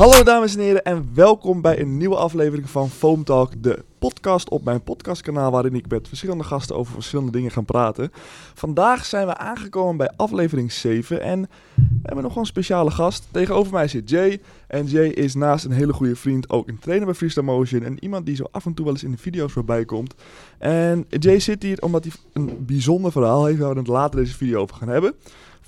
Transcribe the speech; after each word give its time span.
Hallo 0.00 0.22
dames 0.22 0.54
en 0.54 0.62
heren 0.62 0.84
en 0.84 1.10
welkom 1.14 1.60
bij 1.60 1.80
een 1.80 1.96
nieuwe 1.96 2.16
aflevering 2.16 2.70
van 2.70 2.90
Foam 2.90 3.24
Talk, 3.24 3.62
de 3.62 3.84
podcast 3.98 4.48
op 4.48 4.64
mijn 4.64 4.82
podcastkanaal 4.82 5.50
waarin 5.50 5.74
ik 5.74 5.88
met 5.88 6.08
verschillende 6.08 6.44
gasten 6.44 6.76
over 6.76 6.92
verschillende 6.92 7.32
dingen 7.32 7.50
ga 7.50 7.60
praten. 7.60 8.10
Vandaag 8.54 9.04
zijn 9.04 9.26
we 9.26 9.36
aangekomen 9.36 9.96
bij 9.96 10.10
aflevering 10.16 10.72
7 10.72 11.22
en 11.22 11.40
we 11.74 11.82
hebben 12.02 12.24
nog 12.24 12.36
een 12.36 12.46
speciale 12.46 12.90
gast. 12.90 13.28
Tegenover 13.30 13.72
mij 13.72 13.88
zit 13.88 14.10
Jay 14.10 14.40
en 14.66 14.86
Jay 14.86 15.08
is 15.08 15.34
naast 15.34 15.64
een 15.64 15.72
hele 15.72 15.92
goede 15.92 16.16
vriend 16.16 16.50
ook 16.50 16.68
een 16.68 16.78
trainer 16.78 17.06
bij 17.06 17.16
Freestyle 17.16 17.44
Motion 17.44 17.82
en 17.82 18.04
iemand 18.04 18.26
die 18.26 18.36
zo 18.36 18.44
af 18.50 18.66
en 18.66 18.74
toe 18.74 18.84
wel 18.84 18.94
eens 18.94 19.04
in 19.04 19.10
de 19.10 19.18
video's 19.18 19.52
voorbij 19.52 19.84
komt. 19.84 20.14
En 20.58 21.06
Jay 21.08 21.38
zit 21.38 21.62
hier 21.62 21.82
omdat 21.82 22.04
hij 22.04 22.12
een 22.32 22.64
bijzonder 22.66 23.12
verhaal 23.12 23.44
heeft 23.44 23.58
waar 23.58 23.72
we 23.72 23.78
het 23.78 23.86
later 23.86 24.20
deze 24.20 24.36
video 24.36 24.60
over 24.60 24.76
gaan 24.76 24.88
hebben. 24.88 25.14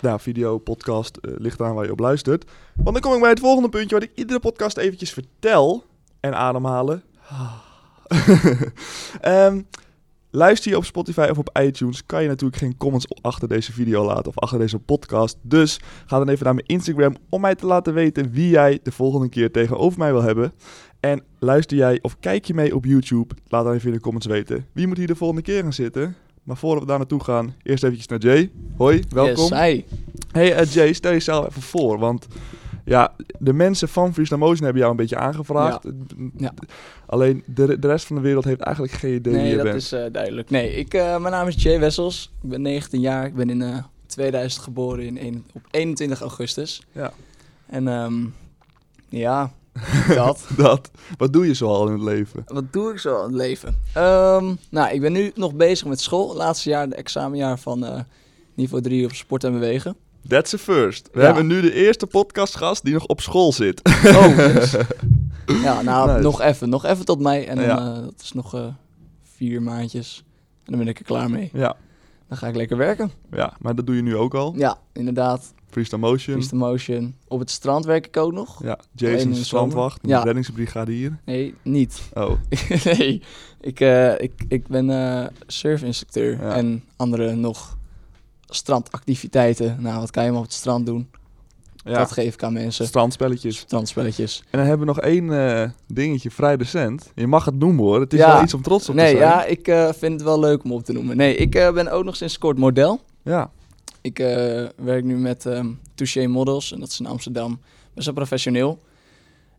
Nou, 0.03 0.21
video, 0.21 0.59
podcast, 0.59 1.17
eh, 1.17 1.33
ligt 1.37 1.61
aan 1.61 1.75
waar 1.75 1.85
je 1.85 1.93
op 1.93 1.99
luistert. 1.99 2.51
Want 2.75 2.93
dan 2.93 3.01
kom 3.01 3.15
ik 3.15 3.21
bij 3.21 3.31
het 3.31 3.41
volgende 3.41 3.69
puntje 3.69 3.95
wat 3.95 4.05
ik 4.05 4.11
iedere 4.15 4.41
podcast 4.41 4.77
eventjes 4.77 5.13
vertel. 5.13 5.85
En 6.21 6.35
ademhalen. 6.35 7.03
Ehm, 9.21 9.63
luister 10.31 10.71
je 10.71 10.77
op 10.77 10.85
Spotify 10.85 11.27
of 11.31 11.39
op 11.39 11.59
iTunes, 11.63 12.07
kan 12.07 12.23
je 12.23 12.29
natuurlijk 12.29 12.61
geen 12.61 12.77
comments 12.77 13.07
achter 13.21 13.49
deze 13.49 13.73
video 13.73 14.05
laten 14.05 14.27
of 14.27 14.39
achter 14.39 14.59
deze 14.59 14.79
podcast. 14.79 15.37
Dus 15.43 15.81
ga 16.07 16.19
dan 16.19 16.29
even 16.29 16.45
naar 16.45 16.55
mijn 16.55 16.67
Instagram 16.67 17.17
om 17.29 17.41
mij 17.41 17.55
te 17.55 17.67
laten 17.67 17.95
weten 17.95 18.31
wie 18.31 18.49
jij 18.49 18.81
de 18.83 18.93
volgende 18.93 19.29
keer 19.29 19.51
tegenover 19.51 19.99
mij 19.99 20.13
wil 20.13 20.23
hebben. 20.23 20.53
En 21.01 21.23
luister 21.39 21.77
jij 21.77 21.99
of 22.03 22.17
kijk 22.21 22.45
je 22.45 22.55
mee 22.55 22.75
op 22.75 22.85
YouTube, 22.85 23.35
laat 23.49 23.65
dan 23.65 23.75
even 23.75 23.89
in 23.89 23.95
de 23.95 24.01
comments 24.01 24.27
weten 24.27 24.67
wie 24.73 24.87
moet 24.87 24.97
hier 24.97 25.07
de 25.07 25.17
volgende 25.17 25.43
keer 25.43 25.63
gaan 25.63 25.73
zitten. 25.73 26.17
Maar 26.43 26.57
voordat 26.57 26.83
we 26.83 26.89
daar 26.89 26.99
naartoe 26.99 27.25
gaan, 27.25 27.55
eerst 27.63 27.83
eventjes 27.85 28.09
naar 28.09 28.19
Jay. 28.19 28.51
Hoi, 28.77 29.03
welkom. 29.09 29.49
Yes, 29.49 29.61
hi. 29.61 29.85
Hey 30.33 30.55
eh, 30.55 30.67
Jay, 30.73 30.93
stel 30.93 31.13
jezelf 31.13 31.49
even 31.49 31.63
voor, 31.63 31.99
want 31.99 32.27
ja, 32.85 33.15
de 33.39 33.53
mensen 33.53 33.89
van 33.89 34.13
Freestyle 34.13 34.39
Motion 34.39 34.63
hebben 34.63 34.79
jou 34.79 34.91
een 34.91 34.97
beetje 34.97 35.17
aangevraagd. 35.17 35.85
Ja. 36.37 36.53
Alleen 37.07 37.43
de, 37.47 37.79
de 37.79 37.87
rest 37.87 38.07
van 38.07 38.17
de 38.17 38.23
wereld 38.23 38.45
heeft 38.45 38.61
eigenlijk 38.61 38.97
geen 38.97 39.15
idee 39.15 39.33
wie 39.33 39.43
Nee, 39.43 39.51
je 39.51 39.57
dat 39.57 39.65
bent. 39.65 39.77
is 39.77 39.93
eh, 39.93 40.05
duidelijk. 40.13 40.51
Nee, 40.51 40.75
ik, 40.75 40.95
eh, 40.95 41.19
mijn 41.19 41.35
naam 41.35 41.47
is 41.49 41.63
Jay 41.63 41.79
Wessels. 41.81 42.33
Ik 42.43 42.49
ben 42.49 42.63
19 42.63 43.01
jaar. 43.01 43.27
Ik 43.27 43.35
ben 43.35 43.51
in 43.51 43.63
eh 43.63 43.79
2000 44.07 44.63
geboren 44.63 45.17
in 45.17 45.45
op 45.53 45.63
21 45.71 46.21
augustus. 46.21 46.83
Ja. 46.93 47.13
En 47.67 47.89
ehm, 47.89 48.25
ja, 49.09 49.53
dat. 50.15 50.47
Dat. 50.57 50.91
Wat 51.17 51.33
doe 51.33 51.47
je 51.47 51.55
zoal 51.55 51.87
in 51.87 51.93
het 51.93 52.03
leven? 52.03 52.43
Wat 52.47 52.73
doe 52.73 52.91
ik 52.93 52.99
zo 52.99 53.17
aan 53.19 53.23
het 53.25 53.35
leven? 53.35 53.77
Ehm, 53.95 54.55
nou, 54.71 54.93
ik 54.93 55.01
ben 55.01 55.13
nu 55.13 55.33
nog 55.35 55.55
bezig 55.55 55.87
met 55.87 56.01
school. 56.01 56.35
Laatste 56.37 56.69
jaar, 56.69 56.89
de 56.89 56.95
examenjaar 56.95 57.59
van 57.59 57.85
eh, 57.85 58.01
niveau 58.55 58.83
3 58.83 59.05
op 59.05 59.13
sport 59.13 59.45
en 59.45 59.53
bewegen. 59.53 59.97
That's 60.29 60.55
a 60.55 60.59
first. 60.59 61.09
We 61.13 61.21
Ja. 61.21 61.27
hebben 61.27 61.47
nu 61.47 61.61
de 61.61 61.73
eerste 61.73 62.07
podcastgast 62.07 62.85
die 62.85 62.93
nog 62.95 63.07
op 63.07 63.21
school 63.21 63.53
zit. 63.53 63.81
Oh, 64.07 64.37
yes. 64.55 64.77
Ja, 65.63 65.83
nou, 65.83 66.09
Nice. 66.11 66.21
nog 66.23 66.41
even. 66.41 66.69
Nog 66.69 66.85
even 66.85 67.05
tot 67.05 67.21
mei. 67.21 67.45
En 67.45 67.57
dan, 67.57 67.65
Ja. 67.65 67.79
eh, 67.79 67.95
dat 68.03 68.21
is 68.23 68.33
nog 68.33 68.55
eh, 68.55 68.67
vier 69.37 69.63
maandjes. 69.63 70.25
En 70.65 70.73
dan 70.73 70.79
ben 70.79 70.89
ik 70.89 70.99
er 70.99 71.05
klaar 71.05 71.31
mee. 71.31 71.51
ja. 71.53 71.77
Dan 72.29 72.37
ga 72.41 72.47
ik 72.49 72.57
lekker 72.57 72.77
werken. 72.77 73.11
ja, 73.31 73.53
maar 73.61 73.75
dat 73.75 73.87
doe 73.87 73.97
je 73.97 74.03
nu 74.03 74.17
ook 74.17 74.35
al. 74.35 74.55
Ja, 74.57 74.79
inderdaad. 74.93 75.53
Freestyle 75.73 76.01
Motion. 76.01 76.35
Freestyle 76.35 76.59
motion. 76.59 77.15
Op 77.29 77.39
het 77.39 77.51
strand 77.51 77.85
werk 77.85 78.07
ik 78.07 78.17
ook 78.17 78.33
nog. 78.33 78.63
Ja, 78.65 78.79
Jason 78.95 79.35
Strandwacht, 79.35 79.99
Ja. 80.03 80.23
reddingsbrigade 80.23 80.93
hier. 80.93 81.19
Nee, 81.25 81.55
niet. 81.63 82.03
Oh, 82.15 82.31
nee, 82.85 83.23
ik, 83.61 83.81
eh, 83.81 84.21
ik, 84.21 84.33
ik 84.49 84.67
ben 84.67 84.91
eh 84.91 85.27
surfinstructeur 85.47 86.41
Ja. 86.41 86.55
en 86.55 86.85
andere 86.97 87.35
nog 87.35 87.77
strandactiviteiten. 88.47 89.77
Nou, 89.81 90.01
wat 90.01 90.11
kan 90.11 90.25
je 90.25 90.31
maar 90.31 90.39
op 90.39 90.45
het 90.45 90.55
strand 90.55 90.87
doen? 90.87 91.11
ja. 91.85 91.99
Dat 91.99 92.13
geef 92.13 92.35
ik 92.35 92.43
aan 92.43 92.53
mensen. 92.53 92.87
Strandspelletjes. 92.87 93.57
Strandspelletjes. 93.57 94.39
En 94.51 94.59
dan 94.59 94.67
hebben 94.69 94.87
we 94.87 94.93
nog 94.95 95.01
één 95.03 95.33
eh, 95.63 95.71
dingetje, 95.87 96.31
vrij 96.31 96.55
recent. 96.55 97.11
Je 97.15 97.27
mag 97.27 97.45
het 97.45 97.59
noemen 97.59 97.85
hoor, 97.85 98.01
het 98.01 98.13
is 98.13 98.19
Ja. 98.19 98.33
wel 98.35 98.43
iets 98.43 98.55
om 98.55 98.63
trots 98.63 98.89
op 98.89 98.95
te 98.95 99.01
Nee, 99.01 99.11
zijn. 99.17 99.23
ja, 99.29 99.45
ik 99.45 99.65
vind 99.99 100.13
het 100.13 100.23
wel 100.23 100.41
leuk 100.41 100.65
om 100.65 100.73
op 100.73 100.85
te 100.85 100.93
noemen. 100.93 101.17
Nee, 101.17 101.35
ik 101.37 101.51
ben 101.51 101.89
ook 101.93 102.05
nog 102.05 102.17
sinds 102.17 102.39
kort 102.39 102.59
model. 102.59 103.01
Ja, 103.23 103.51
Ik 104.03 104.19
eh, 104.19 104.65
werk 104.77 105.05
nu 105.05 105.17
met 105.17 105.47
Touché 105.95 106.27
Models 106.27 106.73
en 106.73 106.81
dat 106.81 106.89
is 106.89 107.01
in 107.01 107.07
Amsterdam. 107.07 107.61
Best 107.95 108.07
wel 108.07 108.15
professioneel. 108.15 108.83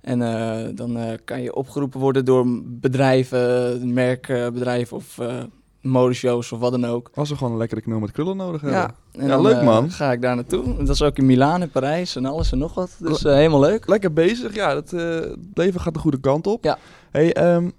En 0.01 0.21
eh, 0.21 0.69
dan 0.75 0.97
eh, 0.97 1.17
kan 1.25 1.41
je 1.41 1.55
opgeroepen 1.55 1.99
worden 1.99 2.25
door 2.25 2.45
bedrijven, 2.63 3.93
merkbedrijven 3.93 4.97
of 4.97 5.19
modeshows 5.81 6.51
of 6.51 6.59
wat 6.59 6.71
dan 6.71 6.85
ook. 6.85 7.11
als 7.13 7.29
we 7.29 7.35
gewoon 7.35 7.51
een 7.51 7.59
lekkere 7.59 7.81
knul 7.81 7.99
met 7.99 8.11
krullen 8.11 8.37
nodig 8.37 8.61
hebben. 8.61 8.79
Ja, 8.79 8.95
en 9.11 9.21
Ja, 9.21 9.27
dan, 9.27 9.41
leuk, 9.41 9.61
man. 9.61 9.91
ga 9.91 10.11
ik 10.11 10.21
daar 10.21 10.35
naartoe. 10.35 10.77
Dat 10.77 10.89
is 10.89 11.01
ook 11.01 11.17
in 11.17 11.25
Milaan 11.25 11.61
en 11.61 11.69
Parijs 11.69 12.15
en 12.15 12.25
alles 12.25 12.51
en 12.51 12.57
nog 12.57 12.73
wat. 12.73 12.95
Dus 12.99 13.23
helemaal 13.23 13.59
leuk. 13.59 13.87
Lekker 13.87 14.13
bezig, 14.13 14.55
ja, 14.55 14.75
het, 14.75 14.91
het 14.91 15.37
leven 15.53 15.81
gaat 15.81 15.93
de 15.93 15.99
goede 15.99 16.19
kant 16.19 16.47
op. 16.47 16.63
Ja. 16.63 16.77
Hey, 17.11 17.33
ehm, 17.33 17.69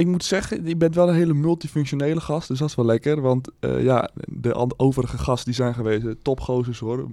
ik 0.00 0.06
moet 0.06 0.24
zeggen, 0.24 0.66
je 0.66 0.76
bent 0.76 0.94
wel 0.94 1.08
een 1.08 1.14
hele 1.14 1.34
multifunctionele 1.34 2.20
gast, 2.20 2.48
dus 2.48 2.58
dat 2.58 2.68
is 2.68 2.74
wel 2.74 2.84
lekker. 2.84 3.20
Want 3.20 3.48
eh, 3.60 3.82
ja, 3.84 4.10
de 4.26 4.74
overige 4.78 5.18
gasten 5.18 5.44
die 5.44 5.54
zijn 5.54 5.74
geweest, 5.74 6.04
eh, 6.04 6.12
topgozers 6.22 6.78
hoor. 6.78 7.06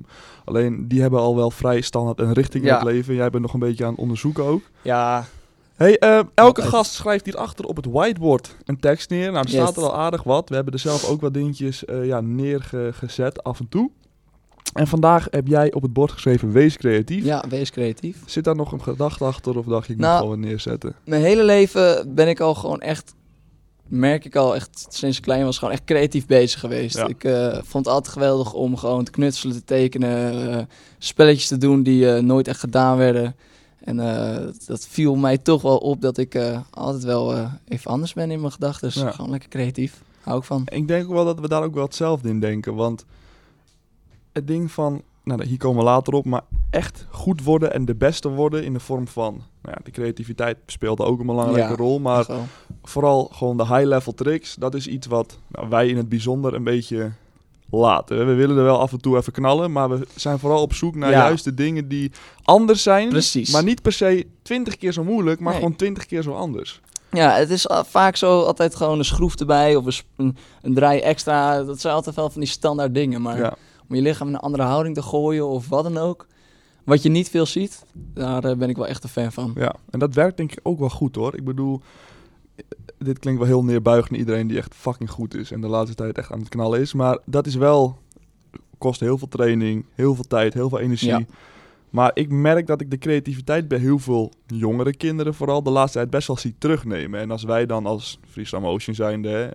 Alleen 0.45 0.87
die 0.87 1.01
hebben 1.01 1.19
al 1.19 1.35
wel 1.35 1.51
vrij 1.51 1.81
standaard 1.81 2.19
een 2.19 2.33
richting 2.33 2.65
in 2.65 2.73
het 2.73 2.83
leven. 2.83 3.15
Jij 3.15 3.29
bent 3.29 3.43
nog 3.43 3.53
een 3.53 3.59
beetje 3.59 3.83
aan 3.85 3.91
het 3.91 3.99
onderzoeken 3.99 4.43
ook. 4.43 4.61
Ja, 4.81 5.25
Hey, 5.75 5.97
eh, 5.99 6.19
elke 6.33 6.61
gast 6.61 6.93
schrijft 6.93 7.25
hierachter 7.25 7.65
op 7.65 7.75
het 7.75 7.85
whiteboard 7.85 8.55
een 8.65 8.79
tekst 8.79 9.09
neer. 9.09 9.31
Nou, 9.31 9.45
er 9.45 9.51
Yes. 9.51 9.61
staat 9.61 9.77
er 9.77 9.83
al 9.83 9.97
aardig 9.97 10.23
wat. 10.23 10.49
We 10.49 10.55
hebben 10.55 10.73
er 10.73 10.79
zelf 10.79 11.09
ook 11.09 11.21
wat 11.21 11.33
dingetjes 11.33 11.83
ja, 12.03 12.21
neergezet 12.21 13.43
af 13.43 13.59
en 13.59 13.69
toe. 13.69 13.91
En 14.73 14.87
vandaag 14.87 15.27
heb 15.29 15.47
jij 15.47 15.73
op 15.73 15.81
het 15.81 15.93
bord 15.93 16.11
geschreven, 16.11 16.51
wees 16.51 16.77
creatief. 16.77 17.23
ja, 17.23 17.43
wees 17.49 17.71
creatief. 17.71 18.17
Zit 18.25 18.43
daar 18.43 18.55
nog 18.55 18.71
een 18.71 18.81
gedachte 18.81 19.23
achter 19.23 19.57
of 19.57 19.65
dacht 19.65 19.87
je, 19.87 19.93
ik 19.93 19.99
Nou, 19.99 20.11
moet 20.13 20.21
gewoon 20.21 20.39
neerzetten? 20.39 20.95
Mijn 21.05 21.21
hele 21.21 21.43
leven 21.43 22.13
ben 22.15 22.27
ik 22.27 22.39
al 22.39 22.55
gewoon 22.55 22.81
echt, 22.81 23.13
merk 23.87 24.25
ik 24.25 24.35
al 24.35 24.55
echt 24.55 24.85
sinds 24.89 25.17
ik 25.17 25.23
klein 25.23 25.43
was, 25.45 25.57
gewoon 25.57 25.73
echt 25.73 25.83
creatief 25.83 26.25
bezig 26.25 26.59
geweest. 26.59 26.97
Ja. 26.97 27.07
Ik 27.07 27.23
eh, 27.23 27.53
vond 27.53 27.85
het 27.85 27.93
altijd 27.93 28.13
geweldig 28.13 28.53
om 28.53 28.77
gewoon 28.77 29.03
te 29.03 29.11
knutselen, 29.11 29.55
te 29.55 29.63
tekenen, 29.63 30.51
eh, 30.51 30.63
spelletjes 30.97 31.47
te 31.47 31.57
doen 31.57 31.83
die 31.83 32.11
eh, 32.13 32.21
nooit 32.21 32.47
echt 32.47 32.59
gedaan 32.59 32.97
werden. 32.97 33.35
En 33.83 33.97
dat 34.65 34.87
viel 34.89 35.15
mij 35.15 35.37
toch 35.37 35.61
wel 35.61 35.77
op 35.77 36.01
dat 36.01 36.17
ik 36.17 36.39
altijd 36.69 37.03
wel 37.03 37.49
even 37.67 37.91
anders 37.91 38.13
ben 38.13 38.31
in 38.31 38.39
mijn 38.39 38.51
gedachten. 38.51 38.87
Dus 38.87 39.01
Ja. 39.01 39.11
gewoon 39.11 39.31
lekker 39.31 39.49
creatief. 39.49 40.01
Hou 40.21 40.37
ik 40.39 40.43
van. 40.43 40.61
Ik 40.65 40.87
denk 40.87 41.05
ook 41.05 41.13
wel 41.13 41.25
dat 41.25 41.39
we 41.39 41.47
daar 41.47 41.63
ook 41.63 41.73
wel 41.73 41.83
hetzelfde 41.83 42.29
in 42.29 42.39
denken. 42.39 42.75
Want 42.75 43.05
het 44.37 44.47
ding 44.47 44.71
van, 44.71 45.01
nou 45.23 45.45
hier 45.45 45.57
komen 45.57 45.77
we 45.79 45.83
later 45.89 46.13
op, 46.13 46.25
maar 46.25 46.41
echt 46.69 47.05
goed 47.09 47.43
worden 47.43 47.73
en 47.73 47.85
de 47.85 47.95
beste 47.95 48.29
worden 48.29 48.63
in 48.63 48.73
de 48.73 48.79
vorm 48.79 49.07
van, 49.07 49.33
nou 49.61 49.75
ja, 49.77 49.81
de 49.83 49.91
creativiteit 49.91 50.57
speelt 50.65 50.99
ook 50.99 51.19
een 51.19 51.25
belangrijke 51.25 51.69
Ja, 51.69 51.75
rol. 51.75 51.99
Maar 51.99 52.23
Zo. 52.23 52.39
vooral 52.83 53.29
gewoon 53.33 53.57
de 53.57 53.65
high-level 53.67 54.13
tricks, 54.13 54.55
dat 54.55 54.73
is 54.75 54.87
iets 54.87 55.07
wat 55.07 55.37
nou, 55.47 55.69
wij 55.69 55.87
in 55.87 55.97
het 55.97 56.09
bijzonder 56.09 56.53
een 56.53 56.63
beetje 56.63 57.11
laten. 57.69 58.27
We 58.27 58.33
willen 58.33 58.57
er 58.57 58.63
wel 58.63 58.79
af 58.79 58.91
en 58.91 59.01
toe 59.01 59.17
even 59.17 59.33
knallen, 59.33 59.71
maar 59.71 59.89
we 59.89 60.07
zijn 60.15 60.39
vooral 60.39 60.61
op 60.61 60.73
zoek 60.73 60.95
naar 60.95 61.09
Ja. 61.11 61.17
juist 61.17 61.43
de 61.43 61.53
dingen 61.53 61.87
die 61.87 62.11
anders 62.43 62.83
zijn. 62.83 63.09
Precies. 63.09 63.51
Maar 63.51 63.63
niet 63.63 63.81
per 63.81 63.91
se 63.91 64.27
twintig 64.41 64.77
keer 64.77 64.91
zo 64.93 65.03
moeilijk, 65.03 65.39
maar 65.39 65.51
Nee. 65.53 65.61
gewoon 65.61 65.77
twintig 65.77 66.05
keer 66.05 66.21
zo 66.21 66.33
anders. 66.33 66.81
Ja, 67.11 67.31
het 67.35 67.49
is 67.49 67.67
vaak 67.85 68.15
zo 68.15 68.41
altijd 68.41 68.75
gewoon 68.75 68.99
een 68.99 69.05
schroef 69.05 69.35
erbij 69.35 69.75
of 69.75 70.03
een, 70.15 70.37
een 70.61 70.73
draai 70.73 70.99
extra. 70.99 71.63
Dat 71.63 71.79
zijn 71.81 71.93
altijd 71.93 72.15
wel 72.15 72.29
van 72.29 72.41
die 72.41 72.49
standaard 72.49 72.93
dingen. 72.93 73.21
Maar 73.21 73.37
Ja. 73.37 73.55
Om 73.89 73.95
je 73.95 74.01
lichaam 74.01 74.27
in 74.27 74.33
een 74.33 74.39
andere 74.39 74.63
houding 74.63 74.95
te 74.95 75.01
gooien 75.01 75.47
of 75.47 75.69
wat 75.69 75.83
dan 75.83 75.97
ook. 75.97 76.27
Wat 76.83 77.03
je 77.03 77.09
niet 77.09 77.29
veel 77.29 77.45
ziet, 77.45 77.85
daar 78.13 78.43
eh, 78.43 78.55
ben 78.57 78.69
ik 78.69 78.75
wel 78.75 78.87
echt 78.87 79.03
een 79.03 79.09
fan 79.09 79.31
van. 79.31 79.51
ja, 79.55 79.75
en 79.89 79.99
dat 79.99 80.13
werkt 80.13 80.37
denk 80.37 80.51
ik 80.51 80.59
ook 80.63 80.79
wel 80.79 80.89
goed 80.89 81.15
hoor. 81.15 81.35
Ik 81.35 81.43
bedoel, 81.43 81.81
eh, 82.55 82.63
dit 82.97 83.19
klinkt 83.19 83.39
wel 83.39 83.49
heel 83.49 83.63
neerbuigend 83.63 84.09
naar 84.11 84.19
iedereen 84.19 84.47
die 84.47 84.57
echt 84.57 84.75
fucking 84.75 85.09
goed 85.09 85.35
is 85.35 85.51
en 85.51 85.61
de 85.61 85.67
laatste 85.67 85.95
tijd 85.95 86.17
echt 86.17 86.31
aan 86.31 86.39
het 86.39 86.49
knallen 86.49 86.79
is. 86.79 86.93
Maar 86.93 87.17
dat 87.25 87.45
is 87.47 87.55
wel, 87.55 87.97
kost 88.77 88.99
heel 88.99 89.17
veel 89.17 89.27
training, 89.27 89.85
heel 89.93 90.15
veel 90.15 90.23
tijd, 90.23 90.53
heel 90.53 90.69
veel 90.69 90.79
energie. 90.79 91.07
Ja. 91.09 91.25
Maar 91.89 92.11
ik 92.13 92.29
merk 92.29 92.67
dat 92.67 92.81
ik 92.81 92.91
de 92.91 92.97
creativiteit 92.97 93.67
bij 93.67 93.77
heel 93.79 93.99
veel 93.99 94.31
jongere 94.45 94.95
kinderen 94.95 95.33
vooral 95.33 95.63
de 95.63 95.69
laatste 95.69 95.97
tijd 95.97 96.09
best 96.09 96.27
wel 96.27 96.37
zie 96.37 96.55
terugnemen. 96.57 97.19
En 97.19 97.31
als 97.31 97.43
wij 97.43 97.65
dan 97.65 97.85
als 97.85 98.19
Freestyle 98.29 98.61
Motion 98.61 98.95
zijnde, 98.95 99.29
hè, 99.29 99.47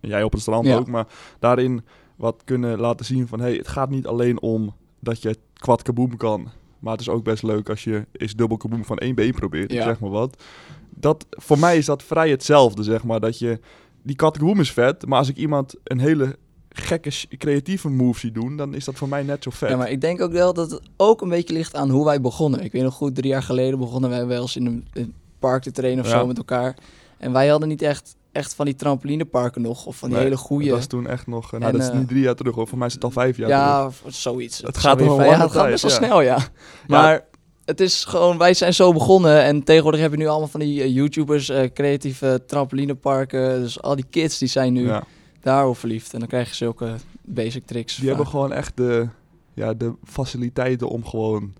jij 0.00 0.22
op 0.22 0.32
het 0.32 0.40
strand 0.40 0.66
Ja. 0.66 0.76
ook, 0.76 0.86
maar 0.86 1.06
daarin 1.38 1.82
wat 2.18 2.42
kunnen 2.44 2.78
laten 2.80 3.06
zien 3.06 3.28
van... 3.28 3.40
hey, 3.40 3.54
het 3.54 3.68
gaat 3.68 3.90
niet 3.90 4.06
alleen 4.06 4.40
om 4.40 4.74
dat 5.00 5.22
je 5.22 5.36
kwad 5.54 5.82
kaboom 5.82 6.16
kan. 6.16 6.48
Maar 6.78 6.92
het 6.92 7.00
is 7.00 7.08
ook 7.08 7.24
best 7.24 7.42
leuk 7.42 7.68
als 7.68 7.84
je 7.84 8.06
eens 8.12 8.34
dubbel 8.34 8.56
kaboom 8.56 8.84
van 8.84 8.98
één 8.98 9.14
been 9.14 9.32
probeert, 9.32 9.72
Ja. 9.72 9.82
zeg 9.82 10.00
maar 10.00 10.10
wat. 10.10 10.42
Dat, 10.90 11.26
voor 11.30 11.58
mij 11.58 11.76
is 11.76 11.86
dat 11.86 12.02
vrij 12.02 12.30
hetzelfde, 12.30 12.82
zeg 12.82 13.04
maar. 13.04 13.20
Dat 13.20 13.38
je, 13.38 13.60
die 14.02 14.16
kwad 14.16 14.38
kaboom 14.38 14.60
is 14.60 14.72
vet, 14.72 15.06
maar 15.06 15.18
als 15.18 15.28
ik 15.28 15.36
iemand 15.36 15.74
een 15.84 15.98
hele 16.00 16.36
gekke, 16.68 17.10
creatieve 17.38 17.88
move 17.88 18.18
zie 18.18 18.32
doen... 18.32 18.56
dan 18.56 18.74
is 18.74 18.84
dat 18.84 18.94
voor 18.94 19.08
mij 19.08 19.22
net 19.22 19.42
zo 19.42 19.50
vet. 19.50 19.70
Ja, 19.70 19.76
maar 19.76 19.90
ik 19.90 20.00
denk 20.00 20.20
ook 20.20 20.32
wel 20.32 20.52
dat 20.54 20.70
het 20.70 20.80
ook 20.96 21.20
een 21.20 21.28
beetje 21.28 21.54
ligt 21.54 21.74
aan 21.74 21.90
hoe 21.90 22.04
wij 22.04 22.20
begonnen. 22.20 22.64
Ik 22.64 22.72
weet 22.72 22.82
nog 22.82 22.94
goed, 22.94 23.14
drie 23.14 23.30
jaar 23.30 23.42
geleden 23.42 23.78
begonnen 23.78 24.10
wij 24.10 24.26
wel 24.26 24.40
eens 24.42 24.56
in 24.56 24.66
een, 24.66 24.86
in 24.92 25.02
een 25.02 25.14
park 25.38 25.62
te 25.62 25.70
trainen 25.70 26.04
of 26.04 26.10
Ja. 26.10 26.18
zo 26.18 26.26
met 26.26 26.38
elkaar. 26.38 26.76
En 27.18 27.32
wij 27.32 27.48
hadden 27.48 27.68
niet 27.68 27.82
echt, 27.82 28.16
echt 28.32 28.54
van 28.54 28.64
die 28.64 28.74
trampolineparken 28.74 29.62
nog, 29.62 29.86
of 29.86 29.96
van 29.96 30.08
die 30.08 30.16
Nee, 30.16 30.26
hele 30.26 30.38
goede. 30.40 30.64
Dat 30.68 30.76
was 30.76 30.86
toen 30.86 31.06
echt 31.06 31.26
nog... 31.26 31.44
eh, 31.52 31.60
nou, 31.60 31.64
En, 31.72 31.78
dat 31.78 31.86
is 31.86 31.92
eh, 31.92 31.98
niet 31.98 32.08
drie 32.08 32.22
jaar 32.22 32.34
terug 32.34 32.54
hoor. 32.54 32.68
Voor 32.68 32.78
mij 32.78 32.86
is 32.86 32.92
het 32.94 33.04
al 33.04 33.10
vijf 33.10 33.36
jaar 33.36 33.48
terug. 33.48 33.62
Ja, 33.62 33.86
of 33.86 34.02
zoiets. 34.06 34.62
Het 34.62 34.78
gaat 34.78 34.98
vijf- 34.98 35.10
ja, 35.10 35.40
het 35.40 35.50
gaat 35.50 35.68
best 35.70 35.82
wel 35.82 35.90
ja. 35.92 35.96
snel, 35.96 36.20
ja. 36.20 36.38
Maar 36.86 37.24
het 37.64 37.80
is 37.80 38.04
gewoon, 38.04 38.38
wij 38.38 38.54
zijn 38.54 38.74
zo 38.74 38.92
begonnen. 38.92 39.42
En 39.42 39.62
tegenwoordig 39.62 40.00
heb 40.00 40.10
je 40.10 40.16
nu 40.16 40.26
allemaal 40.26 40.48
van 40.48 40.60
die 40.60 40.82
eh, 40.82 40.94
YouTubers, 40.94 41.52
creatieve 41.74 42.42
trampolineparken. 42.46 43.60
Dus 43.60 43.82
al 43.82 43.96
die 43.96 44.06
kids 44.10 44.38
die 44.38 44.48
zijn 44.48 44.72
nu 44.72 44.90
daarop 45.40 45.76
verliefd. 45.78 46.12
En 46.12 46.18
dan 46.18 46.28
krijg 46.28 46.48
je 46.48 46.54
zulke 46.54 46.94
basic 47.22 47.66
tricks. 47.66 47.96
Die 47.96 48.08
hebben 48.08 48.26
gewoon 48.26 48.52
echt 48.52 48.76
de, 48.76 49.08
ja, 49.54 49.74
de 49.74 49.92
faciliteiten 50.04 50.88
om 50.88 51.04
gewoon 51.06 51.52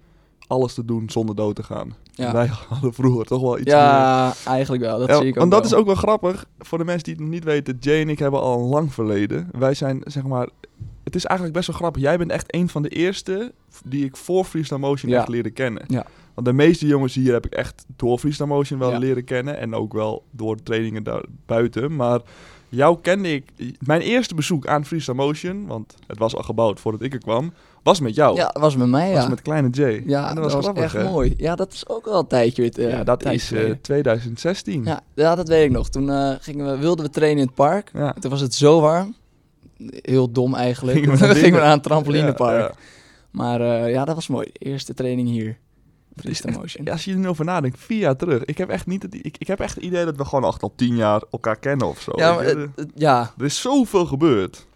alles 0.49 0.75
te 0.75 0.85
doen 0.85 1.11
zonder 1.11 1.35
dood 1.37 1.57
te 1.57 1.63
gaan. 1.63 1.95
ja. 2.13 2.33
Wij 2.33 2.47
hadden 2.69 2.95
vroeger 2.95 3.25
toch 3.27 3.41
wel 3.43 3.57
iets 3.59 3.65
meer. 3.67 3.75
ja, 3.77 4.33
eigenlijk 4.45 4.83
wel. 4.83 4.99
Dat 4.99 5.09
Ja, 5.09 5.17
zie 5.17 5.25
ik 5.27 5.33
ook 5.33 5.39
want 5.39 5.51
dat 5.51 5.61
wel. 5.63 5.71
is 5.71 5.77
ook 5.79 5.87
wel 5.87 5.95
grappig. 5.95 6.45
Voor 6.59 6.79
de 6.79 6.85
mensen 6.85 7.05
die 7.05 7.15
het 7.15 7.33
niet 7.33 7.45
weten, 7.45 7.77
Jay 7.81 8.01
en 8.01 8.09
ik 8.09 8.19
hebben 8.19 8.41
al 8.41 8.59
een 8.59 8.65
lang 8.69 8.93
verleden. 8.95 9.49
Wij 9.59 9.75
zijn, 9.75 10.01
zeg 10.05 10.23
maar... 10.23 10.49
Het 11.05 11.17
is 11.17 11.25
eigenlijk 11.25 11.57
best 11.59 11.69
wel 11.69 11.77
grappig. 11.79 12.03
Jij 12.03 12.19
bent 12.19 12.31
echt 12.31 12.55
een 12.55 12.69
van 12.69 12.83
de 12.83 12.89
eerste 12.89 13.53
die 13.85 14.05
ik 14.05 14.17
voor 14.17 14.45
Freestyle 14.45 14.79
Motion 14.79 15.11
Ja. 15.11 15.19
echt 15.19 15.29
leerde 15.29 15.51
kennen. 15.51 15.85
Ja. 15.87 16.07
Want 16.35 16.47
de 16.47 16.53
meeste 16.53 16.87
jongens 16.87 17.15
hier 17.15 17.33
heb 17.33 17.47
ik 17.47 17.53
echt 17.53 17.85
door 17.97 18.19
Freestyle 18.19 18.47
Motion 18.49 18.79
wel 18.79 18.99
leren 18.99 19.25
kennen. 19.25 19.59
En 19.59 19.75
ook 19.75 19.93
wel 19.93 20.23
door 20.31 20.63
trainingen 20.63 21.03
daar 21.03 21.23
buiten. 21.47 21.97
Maar 21.97 22.21
jou 22.69 22.99
kende 23.03 23.33
ik... 23.35 23.45
Mijn 23.81 24.01
eerste 24.01 24.35
bezoek 24.35 24.67
aan 24.67 24.85
Freestyle 24.85 25.17
Motion, 25.17 25.67
want 25.67 25.95
het 26.07 26.19
was 26.19 26.37
al 26.37 26.43
gebouwd 26.43 26.81
voordat 26.81 27.03
ik 27.03 27.13
er 27.13 27.19
kwam, 27.19 27.53
was 27.89 28.01
met 28.01 28.15
jou. 28.15 28.37
Ja, 28.37 28.55
was 28.59 28.77
met 28.77 28.89
mij, 28.89 29.13
was 29.13 29.23
ja. 29.23 29.29
met 29.29 29.43
kleine 29.43 29.69
Jay. 29.69 30.03
Ja, 30.07 30.29
En 30.29 30.35
dat, 30.35 30.53
was, 30.53 30.63
grappig, 30.65 30.83
echt 30.83 30.93
hè? 30.93 31.05
mooi. 31.05 31.35
Ja, 31.37 31.55
dat 31.55 31.73
is 31.73 31.89
ook 31.89 32.05
wel 32.05 32.19
een 32.19 32.27
tijdje 32.27 32.73
Ja, 32.75 33.05
dat 33.05 33.25
is 33.25 33.43
eh, 33.43 33.49
geleden. 33.59 33.81
2016. 33.81 34.85
ja, 34.85 35.01
ja, 35.15 35.35
dat 35.35 35.49
weet 35.49 35.65
ik 35.65 35.71
nog. 35.71 35.89
Toen 35.89 36.11
eh, 36.11 36.35
gingen 36.41 36.71
we, 36.71 36.79
wilden 36.79 37.05
we 37.05 37.11
trainen 37.11 37.41
in 37.41 37.47
het 37.47 37.55
park. 37.55 37.91
Ja. 37.95 38.13
Toen 38.13 38.31
was 38.31 38.41
het 38.41 38.55
zo 38.55 38.81
warm. 38.81 39.15
Heel 39.91 40.33
dom 40.33 40.55
eigenlijk. 40.55 40.99
Gingen 40.99 41.19
we 41.19 41.35
gingen 41.45 41.59
we 41.59 41.65
naar 41.65 41.73
een 41.73 41.81
trampolinepark. 41.81 42.61
Ja. 42.61 42.75
Maar 43.31 43.61
eh, 43.61 43.93
ja, 43.93 44.05
dat 44.05 44.15
was 44.15 44.29
mooi. 44.29 44.51
Eerste 44.53 44.95
training 44.95 45.29
hier. 45.29 45.59
Echt- 46.23 46.57
motion. 46.57 46.85
Ja, 46.85 46.93
als 46.93 47.05
je 47.05 47.13
er 47.13 47.19
nu 47.19 47.29
over 47.29 47.45
nadenkt, 47.45 47.79
vier 47.79 47.99
jaar 47.99 48.17
terug. 48.17 48.45
Ik 48.45 48.59
heb 48.59 48.69
echt 48.69 48.87
niet 48.87 49.03
het, 49.03 49.15
ik, 49.15 49.37
ik 49.39 49.47
heb 49.47 49.61
echt 49.61 49.75
het 49.75 49.85
idee 49.85 50.05
dat 50.05 50.17
we 50.17 50.25
gewoon 50.25 50.45
echt 50.51 50.63
al 50.63 50.73
tien 50.77 50.97
jaar 50.97 51.23
elkaar 51.31 51.57
kennen 51.59 51.87
of 51.89 52.01
zo. 52.01 52.13
Ja, 52.15 52.35
maar, 52.35 52.55
ja, 52.95 53.33
er 53.39 53.45
is 53.45 53.61
zoveel 53.61 54.07
gebeurd. 54.07 54.67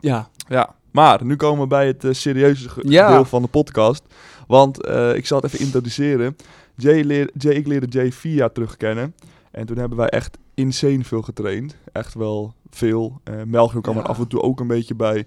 ja. 0.00 0.28
Ja, 0.48 0.74
maar 0.90 1.24
nu 1.24 1.36
komen 1.36 1.60
we 1.62 1.66
bij 1.66 1.86
het 1.86 2.04
eh, 2.04 2.12
serieuze 2.12 2.68
ge- 2.68 2.82
Ja. 2.88 3.10
deel 3.12 3.24
van 3.24 3.42
de 3.42 3.48
podcast. 3.48 4.02
Want 4.46 4.84
eh, 4.84 5.14
ik 5.14 5.26
zal 5.26 5.40
het 5.40 5.52
even 5.52 5.64
introduceren. 5.64 6.36
Jay 6.76 7.02
leer, 7.02 7.30
Jay, 7.38 7.52
ik 7.54 7.66
leerde 7.66 7.86
Jay 7.86 8.12
vier 8.12 8.34
jaar 8.34 8.52
terug 8.52 8.76
kennen. 8.76 9.14
En 9.50 9.66
toen 9.66 9.78
hebben 9.78 9.98
wij 9.98 10.08
echt 10.08 10.38
insane 10.54 11.04
veel 11.04 11.22
getraind. 11.22 11.76
Echt 11.92 12.14
wel 12.14 12.54
veel. 12.70 13.20
Eh 13.24 13.34
Melchior 13.46 13.82
kwam 13.82 13.96
er 13.96 14.02
af 14.02 14.18
en 14.18 14.26
toe 14.28 14.42
ook 14.42 14.60
een 14.60 14.66
beetje 14.66 14.94
bij. 14.94 15.26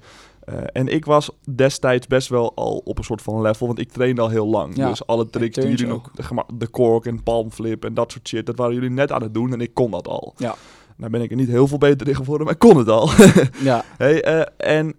En 0.74 0.88
ik 0.88 1.06
was 1.06 1.30
destijds 1.56 2.08
best 2.08 2.28
wel 2.30 2.56
al 2.56 2.82
op 2.86 2.98
een 2.98 3.04
soort 3.04 3.22
van 3.22 3.42
level, 3.42 3.68
want 3.68 3.80
ik 3.80 3.92
trainde 3.92 4.22
al 4.22 4.30
heel 4.30 4.48
lang. 4.48 4.76
Ja. 4.76 4.90
Dus 4.90 5.06
alle 5.08 5.30
tricks 5.30 5.56
die 5.56 5.70
jullie 5.70 5.86
nog, 5.88 6.12
de, 6.54 6.70
cork 6.70 7.06
en 7.06 7.24
palmflip 7.24 7.86
en 7.86 7.94
dat 7.94 8.12
soort 8.12 8.28
shit, 8.28 8.46
dat 8.46 8.58
waren 8.58 8.74
jullie 8.74 8.90
net 8.90 9.12
aan 9.12 9.22
het 9.22 9.34
doen 9.34 9.54
en 9.54 9.62
ik 9.62 9.74
kon 9.74 9.92
dat 9.92 10.08
al. 10.08 10.34
Ja. 10.38 10.56
Nou 10.98 11.12
ben 11.12 11.22
ik 11.22 11.30
er 11.32 11.36
niet 11.38 11.48
heel 11.50 11.68
veel 11.68 11.78
beter 11.78 12.08
in 12.08 12.16
geworden, 12.16 12.46
maar 12.46 12.54
ik 12.56 12.60
kon 12.60 12.78
het 12.78 12.88
al. 12.88 13.10
ja. 13.70 13.84
Hey, 13.98 14.22
en 14.58 14.96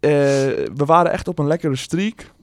we 0.00 0.82
waren 0.86 1.12
echt 1.12 1.28
op 1.28 1.38
een 1.38 1.46
lekkere 1.46 1.76
streak. 1.76 2.34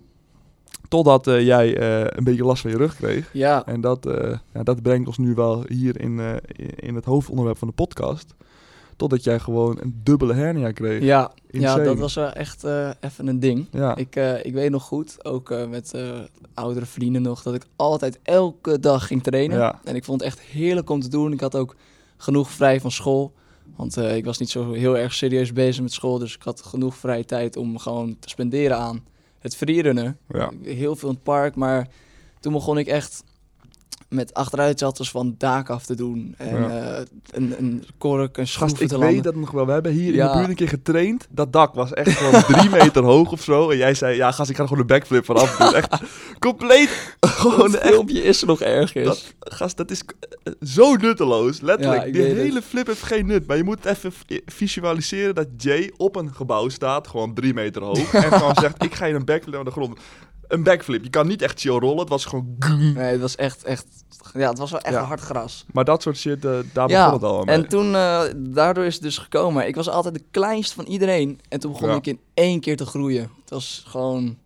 Totdat 0.88 1.28
eh, 1.28 1.46
jij 1.46 1.78
eh, 1.78 2.18
een 2.18 2.24
beetje 2.24 2.44
last 2.46 2.62
van 2.62 2.72
je 2.72 2.78
rug 2.78 2.96
kreeg. 2.96 3.30
Ja, 3.34 3.66
En 3.66 3.82
dat, 3.82 4.06
eh, 4.06 4.38
ja, 4.54 4.64
dat 4.64 4.82
brengt 4.82 5.08
ons 5.08 5.18
nu 5.18 5.34
wel 5.34 5.64
hier 5.68 6.02
in, 6.02 6.20
eh, 6.20 6.34
in 6.76 6.96
het 6.96 7.06
hoofdonderwerp 7.06 7.58
van 7.58 7.68
de 7.68 7.74
podcast. 7.74 8.34
Totdat 8.98 9.24
jij 9.24 9.40
gewoon 9.40 9.78
een 9.82 10.00
dubbele 10.04 10.34
hernia 10.34 10.72
kreeg. 10.72 11.04
ja, 11.04 11.32
ja, 11.50 11.76
dat 11.78 11.98
was 11.98 12.14
wel 12.14 12.32
echt 12.32 12.64
eh, 12.64 12.90
even 13.00 13.28
een 13.28 13.40
ding. 13.40 13.68
Ja. 13.72 13.96
Ik, 13.96 14.16
eh, 14.16 14.46
ik 14.46 14.54
weet 14.54 14.70
nog 14.72 14.84
goed, 14.84 15.26
ook 15.26 15.52
eh, 15.52 15.68
met 15.68 15.94
eh, 15.94 16.20
oudere 16.54 16.86
vrienden 16.86 17.22
nog, 17.22 17.44
dat 17.44 17.54
ik 17.54 17.66
altijd 17.76 18.20
elke 18.24 18.80
dag 18.80 19.08
ging 19.08 19.24
trainen. 19.24 19.58
Ja. 19.58 19.80
En 19.84 19.96
ik 19.96 20.04
vond 20.04 20.20
het 20.22 20.30
echt 20.30 20.40
heerlijk 20.42 20.90
om 20.90 21.00
te 21.02 21.10
doen. 21.10 21.32
Ik 21.34 21.40
had 21.40 21.56
ook 21.56 21.76
genoeg 22.18 22.50
vrij 22.52 22.80
van 22.82 22.92
school. 22.92 23.34
Want 23.75 23.98
eh, 23.98 24.16
ik 24.16 24.25
was 24.25 24.38
niet 24.38 24.50
zo 24.50 24.72
heel 24.72 24.98
erg 24.98 25.14
serieus 25.14 25.54
bezig 25.54 25.81
met 25.81 25.92
school. 25.92 26.18
Dus 26.18 26.36
ik 26.36 26.42
had 26.42 26.62
genoeg 26.62 26.96
vrije 26.96 27.25
tijd 27.25 27.58
om 27.58 27.78
gewoon 27.78 28.18
te 28.20 28.30
spenderen 28.30 28.78
aan 28.78 29.06
het 29.40 29.56
freerunnen. 29.56 30.18
Ja. 30.30 30.52
Heel 30.62 30.96
veel 30.96 31.10
in 31.10 31.16
het 31.16 31.24
park. 31.24 31.56
Maar 31.56 31.88
toen 32.40 32.54
begon 32.54 32.78
ik 32.78 32.88
echt 32.88 33.24
met 34.13 34.33
achteruitzatters 34.33 35.10
van 35.12 35.36
dak 35.38 35.69
af 35.69 35.86
te 35.86 35.95
doen. 35.95 36.33
En 36.38 36.57
Ja. 36.62 36.69
eh, 36.98 37.04
een, 37.31 37.56
een 37.57 37.83
kork, 37.98 38.38
een 38.38 38.48
Gast, 38.48 38.54
schroeven 38.54 38.81
ik 38.81 38.88
te 38.88 38.98
weet 38.98 39.04
landen. 39.06 39.24
dat 39.24 39.36
nog 39.36 39.51
wel. 39.51 39.65
We 39.65 39.71
hebben 39.71 39.92
hier 39.92 40.13
in 40.13 40.27
de 40.27 40.31
buurt 40.33 40.50
een 40.50 40.56
keer 40.56 40.68
getraind. 40.68 41.27
Dat 41.30 41.54
dak 41.54 41.74
was 41.74 41.94
echt 41.94 42.18
gewoon 42.18 42.44
drie 42.57 42.69
meter 42.69 43.04
hoog 43.04 43.31
of 43.31 43.42
zo. 43.44 43.69
En 43.69 43.77
jij 43.77 43.94
zei, 43.94 44.15
ja 44.15 44.31
gast, 44.31 44.50
ik 44.50 44.56
ga 44.56 44.62
er 44.62 44.68
gewoon 44.68 44.83
een 44.83 44.89
backflip 44.89 45.25
vanaf 45.25 45.57
doen. 45.57 45.74
Echt 45.74 45.95
compleet, 46.39 47.15
gewoon 47.19 47.75
echt 47.75 47.88
filmpje 47.88 48.24
is 48.24 48.42
er 48.42 48.48
nog 48.48 48.62
ergens. 48.62 49.06
Dat, 49.06 49.33
gast, 49.39 49.77
dat 49.77 49.92
is 49.92 50.01
eh, 50.44 50.54
zo 50.62 50.95
nutteloos. 50.95 51.62
Letterlijk. 51.62 52.06
Ja, 52.06 52.12
Die 52.12 52.21
het. 52.21 52.38
hele 52.38 52.62
flip 52.62 52.88
heeft 52.88 53.04
geen 53.04 53.25
nut. 53.25 53.48
Maar 53.48 53.57
je 53.57 53.63
moet 53.63 53.86
even 53.86 54.13
visualiseren 54.45 55.36
dat 55.36 55.48
Jay 55.57 55.92
op 55.98 56.15
een 56.15 56.33
gebouw 56.33 56.69
staat, 56.69 57.07
gewoon 57.07 57.33
drie 57.33 57.54
meter 57.54 57.81
hoog. 57.83 58.13
en 58.13 58.31
gewoon 58.31 58.56
zegt, 58.62 58.83
ik 58.83 58.94
ga 58.95 59.06
je 59.06 59.13
een 59.13 59.25
backflip 59.25 59.56
aan 59.60 59.65
de 59.65 59.71
grond. 59.71 60.00
Een 60.54 60.64
backflip. 60.64 61.04
Je 61.04 61.10
kan 61.10 61.28
niet 61.28 61.42
echt 61.42 61.60
chill 61.60 61.78
rollen. 61.80 62.00
Het 62.00 62.10
was 62.10 62.26
gewoon... 62.26 62.56
Nee, 62.94 62.96
het 63.12 63.22
was 63.22 63.36
echt, 63.36 63.64
echt, 63.64 63.86
ja, 64.34 64.50
het 64.50 64.58
was 64.58 64.72
wel 64.72 64.80
echt 64.80 64.96
Ja. 64.96 65.04
hard 65.04 65.20
gras. 65.22 65.66
Maar 65.74 65.86
dat 65.86 66.02
soort 66.02 66.18
shit, 66.18 66.46
eh, 66.46 66.58
daar 66.74 66.90
Ja, 66.90 67.04
begon 67.12 67.14
het 67.22 67.30
al 67.38 67.44
mee. 67.44 67.56
En 67.56 67.68
toen, 67.68 67.96
eh, 67.96 68.22
daardoor 68.38 68.84
is 68.86 68.94
het 68.94 69.04
dus 69.04 69.18
gekomen. 69.18 69.68
Ik 69.68 69.76
was 69.76 69.90
altijd 69.90 70.14
de 70.14 70.24
kleinste 70.32 70.76
van 70.76 70.86
iedereen. 70.86 71.40
En 71.50 71.60
toen 71.60 71.72
begon 71.72 71.90
Ja. 71.90 71.96
ik 71.96 72.08
in 72.08 72.20
één 72.34 72.60
keer 72.60 72.78
te 72.78 72.86
groeien. 72.86 73.22
Het 73.42 73.50
was 73.50 73.84
gewoon, 73.88 74.38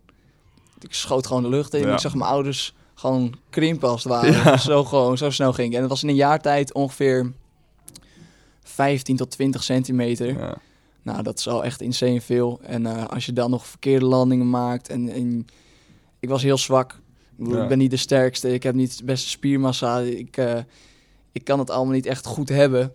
ik 0.80 0.94
schoot 0.94 1.26
gewoon 1.26 1.42
de 1.42 1.48
lucht 1.48 1.74
in. 1.74 1.80
Ja. 1.86 1.92
Ik 1.92 1.98
zag 1.98 2.14
mijn 2.14 2.30
ouders 2.30 2.74
gewoon 2.94 3.34
krimpen 3.50 3.88
als 3.88 4.04
het 4.04 4.12
ware. 4.12 4.32
Ja. 4.32 4.56
Zo 4.70 4.84
gewoon, 4.84 5.18
zo 5.18 5.30
snel 5.30 5.52
ging 5.52 5.68
ik. 5.68 5.74
En 5.74 5.80
het 5.80 5.90
was 5.90 6.02
in 6.02 6.08
een 6.08 6.14
jaar 6.14 6.40
tijd 6.40 6.72
ongeveer 6.74 7.32
15 8.62 9.16
tot 9.16 9.30
20 9.30 9.62
centimeter. 9.62 10.38
Ja. 10.38 10.56
Nou, 11.02 11.22
dat 11.22 11.38
is 11.38 11.48
al 11.48 11.64
echt 11.64 11.80
insane 11.80 12.20
veel. 12.20 12.60
En 12.62 12.86
eh, 12.86 13.04
als 13.06 13.26
je 13.26 13.32
dan 13.32 13.50
nog 13.50 13.66
verkeerde 13.66 14.04
landingen 14.06 14.50
maakt 14.50 14.88
en, 14.88 15.08
en 15.08 15.46
ik 16.20 16.28
was 16.28 16.42
heel 16.42 16.58
zwak. 16.58 16.92
Ik, 16.92 16.98
bedoel, 17.44 17.56
Ja. 17.56 17.62
ik 17.62 17.68
ben 17.68 17.78
niet 17.78 17.90
de 17.90 17.96
sterkste, 17.96 18.52
ik 18.54 18.62
heb 18.62 18.74
niet 18.74 18.98
de 18.98 19.04
beste 19.04 19.28
spiermassa. 19.28 19.98
Ik, 19.98 20.36
eh, 20.36 20.58
ik 21.32 21.44
kan 21.44 21.58
het 21.58 21.70
allemaal 21.70 21.94
niet 21.94 22.06
echt 22.06 22.26
goed 22.26 22.48
hebben. 22.48 22.92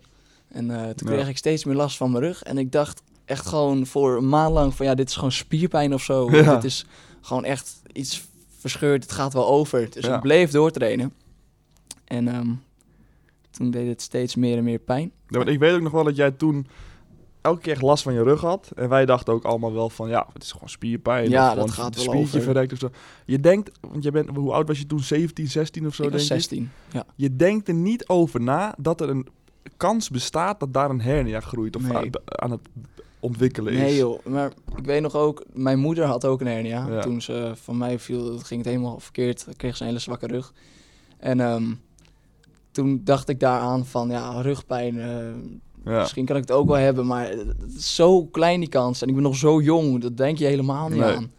En 0.48 0.70
eh, 0.70 0.90
toen 0.90 1.08
Ja. 1.08 1.14
kreeg 1.14 1.28
ik 1.28 1.36
steeds 1.36 1.64
meer 1.64 1.74
last 1.76 1.96
van 1.96 2.10
mijn 2.10 2.24
rug. 2.24 2.42
En 2.42 2.58
ik 2.58 2.72
dacht 2.72 3.02
echt 3.24 3.46
gewoon 3.46 3.86
voor 3.86 4.16
een 4.16 4.28
maand 4.28 4.52
lang 4.54 4.74
van 4.74 4.86
ja, 4.86 4.94
dit 4.94 5.08
is 5.08 5.14
gewoon 5.14 5.32
spierpijn 5.32 5.94
of 5.94 6.02
zo. 6.02 6.30
Ja. 6.30 6.54
Dit 6.54 6.64
is 6.64 6.86
gewoon 7.20 7.44
echt 7.44 7.82
iets 7.92 8.24
verscheurd, 8.58 9.02
het 9.02 9.12
gaat 9.12 9.32
wel 9.32 9.46
over. 9.46 9.90
Dus 9.90 10.04
ik 10.06 10.20
bleef 10.20 10.50
doortrainen. 10.50 11.12
En 12.04 12.28
ehm, 12.28 12.48
toen 13.50 13.70
deed 13.70 13.86
het 13.88 14.02
steeds 14.02 14.34
meer 14.34 14.56
en 14.56 14.64
meer 14.64 14.78
pijn. 14.78 15.12
Ja, 15.28 15.36
want 15.38 15.48
ik 15.48 15.58
weet 15.58 15.74
ook 15.74 15.80
nog 15.80 15.92
wel 15.92 16.04
dat 16.04 16.16
jij 16.16 16.30
toen 16.30 16.66
elke 17.44 17.60
keer 17.60 17.78
last 17.80 18.02
van 18.02 18.12
je 18.14 18.22
rug 18.22 18.40
had. 18.40 18.70
En 18.76 18.88
wij 18.88 19.06
dachten 19.06 19.34
ook 19.34 19.44
allemaal 19.44 19.72
wel 19.72 19.90
van, 19.90 20.08
ja, 20.08 20.26
het 20.32 20.42
is 20.42 20.52
gewoon 20.52 20.68
spierpijn. 20.68 21.28
Ja, 21.30 21.50
of 21.50 21.56
dat 21.56 21.70
gewoon 21.70 21.84
gaat 21.84 21.96
een 21.96 22.04
wel 22.04 22.12
spiertje 22.14 22.38
over. 22.38 22.52
verrekt 22.52 22.72
of 22.72 22.78
zo. 22.78 22.90
Je 23.26 23.40
denkt, 23.40 23.70
want 23.80 24.02
je 24.04 24.10
bent, 24.10 24.28
hoe 24.36 24.52
oud 24.52 24.68
was 24.68 24.78
je 24.78 24.86
toen? 24.86 25.00
17, 25.00 25.48
16 25.48 25.86
of 25.86 25.94
zo, 25.94 26.02
ik 26.02 26.10
was 26.10 26.28
denk 26.28 26.40
ik? 26.40 26.48
16. 26.48 26.70
Ja. 26.92 27.04
Je 27.16 27.36
denkt 27.36 27.68
er 27.68 27.74
niet 27.74 28.08
over 28.08 28.40
na 28.40 28.74
dat 28.78 29.00
er 29.00 29.08
een 29.08 29.26
kans 29.76 30.10
bestaat 30.10 30.60
dat 30.60 30.72
daar 30.72 30.90
een 30.90 31.00
hernia 31.00 31.40
groeit 31.40 31.76
of 31.76 31.82
Nee. 31.82 32.10
aan- 32.24 32.50
het 32.50 32.60
ontwikkelen 33.20 33.72
is. 33.72 33.78
Nee 33.80 33.96
joh, 33.96 34.24
maar 34.26 34.52
ik 34.76 34.84
weet 34.84 35.02
nog 35.02 35.14
ook, 35.16 35.44
mijn 35.52 35.78
moeder 35.78 36.04
had 36.04 36.24
ook 36.24 36.40
een 36.40 36.46
hernia. 36.46 36.86
Ja. 36.88 37.00
Toen 37.00 37.22
ze 37.22 37.52
van 37.54 37.76
mij 37.78 37.98
viel, 37.98 38.38
ging 38.38 38.60
het 38.60 38.68
helemaal 38.70 39.00
verkeerd. 39.00 39.46
Kreeg 39.56 39.76
ze 39.76 39.82
een 39.82 39.88
hele 39.88 40.00
zwakke 40.00 40.26
rug. 40.26 40.52
En 41.18 41.40
ehm, 41.40 41.64
toen 42.70 43.00
dacht 43.04 43.28
ik 43.28 43.40
daaraan 43.40 43.86
van, 43.86 44.08
ja, 44.08 44.40
rugpijn, 44.40 45.00
eh, 45.00 45.26
Ja. 45.84 45.98
misschien 45.98 46.24
kan 46.24 46.36
ik 46.36 46.42
het 46.42 46.52
ook 46.52 46.66
wel 46.66 46.76
hebben. 46.76 47.06
Maar 47.06 47.28
het 47.30 47.74
is 47.76 47.94
zo 47.94 48.24
klein 48.26 48.60
die 48.60 48.68
kans. 48.68 49.02
En 49.02 49.08
ik 49.08 49.14
ben 49.14 49.22
nog 49.22 49.36
zo 49.36 49.60
jong, 49.60 50.00
dat 50.00 50.16
denk 50.16 50.38
je 50.38 50.44
helemaal 50.44 50.88
niet 50.88 50.98
Nee. 50.98 51.14
aan. 51.16 51.32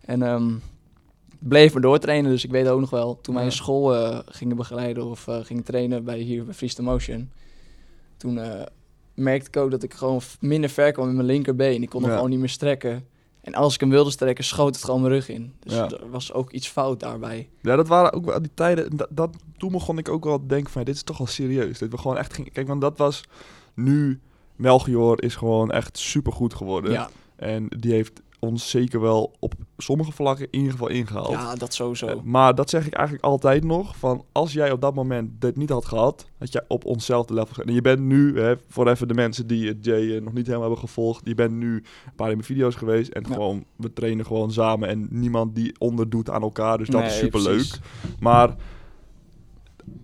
En 0.00 0.22
ik 1.40 1.48
bleef 1.48 1.72
maar 1.72 1.82
doortrainen, 1.82 2.30
dus 2.30 2.44
ik 2.44 2.50
weet 2.50 2.68
ook 2.68 2.80
nog 2.80 2.90
wel, 2.90 3.20
toen 3.20 3.34
wij 3.34 3.44
in 3.44 3.52
school 3.52 3.94
eh, 3.94 4.18
gingen 4.26 4.56
begeleiden 4.56 5.04
of 5.06 5.28
eh, 5.28 5.38
gingen 5.42 5.62
trainen 5.62 6.04
bij 6.04 6.18
hier 6.18 6.44
bij 6.44 6.54
Freestyle 6.54 6.86
Motion. 6.90 7.30
Toen 8.16 8.38
eh, 8.38 8.62
merkte 9.14 9.48
ik 9.48 9.56
ook 9.56 9.70
dat 9.70 9.82
ik 9.82 9.94
gewoon 9.94 10.20
minder 10.40 10.70
ver 10.70 10.92
kwam 10.92 11.06
met 11.06 11.14
mijn 11.14 11.26
linkerbeen. 11.26 11.82
Ik 11.82 11.88
kon 11.88 12.02
hem 12.02 12.12
gewoon 12.12 12.30
niet 12.30 12.38
meer 12.38 12.48
strekken. 12.48 13.06
En 13.40 13.54
als 13.54 13.74
ik 13.74 13.80
hem 13.80 13.90
wilde 13.90 14.10
strekken, 14.10 14.44
schoot 14.44 14.74
het 14.74 14.84
gewoon 14.84 15.00
mijn 15.00 15.12
rug 15.12 15.28
in. 15.28 15.52
Dus 15.60 15.72
Ja. 15.74 15.88
er 15.90 16.10
was 16.10 16.32
ook 16.32 16.50
iets 16.52 16.68
fout 16.68 17.00
daarbij. 17.00 17.48
Ja, 17.62 17.76
dat 17.76 17.88
waren 17.88 18.12
ook 18.12 18.24
wel 18.24 18.42
die 18.42 18.50
tijden. 18.54 18.96
Dat, 18.96 19.08
dat, 19.10 19.36
toen 19.56 19.72
begon 19.72 19.98
ik 19.98 20.08
ook 20.08 20.24
wel 20.24 20.38
te 20.38 20.46
denken 20.46 20.72
van, 20.72 20.84
dit 20.84 20.94
is 20.94 21.02
toch 21.02 21.18
wel 21.18 21.26
serieus. 21.26 21.78
Dat 21.78 21.90
we 21.90 21.98
gewoon 21.98 22.16
echt 22.16 22.34
gingen... 22.34 22.52
Kijk, 22.52 22.66
want 22.66 22.80
dat 22.80 22.98
was 22.98 23.24
nu... 23.78 24.20
Melchior 24.56 25.22
is 25.22 25.36
gewoon 25.36 25.70
echt 25.70 25.98
supergoed 25.98 26.54
geworden. 26.54 26.92
Ja, 26.92 27.08
En 27.36 27.66
die 27.68 27.92
heeft 27.92 28.20
ons 28.40 28.70
zeker 28.70 29.00
wel 29.00 29.32
op 29.38 29.54
sommige 29.76 30.12
vlakken 30.12 30.46
in 30.50 30.58
ieder 30.58 30.72
geval 30.72 30.88
ingehaald. 30.88 31.30
Ja, 31.30 31.54
dat 31.54 31.74
sowieso. 31.74 32.06
Eh, 32.06 32.16
maar 32.24 32.54
dat 32.54 32.70
zeg 32.70 32.86
ik 32.86 32.94
eigenlijk 32.94 33.24
altijd 33.26 33.64
nog. 33.64 33.96
Van 33.96 34.24
als 34.32 34.52
jij 34.52 34.70
op 34.70 34.80
dat 34.80 34.94
moment 34.94 35.30
dit 35.40 35.56
niet 35.56 35.70
had 35.70 35.84
gehad, 35.84 36.26
had 36.38 36.52
jij 36.52 36.64
op 36.68 36.84
onszelfde 36.84 37.34
level 37.34 37.48
gezet. 37.48 37.66
En 37.66 37.74
je 37.74 37.80
bent 37.80 38.00
nu, 38.00 38.40
hè, 38.40 38.54
voor 38.68 38.88
even 38.88 39.08
de 39.08 39.14
mensen 39.14 39.46
die 39.46 39.68
het 39.68 39.84
Jay 39.84 40.16
eh, 40.16 40.22
nog 40.22 40.32
niet 40.32 40.46
helemaal 40.46 40.66
hebben 40.66 40.88
gevolgd, 40.88 41.20
je 41.24 41.34
bent 41.34 41.52
nu 41.52 41.74
een 41.74 42.14
paar 42.16 42.28
in 42.28 42.34
mijn 42.34 42.46
video's 42.46 42.74
geweest. 42.74 43.10
En 43.12 43.24
Ja. 43.28 43.34
gewoon, 43.34 43.64
we 43.76 43.92
trainen 43.92 44.26
gewoon 44.26 44.52
samen 44.52 44.88
en 44.88 45.06
niemand 45.10 45.54
die 45.54 45.74
onderdoet 45.78 46.30
aan 46.30 46.42
elkaar. 46.42 46.78
Dus 46.78 46.88
dat 46.88 47.04
is 47.04 47.18
super 47.18 47.42
leuk. 47.42 47.78
Maar 48.20 48.56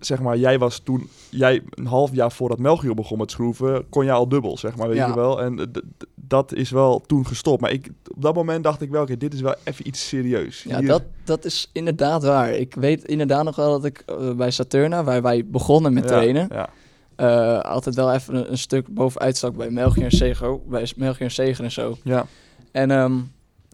zeg 0.01 0.21
maar, 0.21 0.37
jij 0.39 0.59
was 0.59 0.79
toen, 0.79 1.09
jij 1.31 1.63
een 1.71 1.87
half 1.87 2.15
jaar 2.15 2.33
voordat 2.33 2.59
Melchior 2.59 2.95
begon 2.95 3.19
met 3.19 3.31
schroeven, 3.31 3.89
kon 3.89 4.05
jij 4.05 4.15
al 4.15 4.29
dubbel, 4.29 4.59
zeg 4.59 4.77
maar, 4.77 4.89
weet 4.89 4.97
Ja. 4.97 5.07
je 5.07 5.15
wel. 5.15 5.43
En 5.43 5.71
dat 6.15 6.53
is 6.55 6.71
wel 6.71 7.01
toen 7.07 7.27
gestopt. 7.27 7.61
Maar 7.61 7.71
ik, 7.73 7.91
op 8.15 8.23
dat 8.23 8.35
moment 8.35 8.65
dacht 8.65 8.81
ik 8.81 8.91
wel, 8.91 9.03
oké, 9.03 9.17
dit 9.17 9.35
is 9.35 9.41
wel 9.41 9.55
even 9.65 9.87
iets 9.87 10.09
serieus. 10.09 10.63
Ja, 10.63 10.79
Hier- 10.79 10.89
dat, 10.89 11.03
dat 11.25 11.45
is 11.45 11.71
inderdaad 11.73 12.23
waar. 12.25 12.51
Ik 12.53 12.75
weet 12.75 13.05
inderdaad 13.05 13.45
nog 13.45 13.57
wel 13.57 13.71
dat 13.71 13.85
ik 13.85 14.03
eh, 14.07 14.31
bij 14.33 14.51
Saturna, 14.51 15.05
waar 15.05 15.23
wij 15.23 15.47
begonnen 15.47 15.93
met 15.93 16.03
Ja, 16.03 16.09
trainen, 16.11 16.49
Ja, 16.53 16.69
eh, 17.17 17.61
altijd 17.61 17.95
wel 17.95 18.13
even 18.13 18.35
een, 18.35 18.51
een 18.51 18.59
stuk 18.59 18.89
bovenuit 18.89 19.37
stak 19.37 19.57
bij 19.57 19.71
Melchior 19.71 20.05
en 20.05 20.11
Sego, 20.17 20.63
bij 20.69 20.93
Melchior 20.97 21.23
en 21.29 21.35
Zegen 21.35 21.65
en 21.65 21.73
zo. 21.73 21.97
ja, 22.03 22.27
En 22.73 22.91
ehm, 22.91 23.13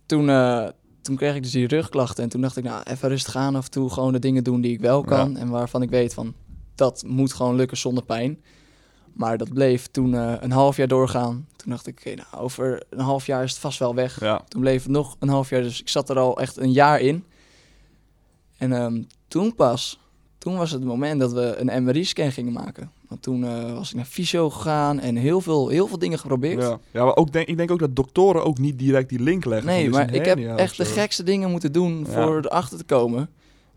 toen, 0.07 0.29
eh, 0.29 0.67
toen 1.02 1.16
kreeg 1.16 1.35
ik 1.35 1.42
dus 1.42 1.52
die 1.52 1.66
rugklachten. 1.66 2.25
En 2.25 2.30
toen 2.30 2.40
dacht 2.40 2.57
ik, 2.57 2.64
nou, 2.64 2.83
even 2.83 3.09
rustig 3.09 3.37
aan 3.37 3.57
af 3.57 3.64
en 3.64 3.71
toe 3.71 3.90
gewoon 3.90 4.12
de 4.12 4.19
dingen 4.19 4.45
doen 4.45 4.61
die 4.61 4.73
ik 4.73 4.80
wel 4.80 5.02
kan. 5.02 5.37
En 5.37 5.49
waarvan 5.49 5.83
ik 5.83 5.90
weet 5.90 6.14
van, 6.14 6.35
dat 6.75 7.02
moet 7.07 7.33
gewoon 7.33 7.54
lukken 7.57 7.76
zonder 7.76 8.04
pijn. 8.04 8.40
Maar 9.12 9.38
dat 9.38 9.52
bleef 9.52 9.87
toen 9.87 10.14
eh, 10.14 10.35
een 10.40 10.52
half 10.52 10.76
jaar 10.76 10.88
doorgaan. 10.88 11.47
Toen 11.57 11.71
dacht 11.71 11.87
ik, 11.87 11.99
oké, 11.99 12.14
nou, 12.14 12.42
over 12.42 12.83
een 12.90 13.00
half 13.00 13.26
jaar 13.26 13.42
is 13.42 13.50
het 13.50 13.61
vast 13.61 13.78
wel 13.78 13.95
weg. 13.95 14.21
ja. 14.21 14.45
Toen 14.49 14.61
bleef 14.61 14.83
het 14.83 14.92
nog 14.92 15.16
een 15.19 15.28
half 15.28 15.50
jaar, 15.50 15.62
dus 15.62 15.80
ik 15.80 15.88
zat 15.88 16.11
er 16.11 16.19
al 16.19 16.40
echt 16.40 16.57
een 16.57 16.73
jaar 16.73 17.00
in. 17.00 17.25
En 18.57 18.73
ehm, 18.73 19.02
toen 19.28 19.54
pas, 19.54 19.99
toen 20.38 20.57
was 20.57 20.71
het 20.71 20.85
moment 20.85 21.21
dat 21.21 21.33
we 21.33 21.57
een 21.59 21.85
MRI-scan 21.85 22.33
gingen 22.33 22.52
maken. 22.52 22.90
Want 23.11 23.23
toen 23.23 23.45
eh, 23.45 23.73
was 23.73 23.90
ik 23.90 23.97
naar 23.97 24.05
fysio 24.05 24.50
gegaan 24.50 25.00
en 25.00 25.17
heel 25.17 25.40
veel, 25.40 25.69
heel 25.69 25.87
veel 25.87 25.99
dingen 25.99 26.19
geprobeerd. 26.19 26.62
Ja, 26.62 26.79
ja 26.90 27.05
maar 27.05 27.17
ook 27.17 27.33
denk, 27.33 27.49
ik 27.49 27.57
denk 27.57 27.71
ook 27.71 27.79
dat 27.79 27.97
doktoren 27.97 28.45
ook 28.45 28.59
niet 28.59 28.79
direct 28.79 29.09
die 29.09 29.21
link 29.21 29.45
leggen. 29.45 29.67
Nee, 29.67 29.90
maar 29.90 30.14
ik 30.14 30.25
heb 30.25 30.38
echt 30.38 30.76
de 30.76 30.85
gekste 30.85 31.23
dingen 31.23 31.50
moeten 31.50 31.73
doen 31.73 32.07
Ja. 32.09 32.12
voor 32.12 32.38
erachter 32.38 32.79
te 32.79 32.85
komen. 32.85 33.31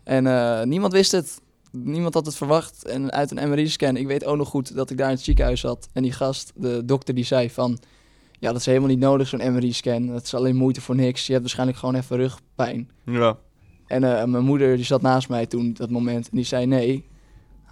En 0.04 0.26
eh, 0.26 0.62
niemand 0.62 0.92
wist 0.92 1.12
het. 1.12 1.40
Niemand 1.70 2.14
had 2.14 2.26
het 2.26 2.36
verwacht. 2.36 2.84
En 2.84 3.12
uit 3.12 3.30
een 3.36 3.48
MRI-scan, 3.48 3.96
ik 3.96 4.06
weet 4.06 4.24
ook 4.24 4.36
nog 4.36 4.48
goed 4.48 4.74
dat 4.74 4.90
ik 4.90 4.96
daar 4.98 5.08
in 5.08 5.14
het 5.14 5.24
ziekenhuis 5.24 5.60
zat. 5.60 5.88
En 5.92 6.02
die 6.02 6.12
gast, 6.12 6.52
de 6.54 6.84
dokter, 6.84 7.14
die 7.14 7.24
zei 7.24 7.50
van... 7.50 7.78
Ja, 8.38 8.50
dat 8.50 8.60
is 8.60 8.66
helemaal 8.66 8.88
niet 8.88 8.98
nodig, 8.98 9.28
zo'n 9.28 9.52
MRI-scan. 9.52 10.06
Dat 10.06 10.22
is 10.22 10.34
alleen 10.34 10.56
moeite 10.56 10.80
voor 10.80 10.94
niks. 10.94 11.20
Je 11.26 11.30
hebt 11.30 11.42
waarschijnlijk 11.44 11.78
gewoon 11.78 11.94
even 11.94 12.16
rugpijn. 12.16 12.90
Ja, 13.04 13.36
En 13.86 14.04
eh, 14.04 14.24
mijn 14.24 14.44
moeder, 14.44 14.76
die 14.76 14.84
zat 14.84 15.02
naast 15.02 15.28
mij 15.28 15.46
toen, 15.46 15.72
dat 15.72 15.90
moment. 15.90 16.28
En 16.30 16.36
die 16.36 16.46
zei, 16.46 16.66
nee, 16.66 17.04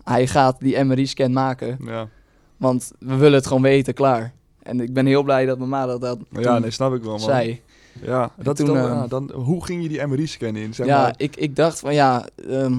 hij 0.05 0.27
gaat 0.27 0.61
die 0.61 0.85
MRI-scan 0.85 1.33
maken. 1.33 1.79
ja. 1.85 2.09
Want 2.57 2.93
we 2.99 3.17
willen 3.17 3.35
het 3.39 3.47
gewoon 3.47 3.63
weten, 3.63 3.95
klaar. 3.95 4.33
En 4.63 4.81
ik 4.81 4.93
ben 4.93 5.07
heel 5.07 5.23
blij 5.23 5.47
dat 5.47 5.59
mijn 5.59 5.71
ma 5.71 5.87
dat, 5.87 6.01
dat 6.01 6.19
ja, 6.31 6.59
nee, 6.59 6.71
snap 6.71 6.95
ik 6.95 7.03
wel, 7.03 7.11
man. 7.11 7.21
zei. 7.21 7.61
Ja, 8.03 8.31
dat 8.37 8.57
toen, 8.57 8.67
dan, 8.67 8.77
ehm, 8.77 8.87
ja, 8.87 9.07
dan, 9.07 9.31
hoe 9.33 9.65
ging 9.65 9.83
je 9.83 9.89
die 9.89 10.07
MRI-scan 10.07 10.57
in? 10.57 10.75
Zeg 10.75 10.87
ja, 10.87 11.03
maar. 11.03 11.15
ik, 11.17 11.37
ik 11.37 11.57
dacht 11.57 11.79
van 11.81 11.95
ja, 11.95 12.27
ehm, 12.49 12.75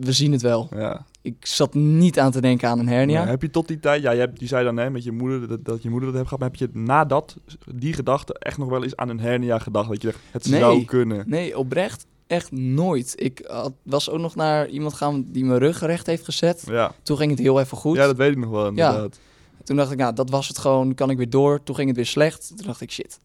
we 0.00 0.12
zien 0.12 0.32
het 0.32 0.42
wel. 0.42 0.68
Ja. 0.74 1.04
Ik 1.22 1.46
zat 1.46 1.74
niet 1.74 2.18
aan 2.18 2.30
te 2.30 2.40
denken 2.40 2.68
aan 2.68 2.78
een 2.78 2.88
hernia. 2.88 3.26
Heb 3.26 3.42
je 3.42 3.50
tot 3.50 3.68
die 3.68 3.80
tijd, 3.80 4.02
ja, 4.02 4.10
je, 4.10 4.18
hebt, 4.20 4.40
je 4.40 4.46
zei 4.46 4.64
dan 4.64 4.76
hè, 4.76 4.90
met 4.90 5.04
je 5.04 5.12
moeder 5.12 5.48
dat, 5.48 5.64
dat 5.64 5.82
je 5.82 5.90
moeder 5.90 6.08
dat 6.08 6.16
heeft 6.18 6.28
gehad, 6.28 6.42
maar 6.42 6.58
heb 6.58 6.70
je 6.72 6.78
nadat 6.80 7.36
die 7.74 7.92
gedachte 7.92 8.34
echt 8.38 8.58
nog 8.58 8.68
wel 8.68 8.82
eens 8.82 8.96
aan 8.96 9.08
een 9.08 9.20
hernia 9.20 9.58
gedacht? 9.58 9.88
Dat 9.88 10.02
je 10.02 10.08
dacht, 10.08 10.20
het 10.30 10.48
Nee. 10.48 10.60
zou 10.60 10.84
kunnen. 10.84 11.24
Nee, 11.26 11.58
oprecht 11.58 12.06
echt 12.34 12.52
nooit. 12.52 13.12
Ik 13.16 13.44
had, 13.46 13.72
was 13.82 14.10
ook 14.10 14.18
nog 14.20 14.34
naar 14.34 14.68
iemand 14.68 14.94
gaan 14.94 15.24
die 15.32 15.44
mijn 15.44 15.58
rug 15.58 15.80
recht 15.80 16.06
heeft 16.06 16.24
gezet. 16.24 16.64
Ja. 16.66 16.94
Toen 17.02 17.16
ging 17.16 17.30
het 17.30 17.40
heel 17.40 17.60
even 17.60 17.76
goed. 17.76 17.96
ja, 17.96 18.06
dat 18.06 18.16
weet 18.16 18.30
ik 18.30 18.36
nog 18.36 18.50
wel 18.50 18.66
inderdaad. 18.66 19.18
Toen 19.64 19.76
dacht 19.76 19.90
ik, 19.90 19.98
nou, 19.98 20.14
dat 20.14 20.30
was 20.30 20.48
het 20.48 20.58
gewoon. 20.58 20.94
Kan 20.94 21.10
ik 21.10 21.16
weer 21.16 21.30
door. 21.30 21.62
Toen 21.62 21.74
ging 21.74 21.86
het 21.88 21.96
weer 21.96 22.06
slecht. 22.06 22.52
Toen 22.56 22.66
dacht 22.66 22.80
ik, 22.80 22.90
shit. 22.90 23.18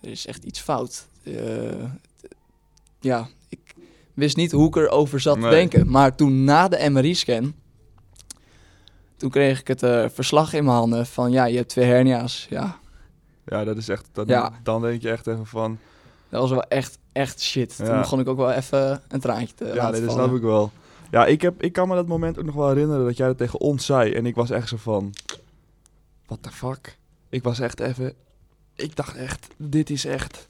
Er 0.00 0.10
is 0.10 0.26
echt 0.26 0.44
iets 0.44 0.60
fout. 0.60 1.06
Eh, 1.22 1.34
ja, 3.00 3.28
ik 3.48 3.74
wist 4.14 4.36
niet 4.36 4.52
hoe 4.52 4.66
ik 4.66 4.76
erover 4.76 5.20
zat 5.20 5.38
Nee. 5.38 5.50
te 5.50 5.56
denken. 5.56 5.90
Maar 5.90 6.14
toen 6.16 6.44
na 6.44 6.68
de 6.68 6.90
MRI-scan... 6.90 7.54
Toen 9.16 9.30
kreeg 9.30 9.60
ik 9.60 9.68
het 9.68 9.82
eh, 9.82 10.04
verslag 10.12 10.52
in 10.52 10.64
mijn 10.64 10.76
handen 10.76 11.06
van... 11.06 11.30
Ja, 11.32 11.44
je 11.44 11.56
hebt 11.56 11.68
twee 11.68 11.84
hernia's. 11.84 12.46
Ja, 12.50 12.78
Ja, 13.46 13.64
dat 13.64 13.76
is 13.76 13.88
echt, 13.88 14.08
dat, 14.12 14.28
Ja. 14.28 14.52
dan 14.62 14.82
denk 14.82 15.02
je 15.02 15.10
echt 15.10 15.26
even 15.26 15.46
van, 15.46 15.78
dat 16.32 16.40
was 16.40 16.50
wel 16.50 16.62
echt, 16.62 16.98
echt 17.12 17.40
shit. 17.40 17.76
Toen 17.76 17.98
begon 17.98 18.20
ik 18.20 18.28
ook 18.28 18.36
wel 18.36 18.50
even 18.52 19.02
een 19.08 19.20
traantje 19.20 19.54
te 19.54 19.64
ja, 19.74 19.90
dat 19.90 20.10
snap 20.10 20.34
ik 20.34 20.42
wel. 20.42 20.70
Ja, 21.10 21.26
ik, 21.26 21.42
heb, 21.42 21.62
ik 21.62 21.72
kan 21.72 21.88
me 21.88 21.94
dat 21.94 22.06
moment 22.06 22.38
ook 22.38 22.44
nog 22.44 22.54
wel 22.54 22.68
herinneren 22.68 23.04
dat 23.04 23.16
jij 23.16 23.26
dat 23.26 23.38
tegen 23.38 23.60
ons 23.60 23.86
zei. 23.86 24.12
En 24.12 24.26
ik 24.26 24.34
was 24.34 24.50
echt 24.50 24.68
zo 24.68 24.76
van, 24.76 25.12
what 26.26 26.42
the 26.42 26.50
fuck? 26.50 26.98
Ik 27.28 27.42
was 27.42 27.60
echt 27.60 27.80
even, 27.80 28.14
ik 28.76 28.96
dacht 28.96 29.16
echt, 29.16 29.46
dit 29.56 29.90
is 29.90 30.04
echt... 30.04 30.48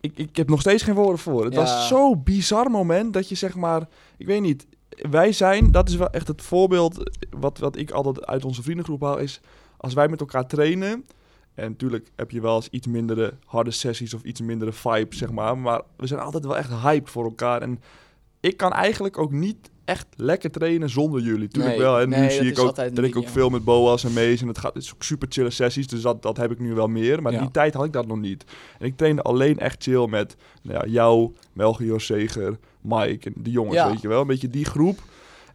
Ik, 0.00 0.12
ik 0.18 0.36
heb 0.36 0.48
nog 0.48 0.60
steeds 0.60 0.82
geen 0.82 0.94
woorden 0.94 1.18
voor. 1.18 1.44
Het 1.44 1.54
Ja. 1.54 1.60
was 1.60 1.88
zo'n 1.88 2.22
bizar 2.22 2.70
moment 2.70 3.12
dat 3.12 3.28
je 3.28 3.34
zeg 3.34 3.54
maar, 3.54 3.88
ik 4.16 4.26
weet 4.26 4.40
niet, 4.40 4.66
wij 5.10 5.32
zijn, 5.32 5.70
dat 5.72 5.88
is 5.88 5.96
wel 5.96 6.10
echt 6.10 6.28
het 6.28 6.42
voorbeeld 6.42 7.10
wat, 7.30 7.58
wat 7.58 7.76
ik 7.76 7.90
altijd 7.90 8.26
uit 8.26 8.44
onze 8.44 8.62
vriendengroep 8.62 9.00
haal, 9.02 9.18
is 9.18 9.40
als 9.76 9.94
wij 9.94 10.08
met 10.08 10.20
elkaar 10.20 10.46
trainen. 10.46 11.04
En 11.60 11.70
natuurlijk 11.70 12.10
heb 12.16 12.30
je 12.30 12.40
wel 12.40 12.56
eens 12.56 12.68
iets 12.70 12.86
mindere 12.86 13.34
harde 13.46 13.70
sessies 13.70 14.14
of 14.14 14.22
iets 14.22 14.40
mindere 14.40 14.72
vibe, 14.72 15.14
zeg 15.16 15.30
maar. 15.30 15.58
Maar 15.58 15.82
we 15.96 16.06
zijn 16.06 16.20
altijd 16.20 16.44
wel 16.44 16.56
echt 16.56 16.70
hyped 16.82 17.10
voor 17.10 17.24
elkaar. 17.24 17.62
En 17.62 17.80
ik 18.40 18.56
kan 18.56 18.72
eigenlijk 18.72 19.18
ook 19.18 19.32
niet 19.32 19.70
echt 19.84 20.06
lekker 20.16 20.50
trainen 20.50 20.90
zonder 20.90 21.20
jullie. 21.20 21.48
Tuurlijk 21.48 21.74
Nee, 21.76 21.84
wel. 21.84 22.00
En 22.00 22.08
nee, 22.08 22.20
nu 22.20 22.30
zie 22.30 22.50
ik 22.50 22.58
ook, 22.58 22.74
train 22.74 23.04
ik 23.04 23.16
ook 23.16 23.24
ja. 23.24 23.30
veel 23.30 23.50
met 23.50 23.64
Boas 23.64 24.04
en 24.04 24.12
Mees. 24.12 24.40
En 24.42 24.48
het, 24.48 24.58
gaat, 24.58 24.74
het 24.74 24.82
is 24.82 24.94
ook 24.94 25.02
super 25.02 25.28
chille 25.30 25.50
sessies. 25.50 25.86
Dus 25.86 26.02
dat, 26.02 26.22
dat 26.22 26.36
heb 26.36 26.50
ik 26.50 26.58
nu 26.58 26.74
wel 26.74 26.86
meer. 26.88 27.22
Maar 27.22 27.32
Ja. 27.32 27.40
die 27.40 27.50
tijd 27.50 27.74
had 27.74 27.84
ik 27.84 27.92
dat 27.92 28.06
nog 28.06 28.18
niet. 28.18 28.44
En 28.78 28.86
ik 28.86 28.96
trainde 28.96 29.22
alleen 29.22 29.58
echt 29.58 29.82
chill 29.82 30.06
met 30.06 30.36
nou 30.62 30.78
ja, 30.78 30.92
jou, 30.92 31.34
Melchior 31.52 32.00
Zeger, 32.00 32.58
Mike 32.80 33.30
en 33.30 33.42
die 33.42 33.52
jongens, 33.52 33.74
Ja. 33.76 33.88
weet 33.90 34.00
je 34.00 34.08
wel. 34.08 34.20
Een 34.20 34.26
beetje 34.26 34.48
die 34.48 34.64
groep. 34.64 34.98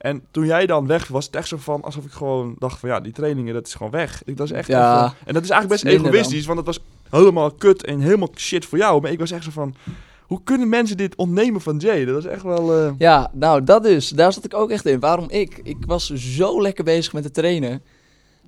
En 0.06 0.22
toen 0.32 0.46
jij 0.46 0.66
dan 0.66 0.88
weg 0.88 1.08
was, 1.08 1.26
het 1.26 1.36
echt 1.36 1.48
zo 1.48 1.58
van 1.60 1.82
alsof 1.82 2.06
ik 2.06 2.12
gewoon 2.12 2.56
dacht 2.60 2.80
van 2.80 2.90
ja, 2.90 3.00
die 3.00 3.12
trainingen, 3.12 3.54
dat 3.54 3.68
is 3.68 3.74
gewoon 3.74 3.92
weg. 3.92 4.22
Ik, 4.26 4.38
dat 4.38 4.46
is 4.46 4.52
echt 4.52 4.68
Ja. 4.68 5.06
even- 5.06 5.18
en 5.26 5.34
dat 5.34 5.44
is 5.44 5.50
eigenlijk 5.50 5.82
best 5.82 5.96
is 5.96 6.02
egoïstisch, 6.08 6.46
want 6.46 6.58
het 6.58 6.68
was 6.68 6.80
helemaal 7.10 7.52
kut 7.52 7.86
en 7.86 8.00
helemaal 8.00 8.30
shit 8.36 8.66
voor 8.66 8.78
jou. 8.78 9.02
Maar 9.02 9.12
ik 9.12 9.20
was 9.20 9.32
echt 9.32 9.44
zo 9.44 9.52
van, 9.52 9.76
hoe 10.22 10.42
kunnen 10.44 10.70
mensen 10.70 10.98
dit 10.98 11.16
ontnemen 11.16 11.62
van 11.62 11.78
Jay? 11.78 12.06
Dat 12.06 12.18
is 12.18 12.26
echt 12.26 12.44
wel... 12.44 12.74
eh, 12.74 12.92
Ja, 12.98 13.32
nou 13.34 13.64
dat 13.64 13.84
dus. 13.84 14.10
Daar 14.10 14.34
zat 14.34 14.46
ik 14.46 14.54
ook 14.54 14.70
echt 14.70 14.86
in. 14.86 15.00
Waarom 15.00 15.30
ik? 15.30 15.60
Ik 15.64 15.78
was 15.88 16.10
zo 16.14 16.62
lekker 16.62 16.84
bezig 16.84 17.14
met 17.14 17.24
het 17.24 17.34
trainen. 17.34 17.82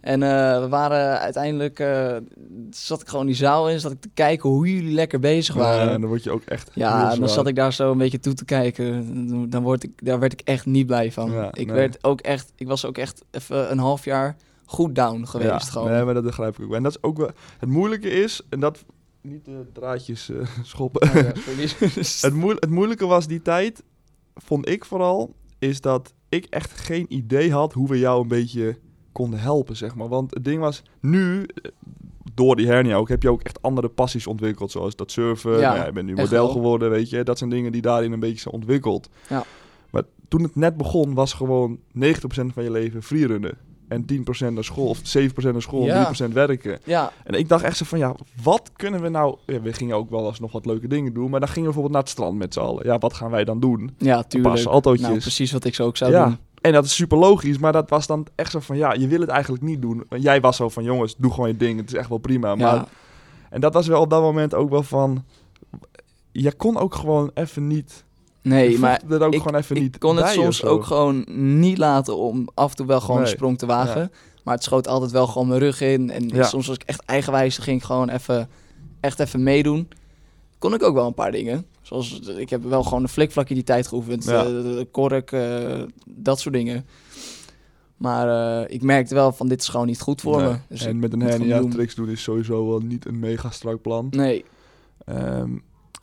En 0.02 0.24
eh, 0.24 0.60
we 0.62 0.68
waren 0.68 1.20
uiteindelijk... 1.20 1.80
eh, 1.80 2.16
zat 2.70 3.02
ik 3.02 3.08
gewoon 3.08 3.26
die 3.26 3.36
zaal 3.36 3.70
in. 3.70 3.80
Zat 3.80 3.92
ik 3.92 4.02
te 4.02 4.10
kijken 4.14 4.50
hoe 4.50 4.74
jullie 4.76 4.94
lekker 4.94 5.20
bezig 5.20 5.56
ja, 5.56 5.62
waren. 5.62 5.92
en 5.94 6.02
dan 6.02 6.10
word 6.10 6.24
je 6.24 6.32
ook 6.32 6.44
echt 6.44 6.72
Ja, 6.74 7.12
en 7.14 7.20
dan 7.20 7.30
zat 7.30 7.48
ik 7.48 7.56
daar 7.56 7.74
zo 7.74 7.92
een 7.92 7.98
beetje 7.98 8.20
toe 8.20 8.34
te 8.34 8.46
kijken. 8.46 9.50
Dan- 9.50 9.64
word 9.64 9.84
ik, 9.84 9.92
daar 9.96 10.20
werd 10.20 10.34
ik 10.34 10.42
echt 10.42 10.66
niet 10.66 10.86
blij 10.86 11.12
van. 11.12 11.32
Ja, 11.32 11.48
ik, 11.54 11.68
nee. 11.68 11.76
werd 11.76 12.04
ook 12.04 12.22
echt, 12.22 12.52
ik 12.56 12.68
was 12.68 12.86
ook 12.86 12.98
echt 12.98 13.24
even 13.32 13.72
een 13.72 13.78
half 13.80 14.06
jaar 14.06 14.36
goed 14.66 14.96
down 14.96 15.26
geweest. 15.26 15.50
Ja, 15.50 15.60
gewoon. 15.60 15.92
nee, 15.92 16.04
maar 16.04 16.14
dat 16.14 16.24
begrijp 16.24 16.58
ik 16.60 16.66
ook. 16.66 16.74
En 16.74 16.84
dat 16.84 16.92
is 16.92 17.04
ook 17.04 17.18
wel... 17.18 17.30
Het 17.60 17.70
moeilijke 17.70 18.10
is, 18.10 18.42
en 18.50 18.60
dat... 18.60 18.86
Niet 19.22 19.46
de 19.46 19.66
draadjes 19.74 20.30
eh, 20.30 20.38
schoppen. 20.64 21.02
Oh 21.10 21.14
ja, 21.16 21.22
het, 22.28 22.34
moe- 22.34 22.58
het 22.60 22.70
moeilijke 22.70 23.06
was 23.06 23.28
die 23.28 23.42
tijd, 23.42 23.84
vond 24.36 24.70
ik 24.70 24.86
vooral, 24.86 25.34
is 25.60 25.82
dat 25.82 26.14
ik 26.30 26.46
echt 26.46 26.72
geen 26.72 27.06
idee 27.10 27.52
had 27.52 27.74
hoe 27.74 27.88
we 27.90 28.00
jou 28.00 28.22
een 28.22 28.28
beetje 28.28 28.78
konden 29.18 29.40
helpen, 29.40 29.76
zeg 29.76 29.96
maar. 29.96 30.08
Want 30.08 30.34
het 30.34 30.44
ding 30.44 30.60
was, 30.60 30.84
nu, 31.00 31.42
eh, 31.44 31.72
door 32.34 32.56
die 32.56 32.68
hernia 32.68 32.96
ook, 32.96 33.10
heb 33.10 33.22
je 33.24 33.30
ook 33.32 33.42
echt 33.42 33.62
andere 33.62 33.88
passies 33.90 34.28
ontwikkeld. 34.28 34.72
Zoals 34.72 34.96
dat 34.96 35.12
surfen, 35.12 35.52
Ja, 35.52 35.60
nou 35.60 35.76
ja, 35.78 35.86
je 35.86 35.92
bent 35.92 36.06
nu 36.06 36.14
model 36.16 36.30
wel. 36.30 36.50
geworden, 36.50 36.90
weet 36.90 37.10
je. 37.10 37.24
Dat 37.24 37.38
zijn 37.38 37.50
dingen 37.50 37.72
die 37.72 37.82
daarin 37.82 38.12
een 38.12 38.20
beetje 38.20 38.40
zijn 38.40 38.54
ontwikkeld. 38.54 39.10
Ja. 39.30 39.44
Maar 39.90 40.04
toen 40.28 40.44
het 40.44 40.56
net 40.56 40.78
begon, 40.78 41.14
was 41.14 41.34
gewoon 41.34 41.80
90% 41.92 42.54
van 42.54 42.64
je 42.64 42.72
leven 42.72 43.04
freerunnen. 43.04 43.58
En 43.88 44.06
10% 44.06 44.54
naar 44.54 44.64
school, 44.64 44.88
of 44.88 45.00
7% 45.04 45.52
naar 45.52 45.62
school, 45.62 45.86
Ja. 45.86 46.06
3% 46.30 46.34
werken. 46.34 46.80
ja, 46.84 47.12
En 47.24 47.34
ik 47.34 47.50
dacht 47.50 47.64
echt 47.64 47.78
zo 47.78 47.86
van, 47.86 48.00
ja, 48.00 48.16
wat 48.44 48.72
kunnen 48.76 49.02
we 49.02 49.10
nou... 49.10 49.38
Ja, 49.46 49.62
we 49.62 49.74
gingen 49.74 49.96
ook 49.96 50.10
wel 50.10 50.28
eens 50.28 50.40
nog 50.40 50.52
wat 50.52 50.66
leuke 50.66 50.88
dingen 50.88 51.14
doen, 51.14 51.30
maar 51.30 51.40
dan 51.40 51.50
gingen 51.50 51.70
we 51.70 51.76
bijvoorbeeld 51.76 51.94
naar 51.94 52.02
het 52.04 52.12
strand 52.12 52.38
met 52.38 52.54
z'n 52.54 52.60
allen. 52.60 52.86
Ja, 52.86 52.98
wat 52.98 53.14
gaan 53.14 53.32
wij 53.32 53.44
dan 53.44 53.60
doen? 53.60 53.96
ja, 53.98 54.24
tuurlijk. 54.24 54.64
Autootjes. 54.66 55.08
Nou, 55.08 55.20
precies 55.20 55.52
wat 55.52 55.64
ik 55.66 55.76
zo 55.76 55.86
ook 55.86 55.98
zou 55.98 56.12
ja. 56.12 56.26
doen. 56.26 56.38
En 56.68 56.74
dat 56.74 56.86
is 56.86 56.96
super 56.96 57.18
logisch, 57.18 57.58
maar 57.58 57.72
dat 57.72 57.90
was 57.90 58.08
dan 58.08 58.28
echt 58.36 58.52
zo 58.52 58.60
van, 58.60 58.78
ja, 58.78 58.94
je 58.94 59.08
wil 59.08 59.20
het 59.20 59.30
eigenlijk 59.30 59.64
niet 59.64 59.82
doen. 59.82 60.04
Jij 60.10 60.42
was 60.42 60.56
zo 60.56 60.70
van, 60.70 60.84
jongens, 60.84 61.16
doe 61.18 61.32
gewoon 61.34 61.48
je 61.50 61.58
ding, 61.58 61.80
het 61.80 61.88
is 61.94 61.96
echt 62.00 62.10
wel 62.10 62.18
prima. 62.18 62.56
Maar, 62.56 62.76
Ja, 62.76 62.88
En 63.50 63.62
dat 63.62 63.74
was 63.74 63.88
wel 63.88 64.02
op 64.02 64.10
dat 64.10 64.22
moment 64.22 64.54
ook 64.54 64.70
wel 64.70 64.84
van, 64.84 65.24
je 66.32 66.52
kon 66.54 66.78
ook 66.78 66.96
gewoon 66.96 67.32
even 67.34 67.68
niet... 67.68 68.04
nee, 68.42 68.80
maar 68.80 69.02
er 69.10 69.24
ook 69.24 69.34
ik, 69.34 69.42
gewoon 69.42 69.60
even 69.60 69.76
ik 69.76 69.82
niet 69.82 69.98
kon 69.98 70.18
het 70.18 70.28
soms 70.28 70.64
ook 70.64 70.84
gewoon 70.84 71.26
niet 71.60 71.78
laten 71.78 72.18
om 72.18 72.48
af 72.54 72.70
en 72.70 72.76
toe 72.76 72.86
wel 72.86 73.00
gewoon 73.02 73.16
Nee. 73.16 73.26
een 73.26 73.32
sprong 73.32 73.58
te 73.58 73.66
wagen. 73.66 74.12
Maar 74.44 74.54
het 74.56 74.64
schoot 74.64 74.88
altijd 74.88 75.12
wel 75.12 75.28
gewoon 75.28 75.48
mijn 75.48 75.60
rug 75.60 75.82
in. 75.82 76.10
En 76.10 76.28
Ja. 76.28 76.44
soms 76.44 76.68
was 76.68 76.76
ik 76.76 76.84
echt 76.84 77.02
eigenwijs, 77.06 77.58
ging 77.58 77.78
ik 77.80 77.86
gewoon 77.86 78.10
even, 78.10 78.50
echt 79.00 79.20
even 79.20 79.44
meedoen. 79.44 79.88
kon 80.60 80.74
ik 80.74 80.84
ook 80.84 80.94
wel 80.94 81.08
een 81.08 81.14
paar 81.14 81.32
dingen. 81.32 81.66
Zoals, 81.88 82.20
ik 82.20 82.50
heb 82.50 82.64
wel 82.64 82.84
gewoon 82.84 83.04
een 83.04 83.10
flikvlakje 83.10 83.54
die 83.54 83.64
tijd 83.64 83.88
geoefend. 83.88 84.24
Ja. 84.24 84.46
eh, 84.46 84.86
kork, 84.92 85.32
eh, 85.32 85.82
dat 86.06 86.40
soort 86.40 86.56
dingen. 86.56 86.86
Maar 87.98 88.62
eh, 88.64 88.74
ik 88.74 88.82
merkte 88.82 89.14
wel 89.14 89.32
van, 89.32 89.48
dit 89.48 89.62
is 89.62 89.68
gewoon 89.68 89.86
niet 89.86 90.02
goed 90.02 90.22
voor 90.22 90.42
Nee. 90.42 90.50
me. 90.50 90.58
Dus 90.70 90.82
en 90.86 90.90
ik 90.90 90.96
met 90.96 91.14
een 91.14 91.22
hernia 91.22 91.60
doen. 91.60 91.70
tricks 91.70 91.96
doen 91.96 92.10
is 92.10 92.24
sowieso 92.24 92.68
wel 92.70 92.80
niet 92.80 93.06
een 93.06 93.20
mega 93.20 93.50
strak 93.50 93.82
plan. 93.82 94.08
Nee, 94.10 94.46
Ehm, 95.06 95.52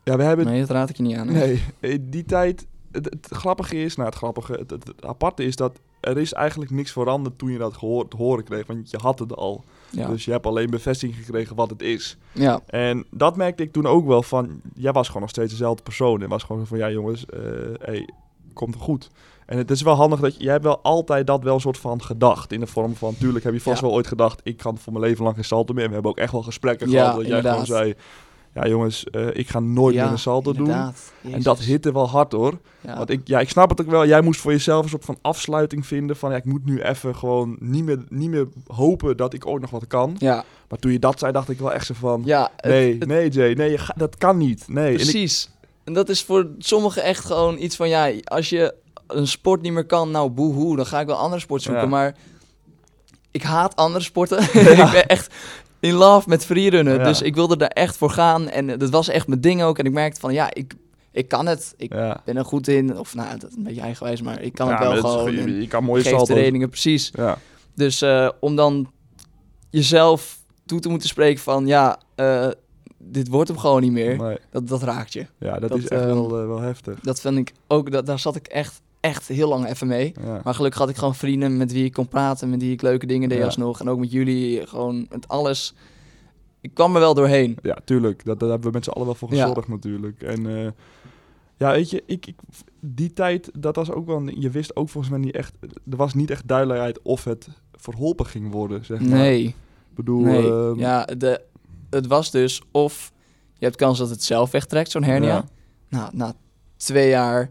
ja, 0.04 0.16
we 0.16 0.22
hebben... 0.22 0.46
nee, 0.46 0.60
dat 0.60 0.70
raad 0.70 0.88
ik 0.90 0.96
je 0.96 1.02
niet 1.02 1.16
aan. 1.16 1.28
hè. 1.28 1.58
Nee, 1.80 2.08
die 2.10 2.24
tijd... 2.24 2.66
Het, 2.92 3.04
het 3.04 3.26
grappige 3.30 3.76
is, 3.76 3.96
nou 3.96 4.08
het 4.08 4.18
grappige, 4.18 4.52
het, 4.52 4.70
het, 4.70 4.86
het 4.86 5.04
aparte 5.04 5.44
is 5.44 5.56
dat 5.56 5.80
er 6.00 6.18
is 6.18 6.32
eigenlijk 6.32 6.70
niks 6.70 6.92
veranderd 6.92 7.38
toen 7.38 7.50
je 7.50 7.58
dat 7.58 7.74
horen 8.16 8.44
kreeg. 8.44 8.66
Want 8.66 8.90
je 8.90 8.96
had 9.02 9.18
het 9.18 9.36
al. 9.36 9.64
Ja. 9.96 10.08
Dus 10.08 10.24
je 10.24 10.30
hebt 10.30 10.46
alleen 10.46 10.70
bevestiging 10.70 11.24
gekregen 11.24 11.56
wat 11.56 11.70
het 11.70 11.82
is. 11.82 12.16
ja. 12.32 12.60
En 12.66 13.04
dat 13.10 13.36
merkte 13.36 13.62
ik 13.62 13.72
toen 13.72 13.86
ook 13.86 14.06
wel 14.06 14.22
van... 14.22 14.60
Jij 14.74 14.92
was 14.92 15.06
gewoon 15.06 15.22
nog 15.22 15.30
steeds 15.30 15.50
dezelfde 15.50 15.82
persoon. 15.82 16.22
En 16.22 16.28
was 16.28 16.42
gewoon 16.42 16.66
van, 16.66 16.78
ja 16.78 16.90
jongens, 16.90 17.26
eh 17.26 17.40
hey, 17.80 18.08
komt 18.52 18.76
goed. 18.76 19.10
En 19.46 19.58
het 19.58 19.70
is 19.70 19.82
wel 19.82 19.94
handig 19.94 20.20
dat 20.20 20.36
je... 20.36 20.42
Jij 20.42 20.52
hebt 20.52 20.64
wel 20.64 20.80
altijd 20.82 21.26
dat 21.26 21.42
wel 21.42 21.54
een 21.54 21.60
soort 21.60 21.78
van 21.78 22.02
gedacht. 22.02 22.52
In 22.52 22.60
de 22.60 22.66
vorm 22.66 22.94
van, 22.94 23.14
tuurlijk 23.18 23.44
heb 23.44 23.52
je 23.54 23.60
vast 23.60 23.80
Ja. 23.80 23.86
wel 23.86 23.94
ooit 23.96 24.06
gedacht... 24.06 24.40
Ik 24.42 24.56
kan 24.56 24.78
voor 24.78 24.92
mijn 24.92 25.04
leven 25.04 25.24
lang 25.24 25.34
geen 25.34 25.44
salto 25.44 25.74
meer. 25.74 25.82
En 25.82 25.88
we 25.88 25.94
hebben 25.94 26.12
ook 26.12 26.18
echt 26.18 26.32
wel 26.32 26.42
gesprekken 26.42 26.90
Ja, 26.90 27.00
gehad. 27.00 27.16
Dat 27.16 27.26
jij 27.26 27.40
gewoon 27.40 27.66
zei... 27.66 27.94
Ja 28.54 28.66
jongens, 28.68 29.04
eh, 29.04 29.26
ik 29.32 29.48
ga 29.48 29.60
nooit 29.60 29.94
Ja, 29.94 30.02
meer 30.02 30.12
een 30.12 30.18
salto 30.18 30.52
doen. 30.52 30.70
En 31.32 31.42
dat 31.42 31.58
hitte 31.58 31.92
wel 31.92 32.08
hard 32.08 32.32
hoor. 32.32 32.58
Ja. 32.80 32.96
Want 32.96 33.10
ik, 33.10 33.20
ja, 33.24 33.40
ik 33.40 33.48
snap 33.48 33.68
het 33.70 33.80
ook 33.80 33.90
wel. 33.90 34.06
Jij 34.06 34.20
moest 34.20 34.40
voor 34.40 34.52
jezelf 34.52 34.82
een 34.82 34.88
soort 34.88 35.04
van 35.04 35.18
afsluiting 35.22 35.86
vinden. 35.86 36.16
Van 36.16 36.30
ja, 36.30 36.36
ik 36.36 36.44
moet 36.44 36.64
nu 36.64 36.80
even 36.82 37.16
gewoon 37.16 37.56
niet 37.60 37.84
meer, 37.84 38.04
niet 38.08 38.30
meer 38.30 38.48
hopen 38.66 39.16
dat 39.16 39.34
ik 39.34 39.46
ooit 39.46 39.60
nog 39.60 39.70
wat 39.70 39.86
kan. 39.86 40.16
ja, 40.18 40.44
Maar 40.68 40.78
toen 40.78 40.92
je 40.92 40.98
dat 40.98 41.18
zei, 41.18 41.32
dacht 41.32 41.48
ik 41.48 41.58
wel 41.58 41.72
echt 41.72 41.86
zo 41.86 41.94
van... 41.94 42.22
ja 42.24 42.50
het- 42.56 42.64
nee, 42.70 42.98
het- 42.98 43.08
nee 43.08 43.28
Jay, 43.30 43.52
nee, 43.52 43.78
ga- 43.78 43.94
dat 43.96 44.16
kan 44.16 44.36
niet. 44.36 44.64
Nee. 44.68 44.84
En 44.86 44.90
ik, 44.92 44.96
precies. 44.96 45.50
En 45.84 45.92
dat 45.92 46.08
is 46.08 46.22
voor 46.22 46.48
sommigen 46.58 47.02
echt 47.02 47.24
gewoon 47.24 47.58
iets 47.58 47.76
van, 47.76 47.88
ja, 47.88 48.12
als 48.24 48.48
je 48.48 48.74
een 49.06 49.26
sport 49.26 49.62
niet 49.62 49.72
meer 49.72 49.86
kan, 49.86 50.10
nou 50.10 50.30
boehoe, 50.30 50.76
dan 50.76 50.86
ga 50.86 51.00
ik 51.00 51.06
wel 51.06 51.16
andere 51.16 51.40
sport 51.40 51.62
zoeken. 51.62 51.82
Ja. 51.82 51.88
Maar 51.88 52.14
ik 53.30 53.42
haat 53.42 53.76
andere 53.76 54.04
sporten. 54.04 54.42
ik 54.82 54.90
ben 54.92 55.06
echt 55.06 55.34
in 55.84 55.94
love 55.94 56.28
met 56.28 56.44
freerunnen. 56.44 56.94
Ja. 56.98 57.04
Dus 57.04 57.22
ik 57.22 57.34
wilde 57.34 57.56
daar 57.56 57.68
echt 57.68 57.96
voor 57.96 58.10
gaan. 58.10 58.48
En 58.48 58.70
eh, 58.70 58.78
dat 58.78 58.90
was 58.90 59.08
echt 59.08 59.26
mijn 59.26 59.40
ding 59.40 59.62
ook. 59.62 59.78
En 59.78 59.84
ik 59.84 59.92
merkte 59.92 60.20
van, 60.20 60.32
ja, 60.32 60.54
ik, 60.54 60.74
ik 61.10 61.28
kan 61.28 61.46
het. 61.46 61.74
Ik 61.76 61.92
ja. 61.92 62.20
ben 62.24 62.36
er 62.36 62.44
goed 62.44 62.68
in. 62.68 62.98
Of 62.98 63.14
nou, 63.14 63.38
dat 63.38 63.50
is 63.50 63.56
een 63.56 63.62
beetje 63.62 63.80
eigenwijs, 63.80 64.22
maar 64.22 64.40
ik 64.42 64.52
kan 64.52 64.70
het 64.70 64.78
wel 64.78 64.92
is 64.92 65.00
gewoon. 65.00 65.32
je, 65.32 65.60
je 65.60 65.68
kan 65.68 65.84
mooie 65.84 66.02
geef 66.02 66.10
salto's. 66.10 66.28
trainingen, 66.28 66.68
precies. 66.68 67.10
Ja, 67.14 67.38
Dus 67.74 68.02
eh, 68.02 68.28
om 68.40 68.56
dan 68.56 68.90
jezelf 69.70 70.38
toe 70.66 70.80
te 70.80 70.88
moeten 70.88 71.08
spreken 71.08 71.42
van, 71.42 71.66
ja, 71.66 71.98
eh, 72.14 72.48
dit 72.98 73.28
wordt 73.28 73.48
hem 73.48 73.58
gewoon 73.58 73.80
niet 73.80 73.92
meer. 73.92 74.16
nee, 74.16 74.38
Dat, 74.50 74.68
dat 74.68 74.82
raakt 74.82 75.12
je. 75.12 75.26
ja, 75.38 75.58
dat, 75.58 75.68
Dat, 75.70 75.78
is 75.78 75.88
echt 75.88 76.00
ehm, 76.00 76.10
wel, 76.14 76.46
wel 76.46 76.60
heftig. 76.60 77.00
Dat 77.00 77.20
vind 77.20 77.38
ik 77.38 77.52
ook, 77.66 77.90
dat, 77.90 78.06
daar 78.06 78.18
zat 78.18 78.36
ik 78.36 78.46
echt, 78.46 78.80
echt 79.04 79.28
heel 79.28 79.48
lang 79.48 79.66
even 79.68 79.86
mee. 79.86 80.14
Ja. 80.24 80.40
Maar 80.44 80.54
gelukkig 80.54 80.80
had 80.80 80.88
ik 80.88 80.96
gewoon 80.96 81.14
vrienden 81.14 81.56
met 81.56 81.72
wie 81.72 81.84
ik 81.84 81.92
kon 81.92 82.08
praten, 82.08 82.50
met 82.50 82.60
wie 82.60 82.72
ik 82.72 82.82
leuke 82.82 83.06
dingen 83.06 83.28
deed 83.28 83.38
Ja. 83.38 83.44
alsnog. 83.44 83.80
En 83.80 83.88
ook 83.88 83.98
met 83.98 84.12
jullie, 84.12 84.66
gewoon 84.66 85.06
met 85.10 85.28
alles. 85.28 85.74
Ik 86.60 86.74
kwam 86.74 86.94
er 86.94 87.00
wel 87.00 87.14
doorheen. 87.14 87.56
ja, 87.62 87.78
tuurlijk. 87.84 88.24
Dat, 88.24 88.40
daar 88.40 88.48
hebben 88.48 88.68
we 88.68 88.74
met 88.74 88.84
z'n 88.84 88.90
allen 88.90 89.06
wel 89.06 89.14
voor 89.14 89.28
gezorgd 89.28 89.68
natuurlijk. 89.68 90.22
En 90.22 90.46
eh, 90.64 90.70
ja, 91.56 91.70
weet 91.70 91.90
je, 91.90 92.02
ik, 92.06 92.26
ik, 92.26 92.34
die 92.80 93.12
tijd, 93.12 93.50
dat 93.58 93.76
was 93.76 93.90
ook 93.90 94.06
wel... 94.06 94.28
Je 94.28 94.50
wist 94.50 94.76
ook 94.76 94.88
volgens 94.88 95.12
mij 95.12 95.22
niet 95.22 95.34
echt... 95.34 95.52
Er 95.90 95.96
was 95.96 96.14
niet 96.14 96.30
echt 96.30 96.48
duidelijkheid 96.48 97.02
of 97.02 97.24
het 97.24 97.48
verholpen 97.72 98.26
ging 98.26 98.52
worden, 98.52 98.84
zeg 98.84 99.00
maar. 99.00 99.08
Nee, 99.18 99.44
Ik 99.44 99.54
bedoel... 99.94 100.20
nee. 100.22 100.50
ehm, 100.50 100.78
ja, 100.78 101.04
de, 101.04 101.40
het 101.90 102.06
was 102.06 102.30
dus 102.30 102.62
of 102.70 103.12
je 103.58 103.64
hebt 103.64 103.76
kans 103.76 103.98
dat 103.98 104.10
het 104.10 104.22
zelf 104.22 104.50
wegtrekt, 104.50 104.90
zo'n 104.90 105.02
hernia. 105.04 105.28
Ja. 105.34 105.44
Nou, 105.88 106.10
na 106.16 106.34
twee 106.76 107.08
jaar 107.08 107.50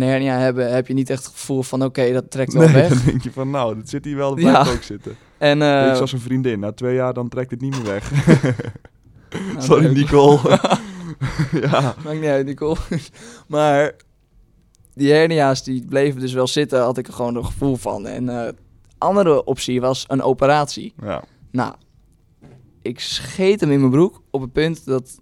een 0.00 0.08
hernia 0.08 0.38
hebben, 0.38 0.74
heb 0.74 0.86
je 0.86 0.94
niet 0.94 1.10
echt 1.10 1.24
het 1.24 1.32
gevoel 1.34 1.62
van 1.62 1.84
oké, 1.84 2.12
dat 2.12 2.30
trekt 2.30 2.52
wel 2.52 2.62
Nee, 2.64 2.72
weg. 2.72 2.88
dan 2.88 2.98
denk 3.04 3.22
je 3.22 3.32
van, 3.32 3.50
nou, 3.50 3.76
dat 3.76 3.88
zit 3.88 4.04
hier 4.04 4.16
wel, 4.16 4.30
dat 4.34 4.44
Ja. 4.44 4.50
blijft 4.50 4.70
ook 4.78 4.82
zitten. 4.82 5.16
En, 5.38 5.62
eh, 5.62 5.80
Beetje 5.80 5.94
zoals 5.94 6.12
een 6.12 6.20
vriendin. 6.20 6.60
Na 6.60 6.72
twee 6.72 6.94
jaar, 6.94 7.12
dan 7.12 7.28
trekt 7.28 7.50
het 7.50 7.60
niet 7.60 7.70
meer 7.76 7.84
weg. 7.84 8.10
nou, 9.52 9.62
Sorry. 9.62 9.92
Nicole. 9.92 10.38
ja. 11.70 11.94
Maakt 12.04 12.20
niet 12.20 12.28
uit, 12.30 12.46
Nicole. 12.46 12.76
maar 13.48 13.92
die 14.94 15.12
hernia's 15.12 15.64
die 15.64 15.84
bleven 15.88 16.20
dus 16.20 16.32
wel 16.32 16.46
zitten, 16.46 16.80
had 16.80 16.98
ik 16.98 17.06
er 17.06 17.12
gewoon 17.12 17.36
een 17.36 17.44
gevoel 17.44 17.76
van. 17.76 18.06
En 18.06 18.28
eh 18.28 18.52
andere 18.98 19.44
optie 19.44 19.80
was 19.80 20.04
een 20.08 20.22
operatie. 20.22 20.94
ja. 21.02 21.22
Nou, 21.50 21.74
ik 22.82 23.00
scheet 23.00 23.60
hem 23.60 23.70
in 23.70 23.78
mijn 23.80 23.90
broek 23.90 24.22
op 24.30 24.40
het 24.40 24.52
punt 24.52 24.84
dat 24.84 25.18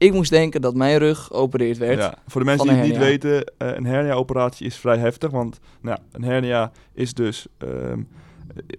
ik 0.00 0.12
moest 0.12 0.30
denken 0.30 0.60
dat 0.60 0.74
mijn 0.74 0.98
rug 0.98 1.18
geopereerd 1.18 1.78
werd. 1.78 1.98
Ja, 1.98 2.14
voor 2.26 2.40
de 2.40 2.46
mensen 2.46 2.68
die 2.68 2.76
het 2.76 2.86
niet 2.86 2.98
weten, 2.98 3.44
eh, 3.58 3.68
een 3.74 3.86
hernia-operatie 3.86 4.66
is 4.66 4.76
vrij 4.76 4.96
heftig. 4.98 5.30
Want 5.30 5.58
nou, 5.80 5.98
een 6.12 6.24
hernia 6.24 6.72
is 6.94 7.14
dus 7.14 7.46
ehm, 7.58 8.00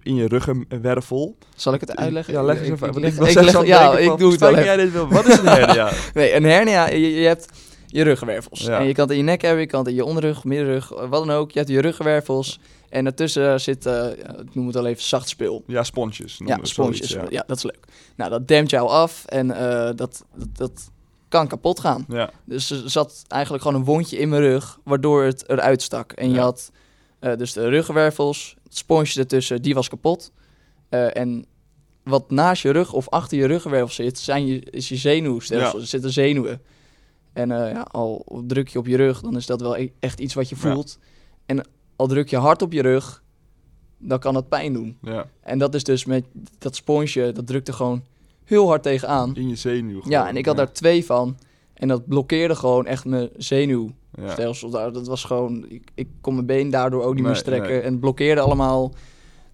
in 0.02 0.14
je 0.14 0.28
ruggenwervel. 0.28 1.36
Zal 1.56 1.74
ik 1.74 1.80
het 1.80 1.96
uitleggen? 1.96 2.34
Ja, 2.34 2.42
leg 2.42 2.58
eens 2.58 2.66
Ik- 2.68 2.74
even 2.74 2.88
ik 2.88 2.94
ik 3.12 3.34
leg- 3.34 3.52
dan 3.52 3.66
Ja, 3.66 3.98
ik 3.98 4.18
doe 4.18 4.30
het 4.30 4.40
wel 4.40 4.54
jij 4.54 4.76
dit 4.76 4.92
wil. 4.92 5.08
Wat 5.08 5.26
is 5.26 5.38
een 5.38 5.46
hernia? 5.46 5.90
Nee, 6.14 6.34
een 6.34 6.44
hernia, 6.44 6.88
je, 6.88 7.12
je 7.20 7.26
hebt 7.26 7.48
je 7.86 8.02
ruggenwervels. 8.02 8.60
Ja. 8.60 8.78
En 8.78 8.86
je 8.86 8.92
kan 8.94 9.02
het 9.04 9.12
in 9.12 9.18
je 9.18 9.24
nek 9.24 9.42
hebben, 9.42 9.60
je 9.60 9.66
kan 9.66 9.80
het 9.80 9.88
in 9.88 9.94
je 9.94 10.04
onderrug, 10.04 10.44
middenrug, 10.44 10.92
eh, 10.92 11.08
wat 11.08 11.26
dan 11.26 11.30
ook. 11.36 11.50
Je 11.50 11.58
hebt 11.58 11.70
je 11.70 11.80
ruggenwervels. 11.80 12.60
En 12.88 13.04
daartussen 13.04 13.60
zit, 13.60 13.86
eh, 13.86 14.06
ik 14.40 14.54
noem 14.54 14.66
het 14.66 14.76
al 14.76 14.86
even, 14.86 15.02
zacht 15.02 15.28
spul. 15.28 15.64
ja, 15.66 15.82
sponsjes. 15.82 16.40
Ja, 16.44 16.58
sponsjes. 16.62 17.08
zoiets, 17.10 17.30
ja. 17.32 17.44
dat 17.46 17.56
is 17.56 17.62
leuk. 17.62 17.84
Nou, 18.16 18.30
dat 18.30 18.48
dempt 18.48 18.70
jou 18.70 18.88
af 18.88 19.24
en 19.26 19.50
eh, 19.50 19.84
dat, 19.96 20.24
dat, 20.34 20.48
dat 20.52 20.90
kan 21.32 21.48
kapot 21.48 21.80
gaan. 21.80 22.04
Ja. 22.08 22.30
Dus 22.44 22.70
er 22.70 22.90
zat 22.90 23.24
eigenlijk 23.28 23.62
gewoon 23.62 23.78
een 23.80 23.86
wondje 23.86 24.16
in 24.18 24.28
mijn 24.28 24.42
rug, 24.42 24.78
waardoor 24.84 25.22
het 25.22 25.48
eruit 25.48 25.82
stak. 25.82 26.12
En 26.12 26.30
je 26.30 26.40
had 26.40 26.70
eh, 27.18 27.36
dus 27.36 27.52
de 27.52 27.68
ruggenwervels, 27.68 28.56
het 28.62 28.76
sponsje 28.76 29.20
ertussen, 29.20 29.62
die 29.62 29.74
was 29.74 29.88
kapot. 29.88 30.32
Eh, 30.88 31.16
en 31.16 31.44
wat 32.02 32.30
naast 32.30 32.62
je 32.62 32.70
rug 32.70 32.92
of 32.92 33.08
achter 33.08 33.38
je 33.38 33.46
ruggenwervel 33.46 33.88
zit, 33.94 34.18
zijn 34.18 34.46
je, 34.46 34.60
is 34.60 34.88
je 34.88 34.96
zenuwstelsel. 34.96 35.76
Ja. 35.76 35.82
Er 35.82 35.88
zitten 35.88 36.12
zenuwen. 36.12 36.60
En 37.32 37.50
eh, 37.50 37.72
ja, 37.72 37.80
al 37.90 38.42
druk 38.46 38.68
je 38.68 38.78
op 38.78 38.86
je 38.86 38.96
rug, 38.96 39.20
dan 39.20 39.36
is 39.36 39.46
dat 39.46 39.60
wel 39.60 39.76
e- 39.76 39.92
echt 40.00 40.20
iets 40.20 40.34
wat 40.34 40.48
je 40.48 40.56
voelt. 40.56 40.98
En 41.46 41.66
al 41.96 42.06
druk 42.06 42.28
je 42.28 42.36
hard 42.36 42.62
op 42.62 42.72
je 42.72 42.82
rug, 42.82 43.22
dan 43.98 44.18
kan 44.18 44.34
dat 44.34 44.48
pijn 44.48 44.72
doen. 44.72 44.98
ja, 45.02 45.28
En 45.40 45.58
dat 45.58 45.74
is 45.74 45.84
dus 45.84 46.04
met 46.04 46.24
dat 46.58 46.76
sponsje, 46.76 47.32
dat 47.32 47.46
drukte 47.46 47.72
gewoon 47.72 48.04
heel 48.52 48.66
hard 48.68 48.82
tegenaan. 48.82 49.36
in 49.36 49.48
je 49.48 49.56
zenuw. 49.56 50.00
Ja, 50.04 50.28
en 50.28 50.36
ik 50.36 50.46
had 50.46 50.56
daar 50.56 50.72
twee 50.72 51.04
van. 51.04 51.36
En 51.74 51.88
dat 51.88 52.06
blokkeerde 52.06 52.54
gewoon 52.54 52.86
echt 52.86 53.04
mijn 53.04 53.28
zenuwstelsel. 53.36 54.68
Ja. 54.70 54.74
Daar 54.78 54.92
Dat 54.92 55.06
was 55.06 55.24
gewoon, 55.24 55.64
ik, 55.68 55.90
ik 55.94 56.08
kon 56.20 56.34
mijn 56.34 56.46
been 56.46 56.70
daardoor 56.70 57.02
ook 57.02 57.14
niet 57.14 57.24
meer 57.24 57.36
strekken. 57.36 57.70
nee. 57.70 57.80
En 57.80 57.90
het 57.90 58.00
blokkeerde 58.00 58.40
allemaal. 58.40 58.94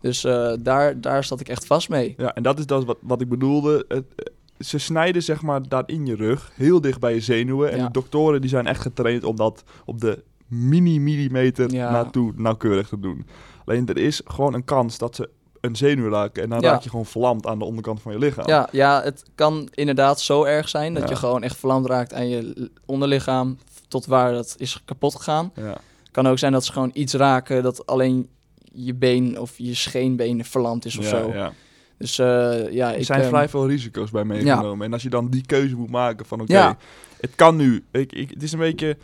Dus 0.00 0.24
eh, 0.24 0.52
daar, 0.60 1.00
daar 1.00 1.24
zat 1.24 1.40
ik 1.40 1.48
echt 1.48 1.66
vast 1.66 1.88
mee. 1.88 2.14
Ja, 2.16 2.34
en 2.34 2.42
dat 2.42 2.58
is 2.58 2.66
dat 2.66 2.84
wat, 2.84 2.98
wat 3.00 3.20
ik 3.20 3.28
bedoelde. 3.28 3.84
Het, 3.88 4.04
eh, 4.16 4.24
ze 4.58 4.78
snijden 4.78 5.22
zeg 5.22 5.42
maar 5.42 5.68
daar 5.68 5.82
in 5.86 6.06
je 6.06 6.14
rug, 6.16 6.50
heel 6.54 6.80
dicht 6.80 7.00
bij 7.00 7.14
je 7.14 7.20
zenuwen. 7.20 7.70
En 7.70 7.78
Ja. 7.78 7.86
de 7.86 7.92
doktoren 7.92 8.40
die 8.40 8.50
zijn 8.50 8.66
echt 8.66 8.80
getraind 8.80 9.24
om 9.24 9.36
dat 9.36 9.64
op 9.84 10.00
de 10.00 10.22
mini-millimeter 10.46 11.72
Ja. 11.72 11.90
naartoe 11.90 12.32
nauwkeurig 12.36 12.88
te 12.88 13.00
doen. 13.00 13.26
Alleen 13.64 13.86
er 13.86 13.96
is 13.98 14.20
gewoon 14.24 14.54
een 14.54 14.64
kans 14.64 14.98
dat 14.98 15.14
ze 15.16 15.28
een 15.60 15.76
zenuw 15.76 16.08
raken 16.10 16.42
en 16.42 16.48
dan 16.48 16.60
Ja. 16.60 16.70
raak 16.70 16.82
je 16.82 16.90
gewoon 16.90 17.06
verlamd 17.06 17.46
aan 17.46 17.58
de 17.58 17.64
onderkant 17.64 18.02
van 18.02 18.12
je 18.12 18.18
lichaam. 18.18 18.46
Ja, 18.48 18.68
ja, 18.72 19.02
het 19.02 19.22
kan 19.34 19.68
inderdaad 19.74 20.20
zo 20.20 20.44
erg 20.44 20.68
zijn 20.68 20.94
dat 20.94 21.02
Ja. 21.02 21.08
je 21.08 21.16
gewoon 21.16 21.42
echt 21.42 21.56
verlamd 21.56 21.86
raakt 21.86 22.14
aan 22.14 22.28
je 22.28 22.70
onderlichaam. 22.86 23.58
Tot 23.88 24.06
waar 24.06 24.32
dat 24.32 24.54
is 24.58 24.82
kapot 24.84 25.14
gegaan. 25.14 25.52
Ja. 25.54 25.76
kan 26.10 26.28
ook 26.28 26.38
zijn 26.38 26.52
dat 26.52 26.64
ze 26.64 26.72
gewoon 26.72 26.90
iets 26.92 27.12
raken 27.14 27.62
dat 27.62 27.86
alleen 27.86 28.28
je 28.72 28.94
been 28.94 29.40
of 29.40 29.52
je 29.56 29.74
scheenbeen 29.74 30.44
verlamd 30.44 30.84
is 30.84 30.98
of 30.98 31.04
ja, 31.04 31.10
zo. 31.10 31.30
ja. 31.32 31.52
Dus 31.98 32.18
eh, 32.18 32.72
ja, 32.72 32.94
Er 32.94 33.04
zijn 33.04 33.20
ehm, 33.20 33.28
vrij 33.28 33.48
veel 33.48 33.68
risico's 33.68 34.10
bij 34.10 34.24
meegenomen. 34.24 34.86
En 34.86 34.92
als 34.92 35.02
je 35.02 35.08
dan 35.10 35.28
die 35.28 35.46
keuze 35.46 35.76
moet 35.76 35.90
maken 35.90 36.26
van 36.26 36.40
oké, 36.40 36.76
het 37.20 37.30
kan 37.34 37.56
nu. 37.56 37.84
Ik, 37.90 38.12
ik, 38.12 38.30
het 38.30 38.42
is 38.42 38.52
een 38.52 38.58
beetje 38.58 38.96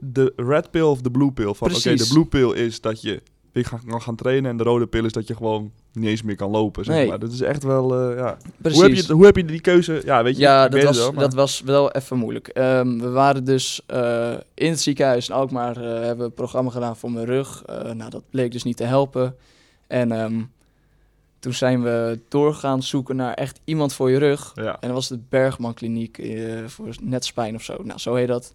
de 0.00 0.32
red 0.36 0.70
pill 0.70 0.82
of 0.82 1.00
de 1.00 1.10
blue 1.10 1.32
pill. 1.32 1.54
Van 1.54 1.74
oké, 1.74 1.94
de 1.94 2.08
blue 2.12 2.24
pill 2.26 2.50
is 2.64 2.80
dat 2.80 3.00
je 3.02 3.22
weer 3.52 3.64
gaan, 3.64 3.80
kan 3.86 4.02
gaan 4.02 4.16
trainen. 4.16 4.50
En 4.50 4.56
de 4.56 4.62
rode 4.62 4.86
pill 4.86 5.04
is 5.04 5.12
dat 5.12 5.26
je 5.26 5.36
gewoon 5.36 5.72
niet 5.92 6.08
eens 6.08 6.22
meer 6.22 6.36
kan 6.36 6.50
lopen. 6.50 6.84
Zeg 6.84 6.94
Nee. 6.94 7.08
maar. 7.08 7.18
Dat 7.18 7.32
is 7.32 7.40
echt 7.40 7.62
wel, 7.62 7.94
eh, 8.10 8.16
ja. 8.16 8.36
Precies. 8.56 8.80
Hoe 8.80 8.88
heb, 8.90 8.96
je, 9.06 9.12
hoe 9.12 9.24
heb 9.24 9.36
je 9.36 9.44
die 9.44 9.60
keuze? 9.60 10.02
Ja, 10.04 10.22
weet 10.22 10.36
je, 10.36 10.42
Ja, 10.42 10.64
ik 10.64 10.70
dat 10.70 10.82
was, 10.82 10.96
wel, 10.98 11.12
maar- 11.12 11.22
dat 11.24 11.34
was 11.34 11.60
wel 11.60 11.90
even 11.92 12.18
moeilijk. 12.18 12.48
Ehm, 12.48 12.98
we 12.98 13.08
waren 13.08 13.44
dus 13.44 13.82
eh, 13.86 14.32
in 14.54 14.70
het 14.70 14.80
ziekenhuis 14.80 15.28
in 15.28 15.34
Alkmaar, 15.34 15.76
eh 15.76 15.82
hebben 15.92 16.16
we 16.18 16.24
een 16.24 16.32
programma 16.34 16.70
gedaan 16.70 16.96
voor 16.96 17.10
mijn 17.12 17.26
rug. 17.26 17.62
Nou, 17.66 18.10
dat 18.10 18.22
bleek 18.30 18.52
dus 18.52 18.62
niet 18.62 18.76
te 18.76 18.84
helpen. 18.84 19.36
En 19.86 20.12
ehm, 20.12 20.40
toen 21.38 21.52
zijn 21.52 21.82
we 21.82 22.18
doorgaan 22.28 22.82
zoeken 22.82 23.16
naar 23.16 23.34
echt 23.34 23.60
iemand 23.64 23.92
voor 23.94 24.10
je 24.10 24.18
rug. 24.18 24.52
Ja. 24.54 24.72
En 24.80 24.88
dat 24.88 24.90
was 24.90 25.08
de 25.08 25.18
Bergman 25.28 25.74
Kliniek 25.74 26.22
voor 26.66 26.88
netspijn 27.00 27.54
of 27.54 27.62
zo. 27.62 27.76
Nou, 27.82 27.98
zo 27.98 28.14
heet 28.14 28.28
dat. 28.28 28.52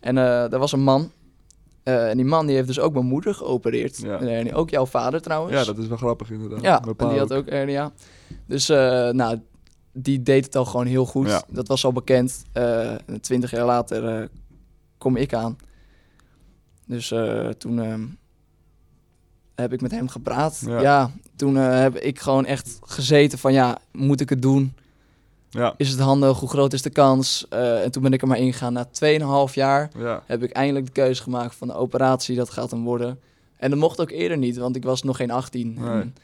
En 0.00 0.14
daar 0.14 0.58
was 0.58 0.72
een 0.72 0.82
man. 0.82 1.10
Eh, 1.88 2.10
en 2.10 2.16
die 2.16 2.26
man 2.26 2.46
die 2.46 2.54
heeft 2.54 2.66
dus 2.66 2.80
ook 2.80 2.92
mijn 2.92 3.06
moeder 3.06 3.34
geopereerd. 3.34 3.98
Ja. 3.98 4.20
En 4.20 4.54
ook 4.54 4.70
jouw 4.70 4.86
vader 4.86 5.20
trouwens. 5.22 5.54
ja, 5.54 5.64
dat 5.64 5.78
is 5.78 5.86
wel 5.86 5.96
grappig 5.96 6.30
inderdaad. 6.30 6.60
Ja, 6.60 6.82
en 6.96 7.08
die 7.08 7.18
had 7.18 7.32
ook 7.32 7.50
hernia. 7.50 7.92
Dus, 8.46 8.68
eh, 8.68 9.10
nou, 9.10 9.40
die 9.92 10.22
deed 10.22 10.44
het 10.44 10.56
al 10.56 10.64
gewoon 10.64 10.86
heel 10.86 11.04
goed. 11.06 11.26
Ja. 11.26 11.42
Dat 11.48 11.68
was 11.68 11.84
al 11.84 11.92
bekend. 11.92 12.44
Eh, 12.52 12.94
Twintig 13.20 13.50
jaar 13.50 13.66
later 13.66 14.28
kom 14.98 15.16
ik 15.16 15.34
aan. 15.34 15.56
Dus 16.86 17.14
toen 17.58 17.80
ehm, 17.80 18.06
heb 19.54 19.72
ik 19.72 19.80
met 19.80 19.90
hem 19.90 20.08
gepraat. 20.08 20.62
Ja. 20.66 20.80
Ja, 20.80 21.10
toen 21.36 21.54
heb 21.54 21.96
ik 21.96 22.20
gewoon 22.20 22.46
echt 22.46 22.78
gezeten 22.82 23.38
van 23.38 23.52
ja, 23.52 23.78
moet 23.92 24.20
ik 24.20 24.28
het 24.28 24.42
doen? 24.42 24.74
Ja, 25.50 25.74
Is 25.76 25.90
het 25.90 26.00
handig? 26.00 26.38
Hoe 26.38 26.48
groot 26.48 26.72
is 26.72 26.82
de 26.82 26.90
kans? 26.90 27.46
Eh, 27.48 27.82
en 27.84 27.90
toen 27.90 28.02
ben 28.02 28.12
ik 28.12 28.22
er 28.22 28.28
maar 28.28 28.38
ingegaan. 28.38 28.72
Na 28.72 28.88
2,5 29.48 29.54
jaar 29.54 29.90
ja. 29.98 30.22
heb 30.26 30.42
ik 30.42 30.50
eindelijk 30.50 30.86
de 30.86 30.92
keuze 30.92 31.22
gemaakt 31.22 31.54
van 31.54 31.68
de 31.68 31.74
operatie, 31.74 32.36
dat 32.36 32.50
gaat 32.50 32.70
hem 32.70 32.84
worden. 32.84 33.18
En 33.56 33.70
dat 33.70 33.78
mocht 33.78 34.00
ook 34.00 34.10
eerder 34.10 34.38
niet, 34.38 34.56
want 34.56 34.76
ik 34.76 34.84
was 34.84 35.02
nog 35.02 35.16
geen 35.16 35.30
18. 35.30 35.74
Nee. 35.78 35.88
En 35.88 36.14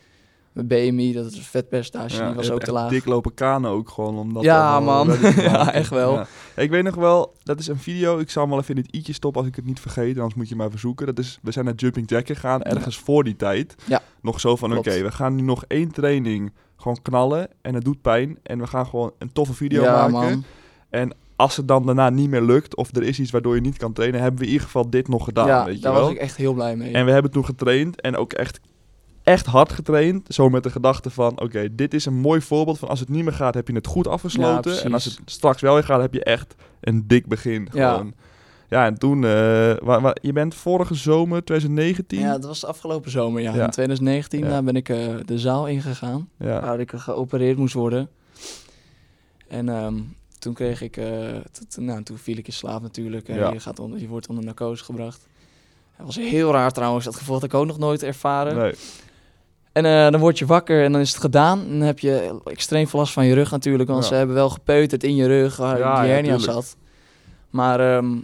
mijn 0.54 0.66
BMI, 0.66 1.12
dat 1.12 1.26
is 1.26 1.36
een 1.36 1.42
vetpercentage, 1.42 2.16
Ja, 2.16 2.26
die 2.26 2.34
was 2.34 2.50
ook 2.50 2.62
te 2.62 2.72
laag. 2.72 2.90
dik 2.90 3.04
lopen 3.04 3.34
kanen 3.34 3.70
ook 3.70 3.88
gewoon. 3.88 4.18
Om 4.18 4.34
dat 4.34 4.42
Ja, 4.52 4.80
man. 4.80 5.16
Ja, 5.36 5.72
echt 5.72 5.90
wel. 5.90 6.12
Ja. 6.12 6.26
Ik 6.56 6.70
weet 6.70 6.82
nog 6.82 6.94
wel, 6.94 7.34
dat 7.42 7.58
is 7.58 7.66
een 7.66 7.78
video. 7.78 8.18
Ik 8.18 8.30
zal 8.30 8.42
hem 8.42 8.50
wel 8.50 8.60
even 8.60 8.74
in 8.74 8.82
het 8.82 8.94
i'tje 8.94 9.12
stoppen 9.12 9.40
als 9.40 9.50
ik 9.50 9.56
het 9.56 9.64
niet 9.64 9.80
vergeet. 9.80 10.16
Anders 10.16 10.34
moet 10.34 10.48
je 10.48 10.56
maar 10.56 10.70
verzoeken. 10.70 11.06
Dat 11.06 11.18
is, 11.18 11.38
we 11.42 11.52
zijn 11.52 11.64
naar 11.64 11.74
Jumping 11.74 12.10
Jack 12.10 12.26
gegaan, 12.26 12.62
ergens 12.62 12.98
voor 12.98 13.24
die 13.24 13.36
tijd. 13.36 13.74
Ja. 13.84 14.02
Nog 14.22 14.40
zo 14.40 14.56
van, 14.56 14.76
oké, 14.76 15.02
we 15.02 15.12
gaan 15.12 15.34
nu 15.34 15.42
nog 15.42 15.64
één 15.68 15.92
training 15.92 16.52
gewoon 16.76 17.02
knallen. 17.02 17.48
En 17.62 17.74
het 17.74 17.84
doet 17.84 18.02
pijn. 18.02 18.38
En 18.42 18.58
we 18.58 18.66
gaan 18.66 18.86
gewoon 18.86 19.12
een 19.18 19.32
toffe 19.32 19.54
video 19.54 19.82
ja, 19.82 20.08
maken. 20.08 20.44
man. 20.90 21.12
Als 21.36 21.56
het 21.56 21.68
dan 21.68 21.86
daarna 21.86 22.10
niet 22.10 22.30
meer 22.30 22.42
lukt, 22.42 22.76
of 22.76 22.96
er 22.96 23.02
is 23.02 23.20
iets 23.20 23.30
waardoor 23.30 23.54
je 23.54 23.60
niet 23.60 23.76
kan 23.76 23.92
trainen, 23.92 24.20
hebben 24.20 24.38
we 24.40 24.46
in 24.46 24.52
ieder 24.52 24.66
geval 24.66 24.90
dit 24.90 25.08
nog 25.08 25.24
gedaan, 25.24 25.46
ja, 25.46 25.64
weet 25.64 25.76
je 25.76 25.80
daar 25.80 25.92
wel. 25.92 26.02
was 26.02 26.10
ik 26.10 26.18
echt 26.18 26.36
heel 26.36 26.52
blij 26.52 26.76
mee. 26.76 26.92
En 26.92 27.04
we 27.04 27.10
hebben 27.10 27.30
toen 27.30 27.44
getraind 27.44 28.00
en 28.00 28.16
ook 28.16 28.32
echt, 28.32 28.60
echt 29.24 29.46
hard 29.46 29.72
getraind. 29.72 30.34
Zo 30.34 30.48
met 30.48 30.62
de 30.62 30.70
gedachte 30.70 31.10
van, 31.10 31.40
oké, 31.40 31.74
dit 31.74 31.94
is 31.94 32.06
een 32.06 32.14
mooi 32.14 32.40
voorbeeld 32.40 32.78
van 32.78 32.88
als 32.88 33.00
het 33.00 33.08
niet 33.08 33.24
meer 33.24 33.32
gaat, 33.32 33.54
heb 33.54 33.68
je 33.68 33.74
het 33.74 33.86
goed 33.86 34.06
afgesloten. 34.08 34.82
en 34.84 34.92
als 34.92 35.04
het 35.04 35.18
straks 35.24 35.60
wel 35.60 35.74
weer 35.74 35.84
gaat, 35.84 36.00
heb 36.00 36.14
je 36.14 36.24
echt 36.24 36.54
een 36.80 37.06
dik 37.06 37.26
begin. 37.26 37.68
Ja. 37.72 37.92
Gewoon. 37.92 38.14
Ja, 38.68 38.84
en 38.86 38.98
toen, 38.98 39.24
eh, 39.24 39.30
wa- 39.82 40.00
wa- 40.00 40.16
je 40.22 40.32
bent 40.32 40.54
vorige 40.54 40.94
zomer 40.94 41.44
2019. 41.44 42.18
ja, 42.18 42.32
dat 42.32 42.44
was 42.44 42.60
de 42.60 42.66
afgelopen 42.66 43.10
zomer, 43.10 43.42
ja. 43.42 43.54
Ja. 43.54 43.64
In 43.64 43.70
2019 43.70 44.40
Ja. 44.40 44.48
daar 44.48 44.64
ben 44.64 44.76
ik 44.76 44.88
eh, 44.88 44.98
de 45.24 45.38
zaal 45.38 45.66
ingegaan, 45.68 46.28
ja. 46.38 46.60
waar 46.60 46.80
ik 46.80 46.92
geopereerd 46.96 47.56
moest 47.58 47.74
worden. 47.74 48.08
En 49.48 49.68
ehm, 49.68 49.94
toen 50.38 50.54
kreeg 50.54 50.82
ik, 50.82 50.96
eh, 50.96 51.06
nou, 51.76 52.02
toen 52.02 52.18
viel 52.18 52.36
ik 52.36 52.46
in 52.46 52.52
slaap 52.52 52.82
natuurlijk. 52.82 53.28
en 53.28 53.34
Ja. 53.36 53.52
Je, 53.52 53.60
gaat 53.60 53.78
onder, 53.78 54.00
je 54.00 54.08
wordt 54.08 54.26
onder 54.28 54.44
narcose 54.44 54.84
gebracht. 54.84 55.26
Dat 55.96 56.06
was 56.06 56.16
heel 56.16 56.52
raar 56.52 56.70
trouwens, 56.72 57.04
dat 57.04 57.16
gevoel 57.16 57.34
had 57.34 57.44
ik 57.44 57.54
ook 57.54 57.66
nog 57.66 57.78
nooit 57.78 58.02
ervaren. 58.02 58.56
Nee. 58.56 58.74
En 59.74 59.84
eh, 59.84 60.10
dan 60.10 60.20
word 60.20 60.38
je 60.38 60.46
wakker 60.46 60.84
en 60.84 60.92
dan 60.92 61.00
is 61.00 61.10
het 61.12 61.20
gedaan. 61.20 61.60
En 61.60 61.68
dan 61.78 61.80
heb 61.86 61.98
je 61.98 62.40
extreem 62.44 62.86
veel 62.88 62.98
last 62.98 63.12
van 63.12 63.26
je 63.26 63.34
rug 63.34 63.50
natuurlijk. 63.50 63.88
Want 63.88 64.02
Ja. 64.02 64.08
ze 64.08 64.14
hebben 64.14 64.34
wel 64.34 64.50
gepeuterd 64.50 65.04
in 65.04 65.14
je 65.14 65.26
rug 65.26 65.56
waar 65.56 65.78
Ja, 65.78 66.02
die 66.02 66.10
hernia 66.10 66.38
zat. 66.38 66.76
Maar 67.50 67.96
ehm, 67.96 68.16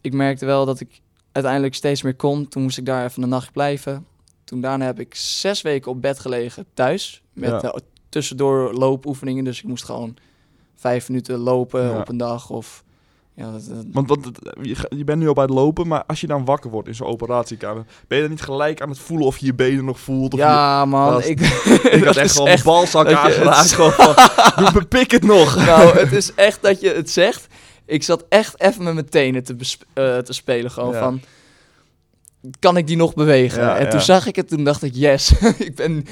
ik 0.00 0.12
merkte 0.12 0.46
wel 0.46 0.64
dat 0.66 0.80
ik 0.80 1.00
uiteindelijk 1.32 1.74
steeds 1.74 2.02
meer 2.02 2.14
kon. 2.14 2.48
Toen 2.48 2.62
moest 2.62 2.78
ik 2.78 2.86
daar 2.86 3.04
even 3.04 3.22
een 3.22 3.28
nacht 3.28 3.52
blijven. 3.52 4.06
Toen 4.44 4.60
daarna 4.60 4.84
heb 4.84 5.00
ik 5.00 5.14
zes 5.14 5.62
weken 5.62 5.90
op 5.90 6.02
bed 6.02 6.18
gelegen 6.18 6.66
thuis. 6.74 7.22
Met 7.32 7.62
eh, 7.62 7.70
tussendoor 8.08 8.72
loopoefeningen. 8.72 9.44
Dus 9.44 9.58
ik 9.58 9.64
moest 9.64 9.84
gewoon 9.84 10.16
vijf 10.76 11.08
minuten 11.08 11.38
lopen 11.38 11.96
op 12.00 12.08
een 12.08 12.16
dag. 12.16 12.50
Of, 12.50 12.84
ja, 13.36 13.50
dat, 13.52 13.62
dat- 13.68 13.84
Want, 13.92 14.30
je, 14.90 15.04
bent 15.04 15.18
nu 15.20 15.28
al 15.28 15.34
bij 15.34 15.44
het 15.44 15.52
lopen, 15.52 15.86
maar 15.86 16.04
als 16.06 16.20
je 16.20 16.26
dan 16.26 16.44
wakker 16.44 16.70
wordt 16.70 16.88
in 16.88 16.94
zo'n 16.94 17.06
operatiekamer, 17.06 17.84
ben 18.08 18.16
je 18.16 18.22
dan 18.22 18.32
niet 18.32 18.42
gelijk 18.42 18.80
aan 18.82 18.88
het 18.88 18.98
voelen 18.98 19.26
of 19.26 19.38
je 19.38 19.46
je 19.46 19.54
benen 19.54 19.84
nog 19.84 20.00
voelt? 20.00 20.32
Of 20.34 20.38
ja 20.38 20.84
man, 20.84 21.22
ik, 21.22 21.40
ik 21.96 22.04
had 22.04 22.16
echt 22.24 22.32
gewoon 22.36 22.56
de 22.56 22.62
balzak 22.64 23.12
aangeraakt. 23.12 23.72
Gewoon 23.72 23.92
van, 23.92 24.14
doe 24.64 24.72
me 24.74 24.84
pik 24.84 25.10
het 25.10 25.24
nog. 25.24 25.56
Nou, 25.56 25.98
het 25.98 26.12
is 26.12 26.34
echt 26.34 26.62
dat 26.62 26.80
je 26.80 26.88
het 26.90 27.10
zegt. 27.10 27.46
Ik 27.86 28.02
zat 28.02 28.24
echt 28.28 28.60
even 28.60 28.84
met 28.84 28.94
mijn 28.94 29.08
tenen 29.08 29.44
te, 29.44 29.56
eh, 29.92 30.18
te 30.18 30.32
spelen. 30.32 30.70
Gewoon 30.70 30.92
Ja. 30.92 30.98
van, 31.00 31.20
kan 32.58 32.76
ik 32.76 32.86
die 32.86 32.96
nog 32.96 33.14
bewegen? 33.14 33.62
Ja, 33.62 33.76
en 33.76 33.88
toen 33.90 33.98
ja. 33.98 34.04
zag 34.04 34.26
ik 34.26 34.36
het, 34.36 34.48
toen 34.48 34.64
dacht 34.64 34.82
ik, 34.82 34.94
yes, 34.94 35.32
ik, 35.58 35.74
ben, 35.74 36.06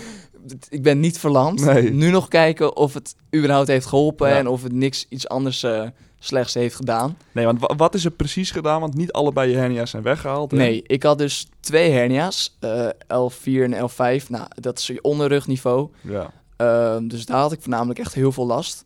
ik 0.69 0.83
ben 0.83 1.01
niet 1.01 1.19
verlamd. 1.19 1.65
Nee. 1.65 1.91
Nu 1.93 2.11
nog 2.11 2.29
kijken 2.29 2.77
of 2.77 2.95
het 2.95 3.15
überhaupt 3.37 3.69
heeft 3.69 3.87
geholpen 3.87 4.29
Ja. 4.29 4.37
en 4.37 4.47
of 4.47 4.63
het 4.63 4.73
niks 4.73 5.07
iets 5.09 5.29
anders 5.29 5.63
eh, 5.63 5.83
slechts 6.25 6.55
heeft 6.55 6.75
gedaan. 6.75 7.17
Nee, 7.33 7.45
want 7.45 7.61
wa- 7.61 7.75
wat 7.77 7.95
is 7.95 8.05
er 8.05 8.11
precies 8.11 8.51
gedaan? 8.51 8.81
Want 8.81 8.95
niet 8.95 9.13
allebei 9.13 9.51
je 9.51 9.57
hernia's 9.57 9.91
zijn 9.91 10.03
weggehaald. 10.03 10.51
hè? 10.51 10.57
Nee, 10.57 10.83
ik 10.87 11.03
had 11.03 11.19
dus 11.19 11.49
twee 11.61 11.91
hernia's, 11.91 12.57
eh 12.61 12.89
L4 13.07 13.63
en 13.63 13.91
L5. 13.91 14.29
Nou, 14.29 14.47
dat 14.55 14.79
is 14.79 14.87
je 14.87 15.03
onderrugniveau. 15.03 15.91
Ja. 16.01 16.31
Ehm, 16.57 17.09
dus 17.09 17.27
daar 17.27 17.39
had 17.41 17.53
ik 17.53 17.61
voornamelijk 17.61 17.99
echt 17.99 18.15
heel 18.15 18.33
veel 18.33 18.47
last. 18.47 18.85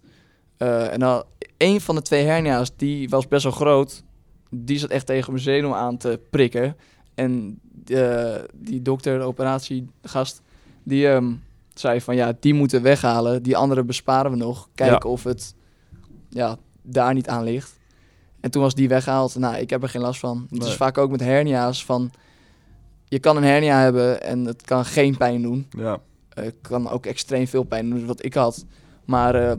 Eh, 0.56 0.92
en 0.92 0.98
dan 0.98 1.22
een 1.58 1.80
van 1.80 1.94
de 1.94 2.02
twee 2.02 2.24
hernia's, 2.24 2.70
die 2.76 3.08
was 3.08 3.28
best 3.28 3.42
wel 3.42 3.52
groot. 3.52 4.02
Die 4.50 4.78
zat 4.78 4.90
echt 4.90 5.06
tegen 5.06 5.32
mijn 5.32 5.42
zenuw 5.44 5.74
aan 5.74 5.96
te 5.96 6.20
prikken. 6.30 6.76
En 7.14 7.60
eh, 7.86 8.34
die 8.54 8.82
dokter, 8.82 9.18
de 9.18 9.24
operatiegast, 9.24 10.42
die 10.82 11.08
ehm, 11.08 11.32
zei 11.74 12.00
van 12.00 12.16
ja, 12.16 12.32
die 12.40 12.54
moeten 12.54 12.82
we 12.82 12.88
weghalen. 12.88 13.42
Die 13.42 13.56
andere 13.56 13.84
besparen 13.84 14.30
we 14.30 14.36
nog. 14.36 14.68
Kijken 14.74 15.10
of 15.10 15.24
het 15.24 15.54
ja, 16.30 16.56
daar 16.86 17.14
niet 17.14 17.28
aan 17.28 17.42
ligt. 17.44 17.78
En 18.40 18.50
toen 18.50 18.62
was 18.62 18.74
die 18.74 18.88
weggehaald. 18.88 19.34
Nou, 19.36 19.56
ik 19.56 19.70
heb 19.70 19.82
er 19.82 19.88
geen 19.88 20.00
last 20.02 20.20
van. 20.20 20.46
Het 20.50 20.58
Nee. 20.60 20.68
is 20.68 20.74
vaak 20.74 20.98
ook 20.98 21.10
met 21.10 21.20
hernia's 21.20 21.84
van... 21.84 22.10
Je 23.08 23.18
kan 23.18 23.36
een 23.36 23.42
hernia 23.42 23.80
hebben 23.80 24.22
en 24.22 24.44
het 24.44 24.62
kan 24.62 24.84
geen 24.84 25.16
pijn 25.16 25.42
doen. 25.42 25.66
Ja. 25.76 26.00
Eh, 26.28 26.50
kan 26.62 26.88
ook 26.88 27.06
extreem 27.06 27.46
veel 27.46 27.62
pijn 27.64 27.90
doen, 27.90 28.06
wat 28.06 28.24
ik 28.24 28.34
had. 28.34 28.64
Maar 29.04 29.34
eh, 29.34 29.50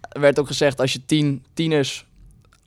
er 0.00 0.20
werd 0.20 0.38
ook 0.38 0.46
gezegd, 0.46 0.80
als 0.80 0.92
je 0.92 1.04
tien 1.04 1.44
tieners 1.54 2.06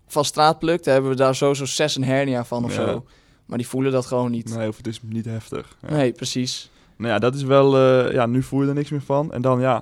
van 0.07 0.25
straat 0.25 0.59
plukt, 0.59 0.85
hebben 0.85 1.09
we 1.09 1.15
daar 1.15 1.35
sowieso 1.35 1.65
zes 1.65 1.95
een 1.95 2.03
hernia 2.03 2.45
van 2.45 2.63
of 2.63 2.75
Ja. 2.75 2.85
zo. 2.85 3.05
Maar 3.45 3.57
die 3.57 3.67
voelen 3.67 3.91
dat 3.91 4.05
gewoon 4.05 4.31
niet. 4.31 4.55
Nee, 4.55 4.67
of 4.67 4.77
het 4.77 4.87
is 4.87 4.99
niet 5.03 5.25
heftig. 5.25 5.77
Ja. 5.81 5.89
Nee, 5.95 6.11
precies. 6.11 6.69
Nou 6.95 7.11
ja, 7.13 7.19
dat 7.19 7.35
is 7.35 7.43
wel... 7.43 7.77
eh, 7.77 8.13
ja, 8.13 8.25
nu 8.25 8.43
voel 8.43 8.61
je 8.61 8.67
er 8.67 8.73
niks 8.73 8.89
meer 8.89 9.01
van. 9.01 9.31
En 9.33 9.41
dan 9.41 9.59
ja... 9.59 9.81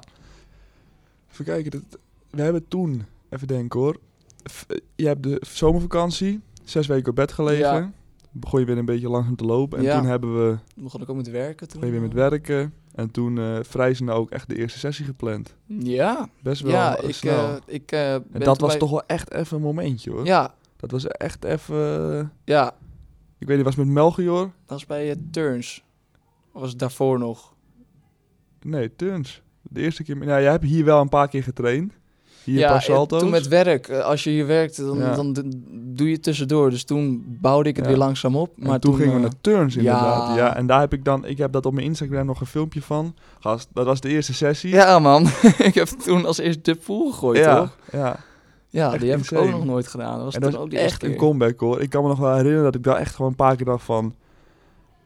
Even 1.31 1.45
kijken. 1.45 1.71
Dat, 1.71 1.81
we 2.29 2.41
hebben 2.41 2.67
toen... 2.67 3.05
Even 3.29 3.47
denken 3.47 3.79
hoor. 3.79 3.97
Eh, 4.67 4.77
je 4.95 5.07
hebt 5.07 5.23
de 5.23 5.41
zomervakantie. 5.47 6.41
Zes 6.63 6.87
weken 6.87 7.09
op 7.09 7.15
bed 7.15 7.31
gelegen. 7.31 7.59
Ja. 7.75 7.91
Begon 8.31 8.59
je 8.59 8.65
weer 8.65 8.77
een 8.77 8.85
beetje 8.85 9.09
langzaam 9.09 9.35
te 9.35 9.45
lopen. 9.45 9.77
En 9.77 9.83
Ja. 9.83 9.97
toen 9.99 10.07
hebben 10.07 10.35
we... 10.49 10.57
Toen 10.73 10.83
begon 10.83 11.01
ik 11.01 11.09
ook 11.09 11.15
met 11.15 11.29
werken. 11.29 11.67
Toen. 11.67 11.79
Ben 11.79 11.89
je 11.89 11.95
weer 11.99 12.03
met 12.07 12.13
werken. 12.13 12.73
En 12.95 13.11
toen 13.11 13.37
eh 13.39 13.57
vrij 13.61 13.93
snel 13.93 14.15
ook 14.15 14.29
echt 14.29 14.49
de 14.49 14.55
eerste 14.57 14.79
sessie 14.79 15.05
gepland. 15.05 15.55
Ja, 15.65 16.29
Best 16.41 16.61
wel 16.61 16.71
ja 16.71 16.97
eh, 16.97 17.07
ik, 17.09 17.15
snel. 17.15 17.47
eh, 17.47 17.55
ik 17.65 17.91
eh, 17.91 18.13
en 18.13 18.25
ben 18.31 18.41
dat 18.41 18.59
was 18.59 18.69
bij- 18.69 18.79
toch 18.79 18.89
wel 18.89 19.03
echt 19.05 19.31
even 19.31 19.57
een 19.57 19.63
momentje 19.63 20.11
hoor. 20.11 20.25
Ja, 20.25 20.53
Dat 20.75 20.91
was 20.91 21.07
echt 21.07 21.43
even... 21.43 22.31
ja, 22.45 22.75
Ik 23.37 23.47
weet 23.47 23.55
niet, 23.55 23.65
was 23.65 23.75
het 23.75 23.85
met 23.85 23.93
Melchior? 23.93 24.39
dat 24.41 24.51
was 24.65 24.85
bij 24.85 25.09
uh, 25.09 25.15
Turns. 25.31 25.83
Of 26.51 26.61
was 26.61 26.69
het 26.69 26.79
daarvoor 26.79 27.19
nog? 27.19 27.53
Nee, 28.61 28.95
Turns. 28.95 29.41
De 29.61 29.81
eerste 29.81 30.03
keer... 30.03 30.17
Nou, 30.17 30.41
jij 30.41 30.51
hebt 30.51 30.63
hier 30.63 30.85
wel 30.85 31.01
een 31.01 31.09
paar 31.09 31.27
keer 31.27 31.43
getraind. 31.43 31.93
Ja, 32.57 32.67
paar 32.67 32.75
eh, 32.77 32.81
salto's. 32.83 33.19
toen 33.19 33.29
met 33.29 33.47
werk. 33.47 33.87
eh, 33.87 33.99
Als 33.99 34.23
je 34.23 34.29
hier 34.29 34.45
werkt, 34.47 34.77
dan, 34.77 34.97
Ja. 34.97 35.15
dan 35.15 35.35
doe 35.71 36.09
je 36.09 36.19
tussendoor. 36.19 36.69
Dus 36.69 36.83
toen 36.83 37.23
bouwde 37.41 37.69
ik 37.69 37.75
het 37.75 37.85
Ja. 37.85 37.91
weer 37.91 37.99
langzaam 37.99 38.35
op. 38.35 38.51
En 38.59 38.67
Maar 38.67 38.79
toen, 38.79 38.93
gingen 38.95 39.09
we 39.09 39.15
eh, 39.15 39.21
naar 39.21 39.33
Turns 39.41 39.75
inderdaad. 39.75 40.35
Ja. 40.37 40.55
en 40.55 40.67
daar 40.67 40.79
heb 40.79 40.93
ik 40.93 41.03
dan... 41.05 41.25
Ik 41.25 41.37
heb 41.37 41.51
dat 41.51 41.65
op 41.65 41.73
mijn 41.73 41.85
Instagram 41.85 42.25
nog 42.25 42.39
een 42.39 42.45
filmpje 42.47 42.81
van. 42.81 43.15
Gast, 43.39 43.67
dat 43.73 43.85
was 43.85 44.01
de 44.01 44.09
eerste 44.09 44.33
sessie. 44.33 44.69
Ja, 44.69 44.99
man. 44.99 45.27
ik 45.69 45.73
heb 45.75 45.87
toen 45.87 46.25
als 46.25 46.37
eerst 46.37 46.65
de 46.65 46.75
pool 46.75 47.11
gegooid, 47.11 47.37
ja. 47.37 47.59
toch? 47.59 47.77
ja. 47.91 48.15
Ja, 48.71 48.91
Echt 48.91 49.01
die 49.01 49.09
heb 49.09 49.19
insane. 49.19 49.41
ik 49.41 49.47
ook 49.47 49.53
nog 49.53 49.65
nooit 49.65 49.87
gedaan. 49.87 50.15
Dat 50.15 50.23
was 50.23 50.35
En 50.35 50.41
dat 50.41 50.55
ook 50.57 50.71
eerste 50.71 50.85
echt 50.85 51.03
een 51.03 51.15
comeback 51.15 51.59
hoor. 51.59 51.81
Ik 51.81 51.89
kan 51.89 52.01
me 52.03 52.07
nog 52.07 52.19
wel 52.19 52.31
herinneren 52.35 52.63
dat 52.63 52.75
ik 52.75 52.83
daar 52.83 52.95
echt 52.95 53.15
gewoon 53.15 53.31
een 53.31 53.37
paar 53.37 53.55
keer 53.55 53.65
dacht 53.65 53.83
van... 53.83 54.13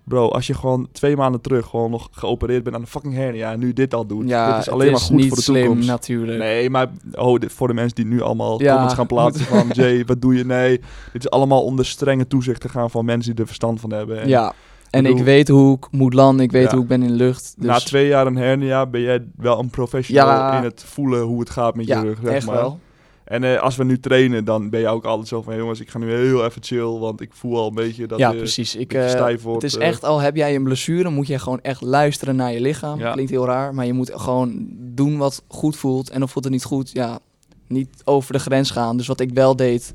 Bro, 0.03 0.27
als 0.29 0.47
je 0.47 0.53
gewoon 0.53 0.87
twee 0.91 1.15
maanden 1.17 1.41
terug 1.41 1.65
gewoon 1.67 1.91
nog 1.91 2.07
geopereerd 2.11 2.63
bent 2.63 2.75
aan 2.75 2.81
de 2.81 2.87
fucking 2.87 3.13
hernia 3.13 3.51
en 3.51 3.59
nu 3.59 3.73
dit 3.73 3.93
al 3.93 4.05
doet. 4.05 4.27
Ja, 4.27 4.51
dit 4.51 4.61
is 4.65 4.69
alleen 4.69 4.91
maar 4.91 4.99
goed 4.99 5.25
voor 5.27 5.35
de 5.37 5.41
slim, 5.41 5.63
toekomst. 5.65 5.87
natuurlijk. 5.87 6.37
Nee, 6.37 6.69
maar 6.69 6.87
oh, 7.13 7.39
dit, 7.39 7.51
voor 7.53 7.67
de 7.67 7.73
mensen 7.73 7.95
die 7.95 8.05
nu 8.05 8.21
allemaal 8.21 8.61
Ja, 8.61 8.71
comments 8.71 8.93
gaan 8.95 9.07
plaatsen 9.07 9.45
van... 9.45 9.67
Jay, 9.83 10.05
wat 10.05 10.21
doe 10.21 10.35
je? 10.35 10.45
Nee, 10.45 10.77
dit 11.13 11.23
is 11.23 11.29
allemaal 11.29 11.63
onder 11.63 11.85
strenge 11.85 12.27
toezicht 12.27 12.61
te 12.61 12.69
gaan 12.69 12.89
van 12.89 13.05
mensen 13.05 13.31
die 13.31 13.39
er 13.41 13.47
verstand 13.47 13.79
van 13.79 13.91
hebben. 13.91 14.21
En 14.21 14.27
ja, 14.27 14.53
en 14.89 15.05
ik 15.05 15.17
weet 15.17 15.47
hoe 15.47 15.77
ik 15.77 15.87
moet 15.91 16.13
landen. 16.13 16.45
Ik 16.45 16.51
weet 16.51 16.63
Ja. 16.65 16.71
hoe 16.73 16.81
ik 16.81 16.87
ben 16.87 17.01
in 17.01 17.07
de 17.07 17.13
lucht. 17.13 17.53
Dus 17.57 17.65
Na 17.65 17.77
twee 17.79 18.07
jaar 18.07 18.27
een 18.27 18.35
hernia 18.37 18.85
ben 18.85 19.01
jij 19.01 19.23
wel 19.35 19.59
een 19.59 19.69
professional 19.69 20.27
Ja. 20.27 20.57
in 20.57 20.63
het 20.63 20.83
voelen 20.87 21.21
hoe 21.21 21.39
het 21.39 21.49
gaat 21.49 21.75
met 21.75 21.87
je 21.87 21.99
rug, 21.99 22.17
zeg 22.23 22.33
echt 22.33 22.45
maar. 22.45 22.55
wel. 22.55 22.79
En 23.23 23.43
eh, 23.43 23.61
als 23.61 23.75
we 23.75 23.83
nu 23.83 23.99
trainen, 23.99 24.45
dan 24.45 24.69
ben 24.69 24.79
je 24.79 24.87
ook 24.87 25.05
altijd 25.05 25.27
zo 25.27 25.41
van... 25.41 25.57
jongens, 25.57 25.79
ik 25.79 25.89
ga 25.89 25.99
nu 25.99 26.11
heel 26.13 26.45
even 26.45 26.63
chill, 26.63 26.99
want 26.99 27.21
ik 27.21 27.33
voel 27.33 27.57
al 27.57 27.67
een 27.67 27.73
beetje 27.73 28.07
dat 28.07 28.19
ja, 28.19 28.31
je 28.31 28.37
precies. 28.37 28.75
Ik, 28.75 28.93
eh, 28.93 29.09
stijf 29.09 29.41
wordt. 29.41 29.61
het 29.61 29.71
is 29.71 29.77
eh. 29.77 29.87
echt, 29.87 30.03
al 30.03 30.19
heb 30.19 30.35
jij 30.35 30.55
een 30.55 30.63
blessure, 30.63 31.09
moet 31.09 31.27
je 31.27 31.39
gewoon 31.39 31.61
echt 31.61 31.81
luisteren 31.81 32.35
naar 32.35 32.51
je 32.51 32.61
lichaam. 32.61 32.99
Ja. 32.99 33.11
Klinkt 33.11 33.31
heel 33.31 33.45
raar, 33.45 33.73
maar 33.73 33.85
je 33.85 33.93
moet 33.93 34.11
gewoon 34.13 34.67
doen 34.77 35.17
wat 35.17 35.43
goed 35.47 35.75
voelt. 35.75 36.09
En 36.09 36.23
of 36.23 36.31
voelt 36.31 36.43
het 36.43 36.53
niet 36.53 36.63
goed, 36.63 36.91
ja, 36.91 37.19
niet 37.67 38.01
over 38.03 38.33
de 38.33 38.39
grens 38.39 38.71
gaan. 38.71 38.97
Dus 38.97 39.07
wat 39.07 39.19
ik 39.19 39.33
wel 39.33 39.55
deed, 39.55 39.93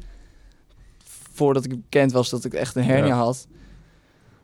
voordat 1.32 1.64
ik 1.64 1.70
bekend 1.70 2.12
was 2.12 2.30
dat 2.30 2.44
ik 2.44 2.54
echt 2.54 2.76
een 2.76 2.84
hernia 2.84 3.06
Ja. 3.06 3.16
had... 3.16 3.46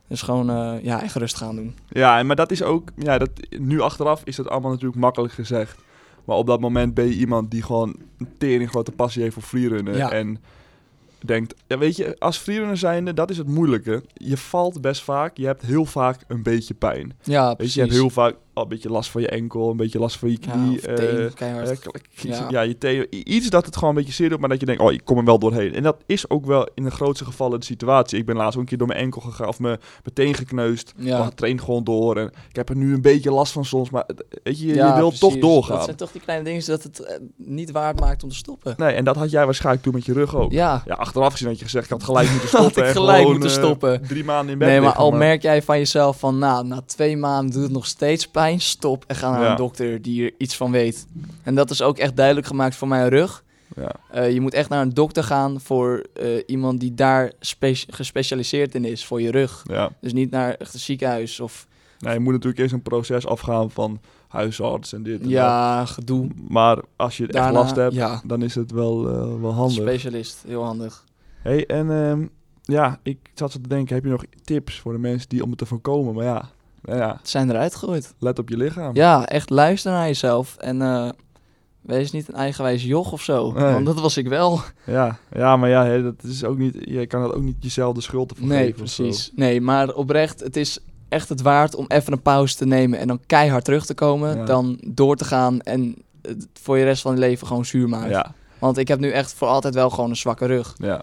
Dus 0.08 0.22
gewoon, 0.22 0.50
eh, 0.50 0.84
ja, 0.84 1.02
echt 1.02 1.14
rust 1.14 1.36
gaan 1.36 1.56
doen. 1.56 1.76
Ja, 1.88 2.22
maar 2.22 2.36
dat 2.36 2.50
is 2.50 2.62
ook... 2.62 2.90
Ja, 2.96 3.18
dat, 3.18 3.30
nu 3.58 3.80
achteraf 3.80 4.22
is 4.24 4.36
dat 4.36 4.48
allemaal 4.48 4.70
natuurlijk 4.70 5.00
makkelijk 5.00 5.32
gezegd. 5.32 5.83
Maar 6.24 6.36
op 6.36 6.46
dat 6.46 6.60
moment 6.60 6.94
ben 6.94 7.04
je 7.06 7.14
iemand 7.14 7.50
die 7.50 7.62
gewoon 7.62 7.96
een 8.18 8.28
tering 8.38 8.70
grote 8.70 8.92
passie 8.92 9.22
heeft 9.22 9.34
voor 9.34 9.42
freerunnen. 9.42 9.96
Ja. 9.96 10.10
En 10.10 10.38
denkt, 11.24 11.54
ja, 11.66 11.78
weet 11.78 11.96
je, 11.96 12.16
als 12.18 12.36
freerunner 12.38 12.76
zijnde, 12.76 13.14
dat 13.14 13.30
is 13.30 13.38
het 13.38 13.46
moeilijke. 13.46 14.02
Je 14.14 14.36
valt 14.36 14.80
best 14.80 15.02
vaak, 15.02 15.36
je 15.36 15.46
hebt 15.46 15.62
heel 15.62 15.84
vaak 15.84 16.24
een 16.28 16.42
beetje 16.42 16.74
pijn. 16.74 17.12
Ja, 17.22 17.42
Weet 17.42 17.50
je, 17.50 17.56
precies. 17.56 17.74
je 17.74 17.80
hebt 17.80 17.92
heel 17.92 18.10
vaak 18.10 18.34
al 18.54 18.62
een 18.62 18.68
beetje 18.68 18.90
last 18.90 19.10
van 19.10 19.20
je 19.20 19.28
enkel, 19.28 19.70
een 19.70 19.76
beetje 19.76 19.98
last 19.98 20.16
van 20.16 20.30
je 20.30 20.36
ja, 20.40 20.50
knie. 20.52 20.76
of 20.78 20.84
eh, 20.84 20.94
teen, 20.94 21.34
keihard. 21.34 21.70
eh, 21.70 21.76
k- 21.76 21.92
k- 21.92 22.20
Ja. 22.22 22.46
ja. 22.50 22.60
je 22.60 22.78
teen, 22.78 23.06
iets 23.10 23.48
dat 23.50 23.66
het 23.66 23.74
gewoon 23.74 23.90
een 23.90 23.96
beetje 23.96 24.12
zeer 24.12 24.28
doet, 24.28 24.40
maar 24.40 24.48
dat 24.48 24.60
je 24.60 24.66
denkt, 24.66 24.82
oh, 24.82 24.92
ik 24.92 25.00
kom 25.04 25.18
er 25.18 25.24
wel 25.24 25.38
doorheen. 25.38 25.74
En 25.74 25.82
dat 25.82 25.96
is 26.06 26.30
ook 26.30 26.46
wel 26.46 26.68
in 26.74 26.84
de 26.84 26.90
grootste 26.90 27.24
gevallen 27.24 27.60
de 27.60 27.66
situatie. 27.66 28.18
Ik 28.18 28.26
ben 28.26 28.36
laatst 28.36 28.54
ook 28.54 28.62
een 28.62 28.68
keer 28.68 28.78
door 28.78 28.86
mijn 28.86 28.98
enkel 29.00 29.20
gegaan, 29.20 29.48
of 29.48 29.58
mijn, 29.60 29.78
mijn 29.78 30.14
teen 30.14 30.34
gekneusd. 30.34 30.92
ja. 30.96 31.16
Maar 31.18 31.26
het 31.26 31.36
traint 31.36 31.60
gewoon 31.60 31.84
door. 31.84 32.16
En 32.16 32.26
ik 32.48 32.56
heb 32.56 32.68
er 32.68 32.76
nu 32.76 32.94
een 32.94 33.02
beetje 33.02 33.30
last 33.30 33.52
van 33.52 33.64
soms, 33.64 33.90
maar 33.90 34.04
het- 34.06 34.24
weet 34.42 34.60
je, 34.60 34.66
je, 34.66 34.74
Ja, 34.74 34.88
je 34.88 34.94
wilt 34.94 35.18
toch 35.20 35.36
doorgaan. 35.38 35.76
Dat 35.76 35.84
zijn 35.84 35.96
toch 35.96 36.12
die 36.12 36.20
kleine 36.20 36.44
dingen 36.44 36.66
dat 36.66 36.82
het 36.82 36.98
eh, 37.00 37.16
niet 37.36 37.70
waard 37.70 38.00
maakt 38.00 38.22
om 38.22 38.28
te 38.28 38.34
stoppen. 38.34 38.74
Nee, 38.76 38.92
en 38.94 39.04
dat 39.04 39.16
had 39.16 39.30
jij 39.30 39.44
waarschijnlijk 39.44 39.84
toen 39.84 39.94
met 39.94 40.04
je 40.04 40.12
rug 40.12 40.36
ook. 40.36 40.52
Ja, 40.52 40.82
Ja. 40.86 40.94
achteraf 40.94 41.32
gezien 41.32 41.48
had 41.48 41.58
je 41.58 41.64
gezegd, 41.64 41.84
ik 41.84 41.90
had 41.90 42.02
gelijk 42.02 42.30
moeten 42.32 42.48
Had 42.50 42.60
stoppen. 42.60 42.82
ik 42.82 42.88
en 42.88 42.94
gelijk 42.94 43.16
gewoon, 43.18 43.32
moeten 43.32 43.50
eh, 43.50 43.56
stoppen. 43.64 44.02
drie 44.08 44.24
maanden 44.24 44.52
in 44.52 44.58
bed 44.58 44.68
Nee, 44.68 44.76
maar 44.76 44.86
liggen, 44.86 45.04
al 45.04 45.10
merk 45.12 45.42
jij 45.42 45.62
van 45.62 45.78
jezelf 45.78 46.18
van, 46.18 46.38
nou, 46.38 46.66
na 46.66 46.80
twee 46.86 47.16
maanden 47.16 47.52
doet 47.54 47.62
het 47.62 47.72
nog 47.72 47.86
steeds 47.86 48.28
pijn, 48.28 48.42
stop 48.58 49.04
en 49.06 49.16
ga 49.16 49.30
naar 49.30 49.42
Ja. 49.42 49.50
een 49.50 49.56
dokter 49.56 50.02
die 50.02 50.24
er 50.24 50.32
iets 50.38 50.56
van 50.56 50.70
weet. 50.70 51.06
En 51.42 51.54
dat 51.54 51.70
is 51.70 51.82
ook 51.82 51.98
echt 51.98 52.16
duidelijk 52.16 52.46
gemaakt 52.46 52.76
voor 52.76 52.88
mijn 52.88 53.08
rug. 53.08 53.42
Ja, 53.76 53.90
Eh, 54.10 54.32
je 54.32 54.40
moet 54.40 54.54
echt 54.54 54.68
naar 54.68 54.82
een 54.82 54.94
dokter 54.94 55.24
gaan 55.24 55.60
voor 55.60 56.04
eh, 56.14 56.26
iemand 56.46 56.80
die 56.80 56.94
daar 56.94 57.32
spe- 57.40 57.74
gespecialiseerd 57.88 58.74
in 58.74 58.84
is, 58.84 59.04
voor 59.06 59.20
je 59.20 59.30
rug. 59.30 59.62
ja. 59.66 59.90
Dus 60.00 60.12
niet 60.12 60.30
naar 60.30 60.54
echt 60.54 60.74
een 60.74 60.80
ziekenhuis 60.80 61.40
of, 61.40 61.66
Nee, 61.98 62.14
je 62.14 62.20
moet 62.20 62.32
natuurlijk 62.32 62.60
eerst 62.60 62.72
een 62.74 62.82
proces 62.82 63.26
afgaan 63.26 63.70
van 63.70 64.00
huisarts 64.28 64.92
en 64.92 65.02
dit 65.02 65.16
en 65.16 65.22
dat. 65.22 65.30
ja, 65.30 65.84
gedoe. 65.84 66.28
Maar 66.48 66.78
als 66.96 67.16
je 67.16 67.22
het 67.26 67.34
echt 67.34 67.50
last 67.52 67.76
hebt, 67.76 67.94
ja, 67.94 68.22
dan 68.26 68.42
is 68.42 68.54
het 68.54 68.70
wel, 68.70 69.08
eh, 69.08 69.40
wel 69.40 69.52
handig. 69.52 69.76
specialist, 69.82 70.42
heel 70.46 70.64
handig. 70.64 71.04
hey, 71.42 71.66
en 71.66 71.90
ehm, 71.90 72.26
ja, 72.62 72.98
ik 73.02 73.18
zat 73.34 73.52
zo 73.52 73.60
te 73.60 73.68
denken, 73.68 73.94
heb 73.94 74.04
je 74.04 74.10
nog 74.10 74.24
tips 74.44 74.80
voor 74.80 74.92
de 74.92 74.98
mensen 74.98 75.28
die 75.28 75.42
om 75.42 75.48
het 75.48 75.58
te 75.58 75.66
voorkomen? 75.66 76.14
Maar 76.14 76.24
ja, 76.24 76.50
ja 76.84 77.20
zijn 77.22 77.50
eruit 77.50 77.74
gegooid. 77.74 78.14
let 78.18 78.38
op 78.38 78.48
je 78.48 78.56
lichaam. 78.56 78.94
Ja, 78.94 79.26
echt 79.26 79.50
luister 79.50 79.92
naar 79.92 80.06
jezelf 80.06 80.56
en 80.56 80.82
eh, 80.82 81.08
wees 81.80 82.10
niet 82.10 82.28
een 82.28 82.34
eigenwijs 82.34 82.82
joch 82.84 83.12
of 83.12 83.22
zo. 83.22 83.52
Nee. 83.52 83.72
Want 83.72 83.86
dat 83.86 84.00
was 84.00 84.16
ik 84.16 84.28
wel. 84.28 84.60
Ja, 84.86 85.18
ja 85.32 85.56
maar 85.56 85.68
ja, 85.68 85.84
hè, 85.86 86.02
dat 86.02 86.22
is 86.22 86.44
ook 86.44 86.58
niet, 86.58 86.76
je 86.80 87.06
kan 87.06 87.22
dat 87.22 87.34
ook 87.34 87.42
niet 87.42 87.56
jezelf 87.60 87.94
de 87.94 88.00
schuld 88.00 88.30
ervan 88.30 88.48
Nee, 88.48 88.66
geven. 88.66 88.82
of 88.82 88.88
zo. 88.88 89.02
precies. 89.02 89.30
Nee, 89.34 89.60
maar 89.60 89.92
oprecht, 89.94 90.40
het 90.40 90.56
is 90.56 90.78
echt 91.08 91.28
het 91.28 91.42
waard 91.42 91.74
om 91.74 91.84
even 91.88 92.12
een 92.12 92.22
pauze 92.22 92.56
te 92.56 92.66
nemen 92.66 92.98
en 92.98 93.06
dan 93.08 93.20
keihard 93.26 93.64
terug 93.64 93.86
te 93.86 93.94
komen. 93.94 94.36
Ja. 94.36 94.44
Dan 94.44 94.78
door 94.86 95.16
te 95.16 95.24
gaan 95.24 95.60
en 95.60 95.94
het 96.22 96.48
voor 96.62 96.78
je 96.78 96.84
rest 96.84 97.02
van 97.02 97.12
je 97.14 97.18
leven 97.18 97.46
gewoon 97.46 97.64
zuur 97.64 97.88
maken. 97.88 98.10
Ja, 98.10 98.32
Want 98.58 98.78
ik 98.78 98.88
heb 98.88 98.98
nu 98.98 99.10
echt 99.10 99.34
voor 99.34 99.48
altijd 99.48 99.74
wel 99.74 99.90
gewoon 99.90 100.10
een 100.10 100.16
zwakke 100.16 100.46
rug. 100.46 100.74
ja. 100.76 101.02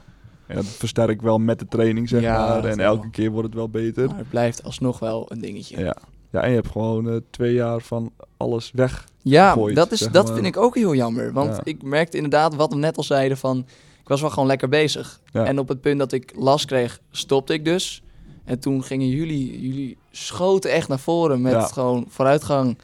En 0.52 0.56
dat 0.58 0.66
versterk 0.66 1.22
wel 1.22 1.38
met 1.38 1.60
de 1.60 1.68
training, 1.68 2.10
zeg 2.10 2.22
Ja, 2.22 2.48
maar. 2.48 2.66
En 2.66 2.78
wel. 2.78 2.86
elke 2.86 3.10
keer 3.10 3.32
wordt 3.32 3.48
het 3.48 3.56
wel 3.58 3.70
beter. 3.70 4.08
Maar 4.08 4.18
het 4.18 4.30
blijft 4.30 4.64
alsnog 4.64 5.00
wel 5.00 5.26
een 5.30 5.40
dingetje. 5.42 5.80
Ja. 5.80 5.96
Ja, 6.32 6.42
en 6.42 6.50
je 6.50 6.56
hebt 6.56 6.72
gewoon 6.72 7.10
eh, 7.10 7.16
twee 7.30 7.54
jaar 7.54 7.82
van 7.82 8.12
alles 8.38 8.72
weg. 8.74 9.08
Ja, 9.22 9.56
dat, 9.56 9.92
is, 9.92 10.00
dat 10.00 10.26
maar. 10.26 10.34
vind 10.34 10.46
ik 10.46 10.58
ook 10.58 10.76
heel 10.76 10.96
jammer. 10.96 11.34
Want 11.34 11.56
Ja. 11.56 11.62
ik 11.64 11.84
merkte 11.84 12.16
inderdaad, 12.18 12.56
wat 12.56 12.70
we 12.72 12.78
net 12.78 12.98
al 12.98 13.04
zeiden, 13.04 13.38
van 13.38 13.58
ik 14.02 14.08
was 14.08 14.22
wel 14.22 14.30
gewoon 14.30 14.48
lekker 14.48 14.70
bezig. 14.70 15.20
Ja. 15.32 15.46
En 15.46 15.60
op 15.60 15.68
het 15.68 15.82
punt 15.82 16.00
dat 16.00 16.12
ik 16.12 16.34
last 16.36 16.66
kreeg, 16.66 17.00
stopte 17.12 17.54
ik 17.54 17.66
dus. 17.66 18.04
En 18.46 18.60
toen 18.60 18.84
gingen 18.84 19.08
jullie, 19.08 19.62
jullie 19.62 19.98
schoten 20.12 20.72
echt 20.72 20.88
naar 20.88 21.00
voren 21.00 21.42
met 21.42 21.52
Ja. 21.52 21.62
gewoon 21.62 22.06
vooruitgang 22.10 22.78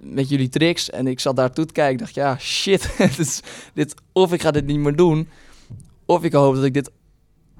met 0.00 0.28
jullie 0.28 0.48
tricks. 0.48 0.90
En 0.90 1.06
ik 1.06 1.20
zat 1.20 1.36
daar 1.36 1.52
toe 1.52 1.64
te 1.66 1.72
kijken, 1.72 1.92
ik 1.92 1.98
dacht, 1.98 2.14
ja, 2.14 2.38
shit, 2.38 2.94
dit 3.16 3.42
dit, 3.74 3.94
of 4.12 4.32
ik 4.32 4.42
ga 4.42 4.50
dit 4.50 4.66
niet 4.66 4.78
meer 4.78 4.96
doen, 4.96 5.28
of 6.08 6.24
ik 6.24 6.32
hoop 6.32 6.54
dat 6.54 6.64
ik 6.64 6.74
dit 6.74 6.90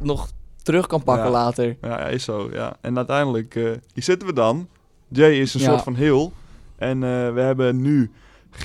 nog 0.01 0.31
terug 0.63 0.87
kan 0.87 1.03
pakken 1.03 1.25
Ja. 1.25 1.31
later. 1.31 1.77
Ja, 1.81 1.99
is 2.07 2.25
zo, 2.25 2.49
ja. 2.53 2.77
En 2.81 2.97
uiteindelijk, 2.97 3.55
eh, 3.55 3.63
hier 3.93 4.03
zitten 4.03 4.29
we 4.29 4.35
dan. 4.35 4.69
Jay 5.09 5.33
is 5.33 5.55
een 5.55 5.61
Ja. 5.61 5.67
soort 5.71 5.83
van 5.83 5.95
heel. 5.95 6.33
En 6.77 7.03
eh, 7.03 7.33
we 7.33 7.41
hebben 7.41 7.81
nu, 7.81 8.11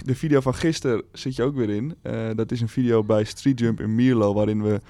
de 0.05 0.15
video 0.15 0.39
van 0.39 0.53
gisteren 0.55 1.03
zit 1.11 1.35
je 1.35 1.43
ook 1.43 1.55
weer 1.55 1.69
in. 1.69 1.95
Eh, 2.01 2.29
dat 2.35 2.51
is 2.51 2.61
een 2.61 2.69
video 2.69 3.03
bij 3.03 3.23
Street 3.23 3.59
Jump 3.59 3.79
in 3.79 3.95
Mierlo, 3.95 4.33
waarin 4.33 4.63
we 4.63 4.81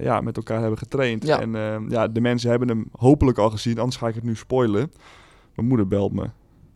ja, 0.00 0.20
met 0.20 0.36
elkaar 0.36 0.60
hebben 0.60 0.78
getraind. 0.78 1.26
Ja. 1.26 1.40
En 1.40 1.52
ja, 1.88 2.08
de 2.08 2.20
mensen 2.20 2.50
hebben 2.50 2.68
hem 2.68 2.88
hopelijk 2.92 3.38
al 3.38 3.50
gezien, 3.50 3.78
anders 3.78 3.96
ga 3.96 4.08
ik 4.08 4.14
het 4.14 4.24
nu 4.24 4.36
spoilen. 4.36 4.92
Mijn 5.54 5.68
moeder 5.68 5.88
belt 5.88 6.12
me. 6.12 6.30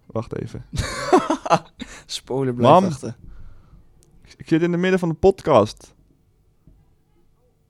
Wacht 0.07 0.41
even. 0.41 0.65
Spoiler 2.07 2.55
blijf 2.55 2.73
Mam. 2.73 2.83
wachten. 2.85 3.17
Ik 4.37 4.49
zit 4.49 4.63
in 4.63 4.73
het 4.73 4.81
midden 4.81 4.99
van 4.99 5.09
de 5.09 5.15
podcast. 5.15 5.95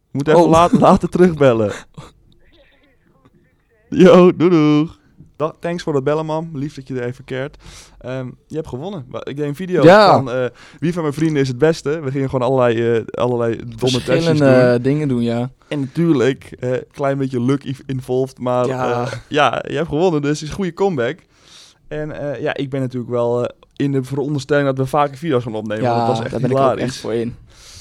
Ik 0.08 0.14
moet 0.14 0.28
even 0.28 0.40
Oh. 0.42 0.50
later, 0.50 0.78
later 0.88 1.08
terugbellen. 1.08 1.72
Yo, 3.88 4.36
doei 4.36 4.50
doeg. 4.50 4.96
Dag, 5.36 5.52
thanks 5.60 5.82
voor 5.82 5.94
het 5.94 6.04
bellen, 6.04 6.26
mam. 6.26 6.50
Lief 6.52 6.74
dat 6.74 6.88
je 6.88 6.94
er 7.00 7.06
even 7.06 7.24
keert. 7.24 7.56
Ehm, 7.98 8.28
je 8.46 8.54
hebt 8.56 8.68
gewonnen. 8.68 9.06
Ik 9.22 9.36
deed 9.36 9.46
een 9.46 9.54
video 9.54 9.82
Ja. 9.82 10.12
van 10.12 10.30
eh, 10.30 10.44
wie 10.78 10.92
van 10.92 11.02
mijn 11.02 11.14
vrienden 11.14 11.42
is 11.42 11.48
het 11.48 11.58
beste. 11.58 12.00
We 12.00 12.10
gingen 12.10 12.30
gewoon 12.30 12.48
allerlei, 12.48 12.92
eh, 12.96 13.04
allerlei 13.22 13.56
domme 13.56 14.02
testjes 14.02 14.38
dingen 14.82 15.08
doen, 15.08 15.22
ja. 15.22 15.50
En 15.68 15.80
natuurlijk, 15.80 16.56
een 16.60 16.84
klein 16.92 17.18
beetje 17.18 17.42
luck 17.42 17.74
involved. 17.86 18.38
Maar 18.38 18.66
Ja. 18.66 18.88
ja, 18.88 19.08
ja 19.28 19.64
je 19.68 19.76
hebt 19.76 19.88
gewonnen, 19.88 20.22
dus 20.22 20.30
het 20.30 20.42
is 20.42 20.48
een 20.48 20.54
goede 20.54 20.74
comeback. 20.74 21.18
En 21.88 22.32
eh, 22.32 22.40
ja, 22.42 22.56
ik 22.56 22.70
ben 22.70 22.80
natuurlijk 22.80 23.10
wel 23.12 23.44
eh, 23.44 23.54
in 23.76 23.92
de 23.92 24.02
veronderstelling 24.02 24.66
dat 24.66 24.78
we 24.78 24.86
vaker 24.86 25.16
video's 25.16 25.42
gaan 25.42 25.54
opnemen. 25.54 25.84
want 25.84 25.96
Ja, 25.96 26.06
dat 26.06 26.16
was 26.16 26.20
echt 26.24 26.30
daar 26.30 26.40
ben 26.40 26.50
ik 26.50 26.56
ook 26.56 26.62
hilarisch. 26.62 26.84
echt 26.84 26.96
voor 26.96 27.14
in. 27.14 27.34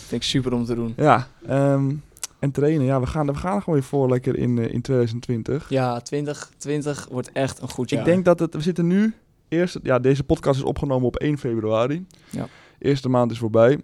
Vind 0.08 0.24
ik 0.24 0.30
super 0.30 0.54
om 0.54 0.66
te 0.66 0.76
doen. 0.76 0.94
Ja, 0.98 1.28
ehm, 1.48 1.94
en 2.40 2.52
trainen. 2.52 2.86
Ja, 2.86 3.00
we 3.00 3.06
gaan, 3.08 3.26
we 3.28 3.36
gaan 3.36 3.56
er 3.56 3.62
gewoon 3.62 3.80
weer 3.80 3.88
voor 3.88 4.10
lekker 4.10 4.38
in, 4.38 4.58
eh, 4.58 4.74
in 4.74 4.82
2020. 4.82 5.70
Ja, 5.70 6.00
2020 6.00 7.08
wordt 7.12 7.32
echt 7.32 7.62
een 7.62 7.70
goed 7.70 7.90
jaar. 7.90 8.00
Ik 8.00 8.06
denk 8.06 8.26
dat 8.26 8.40
het... 8.40 8.54
We 8.54 8.62
zitten 8.62 8.88
nu... 8.88 9.14
Eerst, 9.50 9.80
ja, 9.84 10.00
deze 10.00 10.24
podcast 10.24 10.60
is 10.60 10.66
opgenomen 10.66 11.08
op 11.08 11.16
1 11.16 11.38
februari. 11.38 12.06
Ja. 12.30 12.48
Eerste 12.80 13.10
maand 13.10 13.32
is 13.32 13.38
voorbij. 13.38 13.80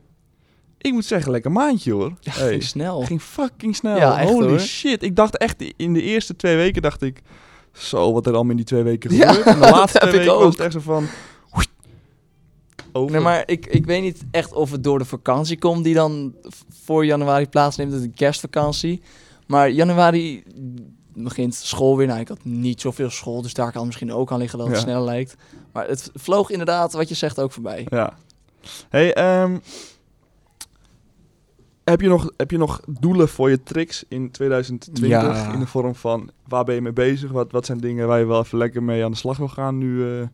Ik 0.78 0.92
moet 0.94 1.06
zeggen, 1.06 1.32
lekker 1.32 1.52
maandje 1.52 1.92
hoor. 1.94 2.14
Ja, 2.20 2.32
Hey, 2.32 2.50
ging 2.50 2.64
snel. 2.64 3.02
ging 3.02 3.22
fucking 3.22 3.76
snel. 3.76 3.96
Ja, 3.98 4.20
echt, 4.20 4.30
Holy 4.30 4.48
hoor. 4.48 4.60
shit. 4.60 5.04
Ik 5.04 5.16
dacht 5.16 5.38
echt, 5.38 5.74
in 5.78 5.94
de 5.94 6.02
eerste 6.02 6.36
twee 6.36 6.56
weken 6.56 6.82
dacht 6.82 7.02
ik... 7.02 7.22
Zo, 7.72 8.14
wat 8.14 8.26
er 8.26 8.34
allemaal 8.34 8.52
in 8.52 8.58
die 8.58 8.66
twee 8.66 8.84
weken 8.84 9.16
Ja, 9.16 9.28
gebeurt. 9.34 9.46
En 9.56 9.60
de 9.62 9.70
laatste 9.78 10.00
twee 10.00 10.12
ik 10.14 10.20
weken 10.20 10.34
was 10.40 10.52
het 10.52 10.60
echt 10.60 10.74
zo 10.74 10.80
van... 10.80 11.06
Over. 12.94 13.12
Nee, 13.12 13.22
maar 13.22 13.44
ik, 13.46 13.66
ik 13.66 13.86
weet 13.86 14.02
niet 14.02 14.24
echt 14.32 14.54
of 14.54 14.72
het 14.72 14.84
door 14.84 15.00
de 15.00 15.06
vakantie 15.06 15.58
komt 15.60 15.84
die 15.84 15.94
dan 15.94 16.34
voor 16.84 17.06
januari 17.06 17.48
plaatsneemt, 17.48 18.02
de 18.02 18.10
kerstvakantie. 18.10 19.02
Maar 19.48 19.70
januari 19.70 20.44
begint 21.16 21.56
school 21.56 21.98
weer. 21.98 22.08
Nou, 22.08 22.20
ik 22.20 22.28
had 22.28 22.44
niet 22.44 22.82
zoveel 22.82 23.10
school, 23.10 23.42
dus 23.42 23.54
daar 23.54 23.72
kan 23.72 23.86
misschien 23.86 24.14
ook 24.14 24.32
aan 24.32 24.40
liggen 24.40 24.58
dat 24.60 24.68
het 24.68 24.76
Ja. 24.78 24.82
sneller 24.84 25.04
lijkt. 25.04 25.36
Maar 25.72 25.88
het 25.88 26.12
vloog 26.14 26.50
inderdaad, 26.50 26.94
wat 26.94 27.10
je 27.10 27.16
zegt, 27.16 27.40
ook 27.40 27.52
voorbij. 27.52 27.86
Ja. 27.90 28.18
Hey, 28.90 29.14
ehm, 29.14 29.58
heb, 31.84 32.02
je 32.02 32.08
nog, 32.08 32.32
heb 32.38 32.52
je 32.52 32.58
nog 32.58 32.82
doelen 33.00 33.30
voor 33.30 33.50
je 33.50 33.64
tricks 33.64 34.04
in 34.08 34.32
2020? 34.32 35.08
Ja. 35.08 35.54
In 35.54 35.60
de 35.60 35.68
vorm 35.68 35.96
van, 35.96 36.30
waar 36.48 36.64
ben 36.64 36.76
je 36.76 36.82
mee 36.82 36.94
bezig? 36.94 37.32
Wat, 37.32 37.52
wat 37.52 37.66
zijn 37.66 37.78
dingen 37.80 38.08
waar 38.08 38.20
je 38.20 38.26
wel 38.26 38.40
even 38.42 38.58
lekker 38.58 38.84
mee 38.84 39.04
aan 39.04 39.12
de 39.12 39.18
slag 39.18 39.38
wil 39.38 39.48
gaan 39.48 39.78
nu, 39.78 40.20
eh, 40.20 40.20
nu 40.20 40.28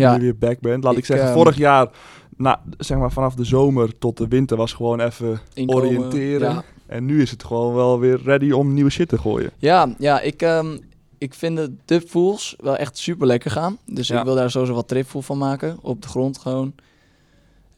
Ja, 0.00 0.14
je 0.14 0.20
weer 0.20 0.38
back 0.38 0.60
bent? 0.60 0.84
Laat 0.84 0.92
ik, 0.92 0.98
ik, 0.98 1.04
zeggen, 1.04 1.26
ehm, 1.26 1.34
vorig 1.36 1.56
jaar, 1.56 1.88
nou, 2.36 2.56
zeg 2.78 2.98
maar 2.98 3.12
vanaf 3.12 3.34
de 3.34 3.44
zomer 3.44 3.98
tot 3.98 4.16
de 4.16 4.28
winter 4.28 4.56
was 4.56 4.72
gewoon 4.72 5.00
even... 5.00 5.40
inkomen, 5.54 5.84
oriënteren. 5.84 6.50
Ja, 6.50 6.64
En 6.86 7.04
nu 7.04 7.22
is 7.22 7.30
het 7.30 7.44
gewoon 7.44 7.74
wel 7.74 7.98
weer 7.98 8.20
ready 8.24 8.50
om 8.50 8.74
nieuwe 8.74 8.90
shit 8.90 9.08
te 9.08 9.18
gooien. 9.18 9.50
ja, 9.58 9.94
ja 9.98 10.20
ik, 10.20 10.42
ehm, 10.42 10.76
ik 11.18 11.34
vind 11.34 11.56
de 11.56 11.72
dubpools 11.84 12.56
wel 12.60 12.76
echt 12.76 12.98
super 12.98 13.26
lekker 13.26 13.50
gaan. 13.50 13.78
Dus 13.86 14.08
Ja. 14.08 14.18
ik 14.18 14.24
wil 14.24 14.34
daar 14.34 14.50
sowieso 14.50 14.74
wat 14.74 14.88
trippool 14.88 15.22
van 15.22 15.38
maken. 15.38 15.78
Op 15.82 16.02
de 16.02 16.08
grond 16.08 16.38
gewoon. 16.38 16.74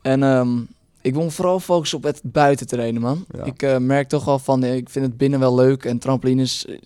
En 0.02 0.22
ehm, 0.22 0.58
ik 1.00 1.14
wil 1.14 1.22
me 1.22 1.30
vooral 1.30 1.60
focussen 1.60 1.98
op 1.98 2.04
het 2.04 2.20
buiten 2.24 2.66
trainen, 2.66 3.00
man. 3.02 3.24
Ja. 3.36 3.44
Ik 3.44 3.62
eh, 3.62 3.76
merk 3.76 4.08
toch 4.08 4.24
wel 4.24 4.38
van, 4.38 4.64
ik 4.64 4.88
vind 4.90 5.06
het 5.06 5.16
binnen 5.16 5.40
wel 5.40 5.54
leuk. 5.54 5.84
En 5.84 5.98
trampolines 5.98 6.66
eh, 6.66 6.76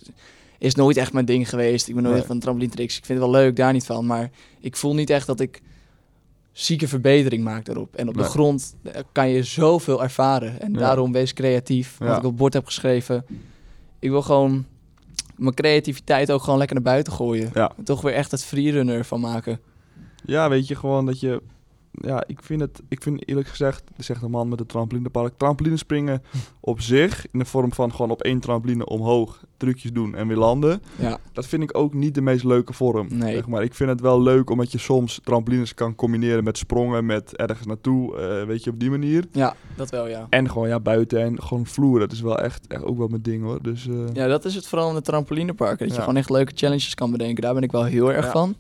is 0.59 0.75
nooit 0.75 0.97
echt 0.97 1.12
mijn 1.12 1.25
ding 1.25 1.49
geweest. 1.49 1.88
Ik 1.88 1.94
ben 1.94 2.03
nooit 2.03 2.16
Nee. 2.16 2.25
van 2.27 2.38
trampoline 2.38 2.73
tricks. 2.73 2.97
Ik 2.99 3.05
vind 3.05 3.21
het 3.21 3.31
wel 3.31 3.40
leuk, 3.40 3.57
daar 3.57 3.73
niet 3.73 3.87
van. 3.87 4.07
Maar 4.07 4.31
ik 4.61 4.77
voel 4.77 4.94
niet 4.94 5.11
echt 5.11 5.27
dat 5.27 5.40
ik 5.40 5.62
zieke 6.53 6.88
verbetering 6.88 7.44
maak 7.44 7.64
daarop. 7.64 7.94
En 7.97 8.09
op 8.09 8.14
Nee. 8.14 8.25
de 8.25 8.31
grond 8.31 8.77
eh, 8.83 9.01
kan 9.12 9.29
je 9.29 9.42
zoveel 9.42 10.03
ervaren. 10.03 10.61
En 10.61 10.73
Ja. 10.73 10.79
daarom 10.79 11.12
wees 11.12 11.33
creatief. 11.33 11.99
Wat 11.99 12.09
Ja. 12.09 12.12
ik 12.16 12.18
op 12.23 12.25
het 12.25 12.37
bord 12.37 12.53
heb 12.53 12.66
geschreven. 12.66 13.25
Ik 13.99 14.11
wil 14.11 14.23
gewoon 14.23 14.66
mijn 15.37 15.55
creativiteit 15.55 16.31
ook 16.33 16.42
gewoon 16.42 16.59
lekker 16.59 16.77
naar 16.77 16.85
buiten 16.92 17.12
gooien. 17.12 17.51
Ja. 17.55 17.73
En 17.77 17.85
toch 17.85 18.01
weer 18.01 18.14
echt 18.14 18.31
het 18.31 18.44
freerunner 18.44 19.05
van 19.05 19.21
maken. 19.21 19.61
Ja, 20.25 20.49
weet 20.49 20.66
je, 20.68 20.75
gewoon 20.75 21.07
dat 21.07 21.21
je 21.21 21.42
ja, 22.00 22.24
ik 22.26 22.42
vind 22.42 22.61
het, 22.61 22.80
ik 22.88 23.02
vind 23.02 23.28
eerlijk 23.28 23.48
gezegd, 23.48 23.82
zegt 23.96 24.22
een 24.22 24.30
man 24.30 24.48
met 24.48 24.58
het 24.58 24.68
trampolinepark, 24.68 25.32
trampolinespringen 25.37 26.22
op 26.61 26.80
zich, 26.80 27.26
in 27.32 27.38
de 27.38 27.44
vorm 27.44 27.72
van 27.72 27.90
gewoon 27.92 28.11
op 28.11 28.22
één 28.22 28.40
trampoline 28.40 28.87
omhoog, 28.87 29.44
trucjes 29.56 29.92
doen 29.92 30.14
en 30.14 30.28
weer 30.28 30.37
landen. 30.37 30.82
Ja, 30.98 31.18
Dat 31.32 31.46
vind 31.46 31.62
ik 31.62 31.76
ook 31.78 31.94
niet 31.94 32.14
de 32.14 32.20
meest 32.20 32.44
leuke 32.44 32.72
vorm. 32.72 33.06
Nee. 33.11 33.34
Zeg 33.34 33.46
maar. 33.48 33.62
Ik 33.62 33.74
vind 33.74 33.90
het 33.90 34.00
wel 34.00 34.22
leuk 34.22 34.50
omdat 34.50 34.72
je 34.72 34.78
soms 34.78 35.20
trampolines 35.24 35.74
kan 35.74 35.94
combineren 35.94 36.44
met 36.44 36.58
sprongen, 36.58 37.06
met 37.06 37.37
ergens 37.37 37.66
naartoe, 37.66 38.16
eh, 38.16 38.44
weet 38.46 38.64
je, 38.64 38.70
op 38.70 38.80
die 38.80 38.90
manier. 38.90 39.24
ja, 39.32 39.54
dat 39.76 39.90
wel, 39.90 40.08
ja. 40.08 40.26
En 40.30 40.50
gewoon 40.50 40.68
ja, 40.68 40.80
buiten 40.80 41.20
en 41.22 41.42
gewoon 41.42 41.66
vloer. 41.66 41.98
Dat 41.98 42.12
is 42.12 42.20
wel 42.20 42.38
echt, 42.38 42.66
echt 42.66 42.84
ook 42.84 42.98
wel 42.98 43.08
mijn 43.08 43.22
ding 43.22 43.42
hoor. 43.42 43.62
Dus, 43.62 43.87
eh, 43.88 43.94
Ja, 44.12 44.26
dat 44.26 44.44
is 44.44 44.54
het 44.54 44.66
vooral 44.66 44.88
in 44.88 44.94
het 44.94 45.04
trampolinepark. 45.04 45.78
Dat 45.78 45.88
je 45.94 46.00
gewoon 46.00 46.16
echt 46.16 46.30
leuke 46.30 46.52
challenges 46.54 46.94
kan 46.94 47.11
bedenken. 47.11 47.42
Daar 47.42 47.54
ben 47.54 47.62
ik 47.62 47.72
wel 47.72 47.84
heel 47.84 48.12
erg 48.12 48.24
Ja. 48.24 48.30
van. 48.30 48.54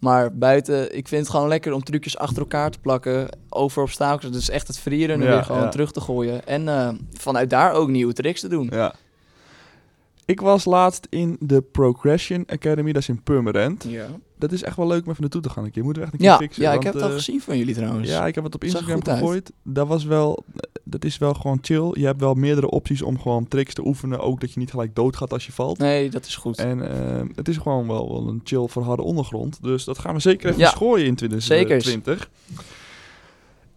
Maar 0.00 0.34
buiten, 0.36 0.96
ik 0.96 1.08
vind 1.08 1.22
het 1.22 1.30
gewoon 1.30 1.48
lekker 1.48 1.72
om 1.72 1.82
trucjes 1.82 2.18
achter 2.18 2.38
elkaar 2.38 2.70
te 2.70 2.78
plakken. 2.78 3.28
Over 3.48 3.82
obstakels. 3.82 4.32
Dus 4.32 4.50
echt 4.50 4.66
het 4.66 4.78
verrieren 4.78 5.16
en 5.20 5.22
Ja, 5.26 5.30
weer 5.32 5.44
gewoon 5.44 5.62
ja. 5.62 5.68
terug 5.68 5.92
te 5.92 6.00
gooien. 6.00 6.46
En 6.46 6.68
eh, 6.68 6.88
vanuit 7.12 7.50
daar 7.50 7.72
ook 7.72 7.88
nieuwe 7.88 8.12
tricks 8.12 8.40
te 8.40 8.48
doen. 8.48 8.68
ja. 8.72 8.94
Ik 10.30 10.40
was 10.40 10.64
laatst 10.64 11.06
in 11.10 11.36
de 11.40 11.62
Progression 11.62 12.44
Academy, 12.46 12.92
dat 12.92 13.02
is 13.02 13.08
in 13.08 13.22
Purmerend. 13.22 13.84
Ja, 13.88 14.06
Dat 14.38 14.52
is 14.52 14.62
echt 14.62 14.76
wel 14.76 14.86
leuk 14.86 15.04
om 15.04 15.10
even 15.10 15.20
naartoe 15.22 15.40
te 15.40 15.50
gaan. 15.50 15.64
Een 15.64 15.70
keer 15.70 15.84
moeten 15.84 16.02
we 16.02 16.08
echt 16.08 16.16
een 16.16 16.24
keer 16.24 16.32
ja, 16.32 16.36
fixen. 16.36 16.62
ja 16.62 16.72
ik 16.72 16.82
heb 16.82 16.92
het 16.92 17.02
al 17.02 17.08
eh, 17.08 17.14
gezien 17.14 17.40
van 17.40 17.58
jullie 17.58 17.74
trouwens. 17.74 18.08
Ja, 18.08 18.26
ik 18.26 18.34
heb 18.34 18.44
het 18.44 18.54
op 18.54 18.64
Instagram 18.64 19.00
uit. 19.02 19.18
gegooid. 19.18 19.52
Dat 19.62 19.88
was 19.88 20.04
wel, 20.04 20.44
dat 20.84 21.04
is 21.04 21.18
wel 21.18 21.34
gewoon 21.34 21.58
chill. 21.62 21.90
Je 21.92 22.06
hebt 22.06 22.20
wel 22.20 22.34
meerdere 22.34 22.70
opties 22.70 23.02
om 23.02 23.20
gewoon 23.20 23.48
tricks 23.48 23.74
te 23.74 23.86
oefenen. 23.86 24.20
Ook 24.20 24.40
dat 24.40 24.52
je 24.52 24.58
niet 24.58 24.70
gelijk 24.70 24.94
doodgaat 24.94 25.32
als 25.32 25.46
je 25.46 25.52
valt. 25.52 25.78
Nee, 25.78 26.10
dat 26.10 26.26
is 26.26 26.36
goed. 26.36 26.58
En 26.58 26.90
eh, 26.90 27.26
het 27.34 27.48
is 27.48 27.56
gewoon 27.56 27.86
wel, 27.86 28.08
wel 28.08 28.28
een 28.28 28.40
chill 28.44 28.66
voor 28.66 28.82
harde 28.82 29.02
ondergrond. 29.02 29.62
Dus 29.62 29.84
dat 29.84 29.98
gaan 29.98 30.14
we 30.14 30.20
zeker 30.20 30.48
even 30.48 30.60
Ja, 30.60 30.70
schooien 30.70 31.06
in 31.06 31.14
2020. 31.14 32.30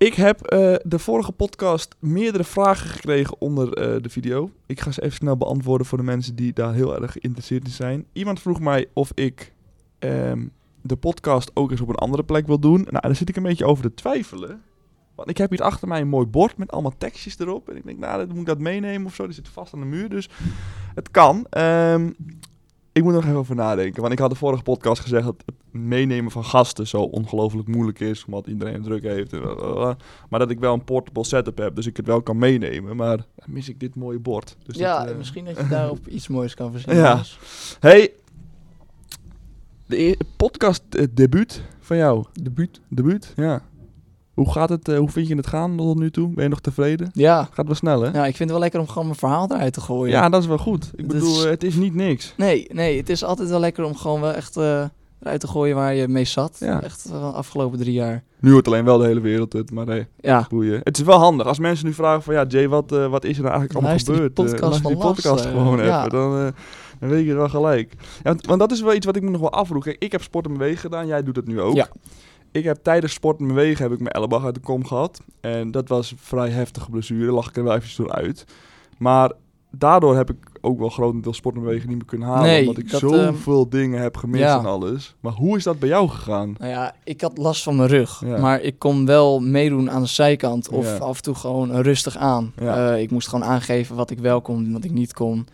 Ik 0.03 0.13
heb 0.13 0.41
eh, 0.41 0.75
de 0.83 0.99
vorige 0.99 1.31
podcast 1.31 1.95
meerdere 1.99 2.43
vragen 2.43 2.89
gekregen 2.89 3.41
onder 3.41 3.73
eh, 3.73 4.01
de 4.01 4.09
video. 4.09 4.51
Ik 4.65 4.79
ga 4.79 4.91
ze 4.91 5.01
even 5.01 5.15
snel 5.15 5.37
beantwoorden 5.37 5.87
voor 5.87 5.97
de 5.97 6.03
mensen 6.03 6.35
die 6.35 6.53
daar 6.53 6.73
heel 6.73 7.01
erg 7.01 7.11
geïnteresseerd 7.11 7.65
in 7.65 7.71
zijn. 7.71 8.05
Iemand 8.13 8.39
vroeg 8.41 8.59
mij 8.59 8.87
of 8.93 9.11
ik 9.15 9.53
ehm, 9.99 10.47
de 10.81 10.95
podcast 10.95 11.51
ook 11.53 11.71
eens 11.71 11.81
op 11.81 11.89
een 11.89 11.95
andere 11.95 12.23
plek 12.23 12.47
wil 12.47 12.59
doen. 12.59 12.81
Nou, 12.81 12.99
daar 13.01 13.15
zit 13.15 13.29
ik 13.29 13.35
een 13.35 13.43
beetje 13.43 13.65
over 13.65 13.83
te 13.83 13.93
twijfelen. 13.93 14.61
Want 15.15 15.29
ik 15.29 15.37
heb 15.37 15.49
hier 15.49 15.61
achter 15.61 15.87
mij 15.87 16.01
een 16.01 16.07
mooi 16.07 16.25
bord 16.25 16.57
met 16.57 16.71
allemaal 16.71 16.97
tekstjes 16.97 17.39
erop. 17.39 17.69
En 17.69 17.75
ik 17.75 17.85
denk, 17.85 17.99
nou, 17.99 18.17
dan 18.17 18.27
moet 18.27 18.37
ik 18.37 18.45
dat 18.45 18.59
meenemen 18.59 19.07
of 19.07 19.15
zo. 19.15 19.25
Die 19.25 19.35
zit 19.35 19.49
vast 19.49 19.73
aan 19.73 19.79
de 19.79 19.85
muur, 19.85 20.09
dus 20.09 20.29
het 20.95 21.11
kan. 21.11 21.45
Ehm, 21.49 22.11
ik 22.93 23.03
moet 23.03 23.11
er 23.11 23.17
nog 23.19 23.25
even 23.25 23.37
over 23.37 23.55
nadenken. 23.55 24.01
Want 24.01 24.13
ik 24.13 24.19
had 24.19 24.29
de 24.29 24.35
vorige 24.35 24.63
podcast 24.63 25.01
gezegd 25.01 25.25
dat 25.25 25.43
het 25.45 25.55
meenemen 25.71 26.31
van 26.31 26.45
gasten 26.45 26.87
zo 26.87 27.01
ongelooflijk 27.01 27.67
moeilijk 27.67 27.99
is. 27.99 28.25
Omdat 28.25 28.47
iedereen 28.47 28.73
het 28.73 28.83
druk 28.83 29.03
heeft. 29.03 29.33
en 29.33 29.41
blablabla. 29.41 29.97
Maar 30.29 30.39
dat 30.39 30.49
ik 30.49 30.59
wel 30.59 30.73
een 30.73 30.83
portable 30.83 31.23
setup 31.23 31.57
heb, 31.57 31.75
dus 31.75 31.85
ik 31.85 31.97
het 31.97 32.05
wel 32.05 32.21
kan 32.21 32.37
meenemen. 32.37 32.95
Maar 32.95 33.17
dan 33.17 33.45
mis 33.47 33.69
ik 33.69 33.79
dit 33.79 33.95
mooie 33.95 34.19
bord. 34.19 34.57
Dus 34.65 34.77
ja, 34.77 34.99
dat, 34.99 35.11
eh, 35.11 35.17
misschien 35.17 35.45
dat 35.45 35.57
je 35.57 35.67
daarop 35.67 36.07
iets 36.17 36.27
moois 36.27 36.53
kan 36.53 36.71
verzinnen. 36.71 37.03
Ja. 37.03 37.15
Dus. 37.15 37.37
Hey, 37.79 38.11
de 39.85 40.03
e- 40.03 40.15
podcast 40.37 40.83
eh, 40.89 41.05
debuut 41.11 41.61
van 41.79 41.97
jou. 41.97 42.25
Debuut? 42.41 42.81
Debuut, 42.87 43.33
ja. 43.35 43.61
Hoe 44.33 44.51
gaat 44.51 44.69
het, 44.69 44.87
eh, 44.87 44.97
hoe 44.97 45.09
vind 45.09 45.27
je 45.27 45.35
het 45.35 45.47
gaan 45.47 45.77
tot 45.77 45.99
nu 45.99 46.11
toe? 46.11 46.29
Ben 46.29 46.43
je 46.43 46.49
nog 46.49 46.59
tevreden? 46.59 47.09
Ja. 47.13 47.49
Gaat 47.51 47.65
wel 47.65 47.75
snel, 47.75 48.01
hè? 48.01 48.11
ja, 48.11 48.25
ik 48.25 48.35
vind 48.35 48.37
het 48.37 48.49
wel 48.49 48.59
lekker 48.59 48.79
om 48.79 48.87
gewoon 48.87 49.05
mijn 49.05 49.19
verhaal 49.19 49.51
eruit 49.51 49.73
te 49.73 49.81
gooien. 49.81 50.13
Ja, 50.13 50.29
dat 50.29 50.41
is 50.41 50.47
wel 50.47 50.57
goed. 50.57 50.91
Ik 50.95 51.07
bedoel, 51.07 51.43
eh, 51.43 51.49
het 51.49 51.63
is 51.63 51.75
niet 51.75 51.95
niks. 51.95 52.33
Nee, 52.37 52.67
nee, 52.71 52.97
het 52.97 53.09
is 53.09 53.23
altijd 53.23 53.49
wel 53.49 53.59
lekker 53.59 53.83
om 53.83 53.95
gewoon 53.95 54.21
wel 54.21 54.31
echt 54.31 54.57
eh, 54.57 54.83
eruit 55.23 55.39
te 55.39 55.47
gooien 55.47 55.75
waar 55.75 55.93
je 55.93 56.07
mee 56.07 56.25
zat. 56.25 56.57
Ja. 56.59 56.81
Echt 56.81 57.09
wel 57.09 57.19
de 57.31 57.37
afgelopen 57.37 57.79
drie 57.79 57.93
jaar. 57.93 58.23
Nu 58.39 58.51
hoort 58.51 58.67
alleen 58.67 58.85
wel 58.85 58.97
de 58.97 59.05
hele 59.05 59.19
wereld 59.19 59.53
het, 59.53 59.71
maar 59.71 59.85
nee, 59.85 60.07
Ja, 60.19 60.45
boeien. 60.49 60.81
Het 60.83 60.97
is 60.97 61.03
wel 61.03 61.17
handig. 61.17 61.47
Als 61.47 61.59
mensen 61.59 61.85
nu 61.85 61.93
vragen 61.93 62.23
van, 62.23 62.33
ja 62.33 62.45
Jay, 62.47 62.67
wat, 62.67 62.91
eh, 62.91 63.07
wat 63.07 63.23
is 63.23 63.37
er 63.37 63.43
nou 63.43 63.53
eigenlijk 63.53 63.73
allemaal 63.73 63.89
Luister 63.89 64.13
die 64.13 64.23
gebeurd? 64.23 64.53
Eh, 64.53 64.59
podcast 64.59 64.87
die 64.87 64.97
podcast 64.97 65.45
gewoon 65.45 65.83
ja. 65.83 65.99
even. 65.99 66.09
Dan, 66.09 66.37
eh, 66.37 66.47
dan 66.99 67.09
weet 67.09 67.25
je 67.25 67.33
wel 67.33 67.49
gelijk. 67.49 67.93
Ja, 67.99 68.01
want, 68.23 68.45
want 68.45 68.59
dat 68.59 68.71
is 68.71 68.81
wel 68.81 68.93
iets 68.93 69.05
wat 69.05 69.15
ik 69.15 69.21
me 69.21 69.29
nog 69.29 69.41
wel 69.41 69.51
afvroeg. 69.51 69.83
Kijk, 69.83 69.95
ik 69.99 70.11
heb 70.11 70.21
sport 70.21 70.45
en 70.45 70.51
bewegen 70.51 70.77
gedaan. 70.77 71.07
Jij 71.07 71.23
doet 71.23 71.35
het 71.35 71.47
nu 71.47 71.61
ook. 71.61 71.75
Ja. 71.75 71.87
Ik 72.53 72.63
heb 72.63 72.77
tijdens 72.83 73.13
sport 73.13 73.39
en 73.39 73.47
bewegen 73.47 73.83
heb 73.83 73.91
ik 73.91 73.99
mijn 73.99 74.11
elleboog 74.11 74.45
uit 74.45 74.55
de 74.55 74.61
kom 74.61 74.85
gehad. 74.85 75.21
En 75.41 75.71
dat 75.71 75.87
was 75.87 76.11
een 76.11 76.17
vrij 76.17 76.49
heftige 76.49 76.89
blessure. 76.89 77.31
Lag 77.31 77.49
ik 77.49 77.57
er 77.57 77.63
wel 77.63 77.75
even 77.75 78.03
door 78.03 78.11
uit. 78.13 78.45
Maar 78.97 79.31
daardoor 79.71 80.15
heb 80.15 80.29
ik 80.29 80.37
ook 80.61 80.79
wel 80.79 80.89
grotendeels 80.89 81.37
sport 81.37 81.55
en 81.55 81.61
bewegen 81.61 81.87
niet 81.87 81.97
meer 81.97 82.05
kunnen 82.05 82.27
halen. 82.27 82.43
Nee, 82.43 82.59
omdat 82.59 82.77
ik 82.77 82.91
dat, 82.91 82.99
zoveel 82.99 83.69
dingen 83.69 84.01
heb 84.01 84.17
gemist 84.17 84.43
ja. 84.43 84.59
en 84.59 84.65
alles. 84.65 85.15
Maar 85.19 85.31
hoe 85.31 85.57
is 85.57 85.63
dat 85.63 85.79
bij 85.79 85.89
jou 85.89 86.09
gegaan? 86.09 86.55
nou 86.57 86.71
ja, 86.71 86.95
ik 87.03 87.21
had 87.21 87.37
last 87.37 87.63
van 87.63 87.75
mijn 87.75 87.89
rug. 87.89 88.21
Ja. 88.25 88.37
Maar 88.37 88.61
ik 88.61 88.79
kon 88.79 89.05
wel 89.05 89.39
meedoen 89.39 89.91
aan 89.91 90.01
de 90.01 90.07
zijkant. 90.07 90.69
Of 90.69 90.85
Ja. 90.85 90.97
af 90.97 91.15
en 91.17 91.23
toe 91.23 91.35
gewoon 91.35 91.81
rustig 91.81 92.17
aan. 92.17 92.53
Eh, 92.55 93.01
ik 93.01 93.11
moest 93.11 93.27
gewoon 93.27 93.45
aangeven 93.45 93.95
wat 93.95 94.09
ik 94.09 94.19
wel 94.19 94.41
kon 94.41 94.65
en 94.65 94.73
wat 94.73 94.83
ik 94.83 94.91
niet 94.91 95.13
kon. 95.13 95.47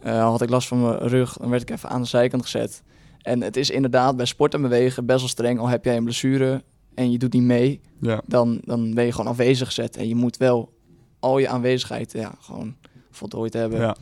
Eh, 0.00 0.22
had 0.22 0.42
ik 0.42 0.50
last 0.50 0.68
van 0.68 0.80
mijn 0.82 0.98
rug, 0.98 1.36
dan 1.36 1.50
werd 1.50 1.62
ik 1.62 1.70
even 1.70 1.88
aan 1.88 2.00
de 2.02 2.08
zijkant 2.08 2.42
gezet. 2.42 2.82
En 3.22 3.42
het 3.42 3.56
is 3.56 3.70
inderdaad 3.70 4.16
bij 4.16 4.26
sport 4.26 4.54
en 4.54 4.62
bewegen 4.62 5.06
best 5.06 5.18
wel 5.18 5.28
streng. 5.28 5.58
Al 5.58 5.68
heb 5.68 5.84
jij 5.84 5.96
een 5.96 6.04
blessure 6.04 6.62
en 6.94 7.10
je 7.10 7.18
doet 7.18 7.32
niet 7.32 7.42
mee, 7.42 7.80
Ja. 8.00 8.22
dan, 8.26 8.60
dan 8.64 8.94
ben 8.94 9.04
je 9.04 9.12
gewoon 9.12 9.30
afwezig 9.30 9.66
gezet. 9.66 9.96
En 9.96 10.08
je 10.08 10.14
moet 10.14 10.36
wel 10.36 10.72
al 11.18 11.38
je 11.38 11.48
aanwezigheid 11.48 12.12
ja, 12.12 12.34
gewoon 12.40 12.74
voltooid 13.10 13.52
hebben. 13.52 13.80
Ja. 13.80 13.96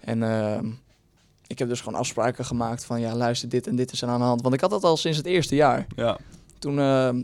En 0.00 0.22
ehm, 0.22 0.66
ik 1.46 1.58
heb 1.58 1.68
dus 1.68 1.80
gewoon 1.80 1.98
afspraken 1.98 2.44
gemaakt 2.44 2.84
van 2.84 3.00
ja, 3.00 3.14
luister, 3.16 3.48
dit 3.48 3.66
en 3.66 3.76
dit 3.76 3.92
is 3.92 4.02
er 4.02 4.08
aan 4.08 4.18
de 4.20 4.24
hand. 4.26 4.42
Want 4.42 4.54
ik 4.54 4.60
had 4.60 4.70
dat 4.70 4.84
al 4.84 4.96
sinds 4.96 5.16
het 5.18 5.26
eerste 5.26 5.54
jaar. 5.54 5.86
ja. 5.96 6.18
Toen, 6.58 6.78
ehm, 6.78 7.22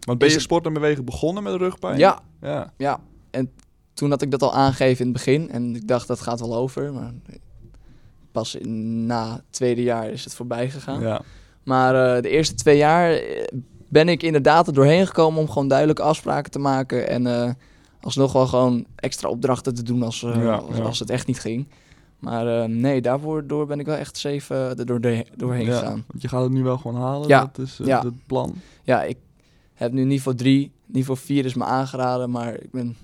Want 0.00 0.18
ben 0.18 0.28
je 0.28 0.34
het- 0.34 0.42
sport 0.42 0.66
en 0.66 0.72
bewegen 0.72 1.04
begonnen 1.04 1.42
met 1.42 1.54
rugpijn? 1.54 1.98
ja, 1.98 2.22
Ja. 2.40 2.72
ja. 2.76 3.00
En 3.30 3.50
toen 3.94 4.10
had 4.10 4.22
ik 4.22 4.30
dat 4.30 4.42
al 4.42 4.54
aangegeven 4.54 4.98
in 5.06 5.12
het 5.12 5.24
begin. 5.24 5.50
En 5.50 5.76
ik 5.76 5.88
dacht, 5.88 6.06
dat 6.06 6.20
gaat 6.20 6.40
wel 6.40 6.54
over. 6.56 6.92
Maar 6.92 7.12
pas 8.32 8.54
in- 8.54 9.06
na 9.06 9.32
het 9.32 9.42
tweede 9.50 9.82
jaar 9.82 10.10
is 10.10 10.24
het 10.24 10.34
voorbij 10.34 10.70
gegaan. 10.70 11.00
Ja. 11.00 11.20
Maar 11.62 12.16
eh, 12.16 12.22
de 12.22 12.28
eerste 12.28 12.54
twee 12.54 12.76
jaar 12.76 13.12
eh, 13.12 13.44
ben 13.88 14.08
ik 14.08 14.22
inderdaad 14.22 14.66
er 14.66 14.72
doorheen 14.74 15.06
gekomen 15.06 15.40
om 15.40 15.48
gewoon 15.48 15.68
duidelijke 15.68 16.02
afspraken 16.02 16.50
te 16.50 16.58
maken. 16.58 17.08
En 17.08 17.26
eh, 17.26 17.50
alsnog 18.00 18.32
wel 18.32 18.46
gewoon 18.46 18.84
extra 18.96 19.28
opdrachten 19.28 19.74
te 19.74 19.82
doen 19.82 20.02
als, 20.02 20.20
Ja, 20.20 20.54
als, 20.54 20.76
ja. 20.76 20.82
als 20.82 20.98
het 20.98 21.10
echt 21.10 21.26
niet 21.26 21.40
ging. 21.40 21.66
Maar 22.18 22.68
nee, 22.70 23.00
daarvoor 23.02 23.46
door 23.46 23.66
ben 23.66 23.80
ik 23.80 23.86
wel 23.86 23.96
echt 23.96 24.16
zeven 24.18 24.56
er 24.78 24.86
door, 24.86 25.00
de- 25.00 25.26
doorheen 25.36 25.66
gegaan. 25.66 26.04
Want 26.06 26.22
je 26.22 26.28
gaat 26.28 26.42
het 26.42 26.52
nu 26.52 26.62
wel 26.62 26.78
gewoon 26.78 27.00
halen. 27.00 27.28
Ja. 27.28 27.50
Dat 27.52 27.66
is 27.66 27.78
het 27.78 28.26
plan. 28.26 28.54
Ja, 28.82 29.02
ik 29.02 29.16
heb 29.74 29.92
nu 29.92 30.04
niveau 30.04 30.36
3. 30.36 30.72
Niveau 30.86 31.18
4 31.18 31.44
is 31.44 31.54
me 31.54 31.64
aangeraden, 31.64 32.30
maar 32.30 32.54
ik 32.54 32.70
ben, 32.70 32.96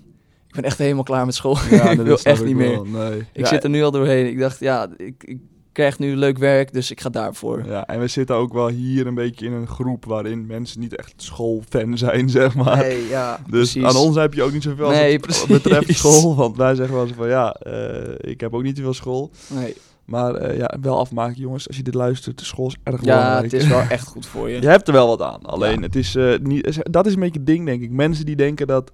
ben 0.61 0.71
echt 0.71 0.79
helemaal 0.79 1.03
klaar 1.03 1.25
met 1.27 1.35
school. 1.35 1.57
Ja, 1.71 1.91
ik 1.91 2.01
wil 2.01 2.19
echt 2.23 2.45
niet 2.45 2.57
wel. 2.57 2.85
meer. 2.85 3.01
Nee. 3.01 3.19
Ik 3.19 3.27
ja, 3.33 3.47
zit 3.47 3.65
er 3.65 3.71
nu 3.71 3.83
al 3.83 3.91
doorheen. 3.91 4.27
Ik 4.27 4.39
dacht, 4.39 4.61
ja, 4.61 4.89
ik, 4.97 5.25
ik 5.25 5.39
krijg 5.73 5.99
nu 5.99 6.17
leuk 6.17 6.39
werk, 6.39 6.73
dus 6.73 6.91
ik 6.91 7.01
ga 7.01 7.09
daarvoor. 7.09 7.63
Ja, 7.67 7.87
en 7.87 8.01
we 8.01 8.07
zitten 8.07 8.37
ook 8.37 8.53
wel 8.53 8.69
hier 8.69 9.07
een 9.07 9.15
beetje 9.15 9.47
in 9.47 9.53
een 9.53 9.67
groep 9.67 10.05
waarin 10.05 10.47
mensen 10.47 10.81
niet 10.81 10.97
echt 10.97 11.13
schoolfan 11.17 11.99
zijn, 11.99 12.29
zeg 12.39 12.55
maar. 12.55 12.77
Nee, 12.77 13.09
ja, 13.09 13.37
dus 13.51 13.73
precies. 13.73 13.85
aan 13.85 13.97
ons 13.97 14.17
heb 14.17 14.35
je 14.35 14.43
ook 14.43 14.53
niet 14.53 14.63
zoveel 14.63 14.85
als 14.87 14.95
Nee, 14.95 15.13
het 15.13 15.21
precies. 15.21 15.47
betreft 15.47 15.95
school. 15.95 16.35
Want 16.37 16.57
wij 16.57 16.75
zeggen 16.75 16.95
wel 16.95 17.05
eens 17.07 17.17
van 17.17 17.29
ja, 17.29 17.53
eh, 17.53 18.31
ik 18.31 18.41
heb 18.41 18.55
ook 18.55 18.63
niet 18.63 18.77
zoveel 18.77 18.95
school. 18.95 19.31
Nee. 19.49 19.75
Maar 20.05 20.35
eh, 20.35 20.57
ja, 20.59 20.77
wel 20.81 20.99
afmaken 20.99 21.41
jongens. 21.41 21.67
Als 21.69 21.77
je 21.77 21.83
dit 21.83 21.95
luistert, 21.95 22.39
de 22.39 22.45
school 22.45 22.67
is 22.67 22.77
erg 22.83 23.05
Ja, 23.05 23.17
belangrijk. 23.17 23.53
het 23.53 23.63
is 23.63 23.69
wel 23.69 23.81
echt 23.99 24.07
goed 24.07 24.27
voor 24.27 24.51
je. 24.51 24.61
Je 24.61 24.69
hebt 24.69 24.87
er 24.89 24.93
wel 24.95 25.07
wat 25.07 25.23
aan. 25.23 25.43
Alleen, 25.43 25.75
Ja. 25.75 25.81
het 25.81 25.97
is 25.97 26.15
eh, 26.15 26.39
niet... 26.43 26.79
Dat 26.91 27.07
is 27.07 27.13
een 27.15 27.21
beetje 27.21 27.39
het 27.39 27.47
ding, 27.47 27.67
denk 27.67 27.83
ik. 27.83 27.91
Mensen 27.91 28.27
die 28.27 28.37
denken 28.37 28.67
dat... 28.67 28.91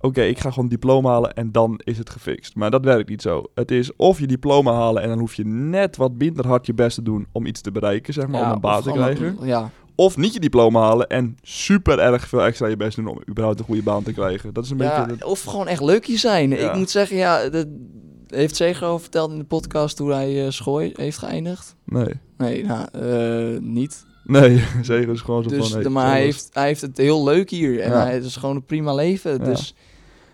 Oké, 0.00 0.22
ik 0.22 0.38
ga 0.38 0.50
gewoon 0.50 0.68
diploma 0.68 1.10
halen 1.10 1.32
en 1.34 1.52
dan 1.52 1.80
is 1.84 1.98
het 1.98 2.10
gefixt. 2.10 2.54
Maar 2.54 2.70
dat 2.70 2.84
werkt 2.84 3.08
niet 3.08 3.22
zo. 3.22 3.44
Het 3.54 3.70
is 3.70 3.96
of 3.96 4.18
je 4.20 4.26
diploma 4.26 4.72
halen 4.72 5.02
en 5.02 5.08
dan 5.08 5.18
hoef 5.18 5.34
je 5.34 5.46
net 5.46 5.96
wat 5.96 6.12
minder 6.18 6.46
hard 6.46 6.66
je 6.66 6.74
best 6.74 6.94
te 6.94 7.02
doen 7.02 7.26
om 7.32 7.46
iets 7.46 7.60
te 7.60 7.70
bereiken, 7.70 8.12
zeg 8.14 8.26
maar, 8.26 8.40
Ja, 8.40 8.46
om 8.46 8.52
een 8.52 8.60
baan 8.60 8.82
te 8.82 8.90
krijgen. 8.92 9.36
een- 9.40 9.46
Ja, 9.46 9.70
Of 9.94 10.16
niet 10.16 10.32
je 10.32 10.40
diploma 10.40 10.80
halen 10.80 11.06
en 11.08 11.36
super 11.42 11.98
erg 11.98 12.28
veel 12.28 12.42
extra 12.42 12.66
je 12.66 12.76
best 12.76 12.96
doen 12.96 13.06
om 13.06 13.18
überhaupt 13.28 13.58
een 13.58 13.64
goede 13.64 13.82
baan 13.82 14.02
te 14.02 14.12
krijgen. 14.12 14.52
Dat 14.54 14.64
is 14.64 14.70
een 14.70 14.78
ja 14.78 15.04
beetje... 15.06 15.26
of 15.26 15.42
gewoon 15.42 15.66
echt 15.68 15.82
leukje 15.82 16.16
zijn. 16.18 16.52
Ik 16.64 16.74
moet 16.74 16.90
zeggen, 16.90 17.16
ja, 17.16 17.48
dat 17.48 17.66
heeft 18.28 18.56
Zegro 18.56 18.98
verteld 18.98 19.30
in 19.32 19.38
de 19.38 19.44
podcast 19.44 19.98
hoe 19.98 20.12
hij 20.12 20.44
eh, 20.44 20.50
school 20.50 20.78
heeft 20.78 21.18
geëindigd. 21.18 21.76
Nee. 21.84 22.12
Nee, 22.36 22.64
nou, 22.64 22.86
eh, 22.92 23.60
niet. 23.60 24.06
Nee, 24.24 24.62
zeker 24.82 25.12
is 25.12 25.20
gewoon 25.20 25.42
zo 25.42 25.48
Dus, 25.48 25.70
van... 25.70 25.80
hey, 25.80 25.90
maar 25.90 26.06
hij 26.10 26.20
heeft, 26.22 26.48
hij 26.52 26.66
heeft 26.66 26.80
het 26.80 26.96
heel 26.96 27.24
leuk 27.24 27.50
hier. 27.50 27.80
En 27.80 27.90
Ja. 27.90 28.02
hij, 28.02 28.14
het 28.14 28.24
is 28.24 28.36
gewoon 28.36 28.56
een 28.56 28.64
prima 28.64 28.94
leven. 28.94 29.30
Ja. 29.38 29.44
Dus 29.44 29.74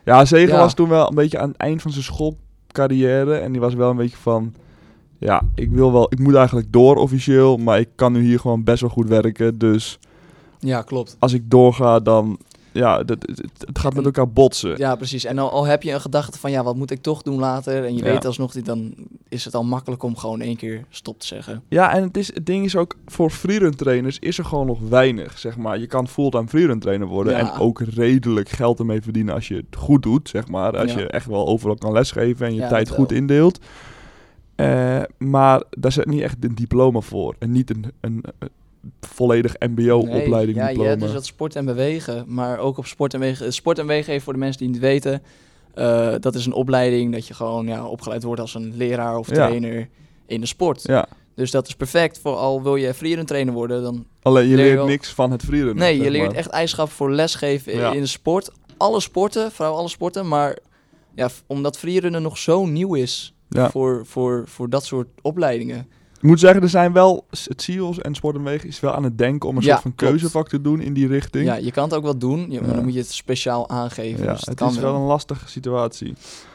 Ja, 0.07 0.25
Zegen 0.25 0.55
Ja. 0.55 0.61
was 0.61 0.75
toen 0.75 0.89
wel 0.89 1.09
een 1.09 1.15
beetje 1.15 1.39
aan 1.39 1.49
het 1.49 1.57
eind 1.57 1.83
van 1.83 1.91
zijn 1.91 2.05
schoolcarrière. 2.05 3.35
En 3.35 3.53
die 3.53 3.61
was 3.61 3.75
wel 3.75 3.91
een 3.91 3.97
beetje 3.97 4.17
van... 4.17 4.55
Ja, 5.19 5.43
ik 5.55 5.71
wil 5.71 5.93
wel... 5.93 6.07
Ik 6.13 6.19
moet 6.19 6.35
eigenlijk 6.35 6.73
door 6.73 6.97
officieel. 6.97 7.57
Maar 7.57 7.79
ik 7.81 7.89
kan 7.95 8.13
nu 8.13 8.23
hier 8.23 8.41
gewoon 8.41 8.65
best 8.65 8.81
wel 8.81 8.91
goed 8.91 9.09
werken. 9.09 9.59
Dus 9.59 9.99
ja, 10.59 10.83
klopt. 10.83 11.17
als 11.19 11.33
ik 11.33 11.51
doorga, 11.51 12.01
dan 12.01 12.39
ja, 12.77 13.03
dat, 13.03 13.19
het, 13.27 13.79
gaat 13.79 13.95
met 13.95 14.05
elkaar 14.05 14.29
botsen. 14.31 14.75
Ja, 14.77 14.97
precies. 14.97 15.25
En 15.25 15.39
al, 15.39 15.51
al 15.51 15.65
heb 15.65 15.83
je 15.83 15.93
een 15.93 16.01
gedachte 16.01 16.39
van, 16.39 16.51
ja, 16.51 16.63
wat 16.65 16.77
moet 16.77 16.91
ik 16.91 17.03
toch 17.03 17.23
doen 17.23 17.39
later? 17.39 17.85
En 17.85 17.97
je 17.97 18.05
Ja. 18.05 18.11
weet 18.13 18.25
alsnog 18.25 18.55
niet, 18.55 18.65
dan 18.67 18.95
is 19.29 19.45
het 19.45 19.55
al 19.55 19.65
makkelijk 19.65 20.03
om 20.03 20.17
gewoon 20.17 20.41
één 20.41 20.57
keer 20.57 20.85
stop 20.89 21.21
te 21.21 21.27
zeggen. 21.27 21.63
Ja, 21.69 21.95
en 21.95 22.03
het, 22.03 22.17
is, 22.17 22.35
het 22.35 22.47
ding 22.47 22.65
is 22.65 22.77
ook, 22.77 22.97
voor 23.07 23.31
freerun 23.31 23.77
trainers 23.77 24.19
is 24.19 24.39
er 24.39 24.45
gewoon 24.45 24.67
nog 24.67 24.79
weinig, 24.89 25.39
zeg 25.39 25.57
maar. 25.57 25.79
Je 25.79 25.87
kan 25.87 26.09
fulltime 26.09 26.49
freerun 26.49 26.79
trainer 26.79 27.07
worden 27.07 27.33
Ja. 27.33 27.39
en 27.39 27.61
ook 27.61 27.81
redelijk 27.81 28.49
geld 28.49 28.79
ermee 28.79 29.03
verdienen 29.03 29.35
als 29.35 29.49
je 29.49 29.55
het 29.55 29.77
goed 29.77 30.03
doet, 30.03 30.29
zeg 30.29 30.49
maar. 30.49 30.79
Als 30.79 30.93
Ja. 30.93 30.99
je 30.99 31.07
echt 31.07 31.27
wel 31.27 31.47
overal 31.47 31.77
kan 31.77 31.93
lesgeven 31.93 32.47
en 32.47 32.55
je 32.55 32.67
tijd 32.67 32.89
goed 32.89 33.13
indeelt. 33.13 33.59
Eh, 34.55 35.03
maar 35.19 35.63
daar 35.71 35.93
zit 35.93 36.07
niet 36.07 36.21
echt 36.21 36.37
een 36.45 36.55
diploma 36.55 37.01
voor. 37.01 37.35
En 37.39 37.51
niet 37.53 37.71
een, 37.71 37.85
een 38.01 38.25
volledig 39.01 39.55
mbo-opleiding 39.59 40.57
ja, 40.59 40.67
diploma. 40.67 40.89
hebt 40.89 41.01
dus 41.01 41.13
dat 41.13 41.27
sport 41.27 41.57
en 41.57 41.65
bewegen, 41.65 42.25
maar 42.27 42.59
ook 42.59 42.79
op 42.79 42.87
sport 42.87 43.15
en 43.15 43.21
wegen. 43.21 43.53
Sport 43.53 43.79
en 43.79 43.87
wegen, 43.87 44.11
even 44.13 44.25
voor 44.25 44.33
de 44.33 44.39
mensen 44.39 44.59
die 44.59 44.69
het 44.69 44.77
niet 44.77 44.87
weten, 44.91 45.23
eh, 45.75 46.15
dat 46.21 46.35
is 46.35 46.47
een 46.47 46.53
opleiding 46.53 47.13
dat 47.13 47.27
je 47.27 47.35
gewoon 47.35 47.67
ja, 47.67 47.87
opgeleid 47.87 48.23
wordt 48.23 48.41
als 48.41 48.55
een 48.55 48.73
leraar 48.77 49.19
of 49.19 49.29
Ja. 49.29 49.35
trainer 49.35 49.89
in 50.27 50.41
de 50.41 50.47
sport. 50.47 50.83
Ja, 50.83 51.09
Dus 51.35 51.51
dat 51.51 51.67
is 51.69 51.75
perfect 51.75 52.19
voor 52.19 52.37
al 52.37 52.63
wil 52.63 52.77
je 52.77 52.95
freerun 52.95 53.27
trainer 53.27 53.55
worden, 53.55 53.83
dan 53.83 54.07
alleen 54.23 54.43
je 54.49 54.49
Leer 54.49 54.59
je 54.59 54.65
leert 54.65 54.77
wel- 54.77 54.87
niks 54.87 55.09
van 55.13 55.31
het 55.31 55.43
freerun. 55.43 55.77
nee, 55.77 56.01
je 56.03 56.11
leert 56.11 56.27
maar. 56.27 56.37
echt 56.37 56.49
eigenschap 56.49 56.91
voor 56.91 57.11
lesgeven 57.13 57.73
in- 57.73 57.79
Ja. 57.79 57.93
in 57.93 58.01
de 58.01 58.07
sport. 58.07 58.51
Alle 58.77 59.01
sporten, 59.01 59.53
vooral 59.53 59.77
alle 59.77 59.89
sporten, 59.89 60.29
maar 60.29 60.59
ja, 61.15 61.29
omdat 61.47 61.79
freerunnen 61.79 62.23
nog 62.23 62.39
zo 62.39 62.67
nieuw 62.67 62.95
is 62.95 63.35
Ja. 63.49 63.71
voor, 63.71 64.07
voor, 64.07 64.43
voor 64.47 64.71
dat 64.71 64.85
soort 64.85 65.09
opleidingen. 65.23 65.89
Ik 66.17 66.23
moet 66.23 66.41
zeggen, 66.41 66.63
er 66.63 66.69
zijn 66.69 66.93
wel, 66.93 67.27
het 67.45 67.63
CIO's 67.63 67.99
en 68.01 68.15
Sport 68.15 68.37
en 68.37 68.43
Wegen 68.43 68.69
is 68.69 68.81
wel 68.81 68.93
aan 68.95 69.05
het 69.05 69.19
denken 69.19 69.49
om 69.49 69.57
een 69.57 69.63
Ja, 69.63 69.69
soort 69.71 69.83
van 69.83 69.95
keuzevak 69.95 70.49
te 70.49 70.61
doen 70.61 70.81
in 70.81 70.93
die 70.93 71.07
richting. 71.07 71.45
Ja, 71.47 71.55
je 71.55 71.71
kan 71.71 71.85
het 71.85 71.95
ook 71.95 72.03
wel 72.03 72.19
doen, 72.19 72.51
je- 72.51 72.61
maar 72.61 72.75
dan 72.75 72.85
moet 72.85 72.93
je 72.93 72.99
het 72.99 73.13
speciaal 73.13 73.69
aangeven. 73.69 74.25
Ja, 74.25 74.33
dus 74.33 74.41
het, 74.47 74.61
is 74.61 74.79
wel 74.79 74.95
een 74.95 75.01
lastige 75.07 75.49
situatie. 75.49 76.15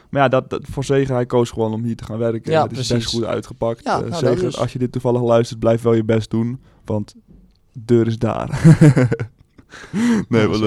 Maar 0.09 0.21
ja, 0.21 0.27
dat, 0.27 0.49
dat, 0.49 0.61
voor 0.71 0.83
Zegen, 0.83 1.15
hij 1.15 1.25
koos 1.25 1.49
gewoon 1.49 1.73
om 1.73 1.83
hier 1.83 1.95
te 1.95 2.03
gaan 2.03 2.17
werken. 2.17 2.51
Ja, 2.51 2.63
het 2.67 2.77
is 2.77 2.87
best 2.87 3.07
goed 3.07 3.23
uitgepakt. 3.23 3.83
Ja, 3.83 4.01
Eh, 4.03 4.21
nou, 4.21 4.45
is- 4.45 4.57
als 4.57 4.73
je 4.73 4.79
dit 4.79 4.91
toevallig 4.91 5.21
luistert, 5.21 5.59
blijf 5.59 5.81
wel 5.81 5.93
je 5.93 6.03
best 6.03 6.29
doen. 6.29 6.61
Want 6.85 7.15
de 7.71 7.79
deur 7.85 8.07
is 8.07 8.17
daar. 8.17 8.49
nee, 10.29 10.47
wat 10.47 10.59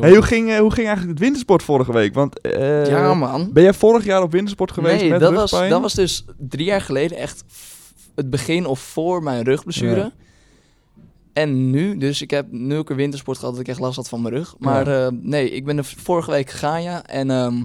Hey, 0.00 0.10
hoe, 0.14 0.22
ging, 0.22 0.50
eh, 0.50 0.58
hoe 0.58 0.70
ging 0.72 0.86
eigenlijk 0.86 1.08
het 1.08 1.18
wintersport 1.18 1.62
vorige 1.62 1.92
week? 1.92 2.14
Want, 2.14 2.40
eh, 2.40 2.86
ja, 2.86 3.14
man. 3.14 3.50
Ben 3.52 3.62
jij 3.62 3.74
vorig 3.74 4.04
jaar 4.04 4.22
op 4.22 4.32
wintersport 4.32 4.72
geweest 4.72 5.00
nee, 5.00 5.10
met 5.10 5.20
dat 5.20 5.32
was, 5.34 5.50
dat 5.50 5.80
was 5.80 5.94
dus 5.94 6.24
drie 6.38 6.64
jaar 6.64 6.80
geleden 6.80 7.16
echt 7.16 7.44
het 8.20 8.30
begin 8.30 8.66
of 8.66 8.80
voor 8.80 9.22
mijn 9.22 9.42
rugblessure. 9.42 10.00
Ja. 10.00 10.12
En 11.32 11.70
nu, 11.70 11.96
dus 11.96 12.22
ik 12.22 12.30
heb 12.30 12.52
nul 12.52 12.84
keer 12.84 12.96
wintersport 12.96 13.38
gehad 13.38 13.52
dat 13.54 13.62
ik 13.62 13.68
echt 13.68 13.80
last 13.80 13.96
had 13.96 14.08
van 14.08 14.22
mijn 14.22 14.34
rug. 14.34 14.54
Maar 14.58 14.86
eh, 14.86 15.08
nee, 15.20 15.50
ik 15.50 15.64
ben 15.64 15.78
er 15.78 15.84
vorige 15.84 16.30
week 16.30 16.50
gegaan, 16.50 16.82
ja. 16.82 17.06
En 17.06 17.30
ehm, 17.30 17.62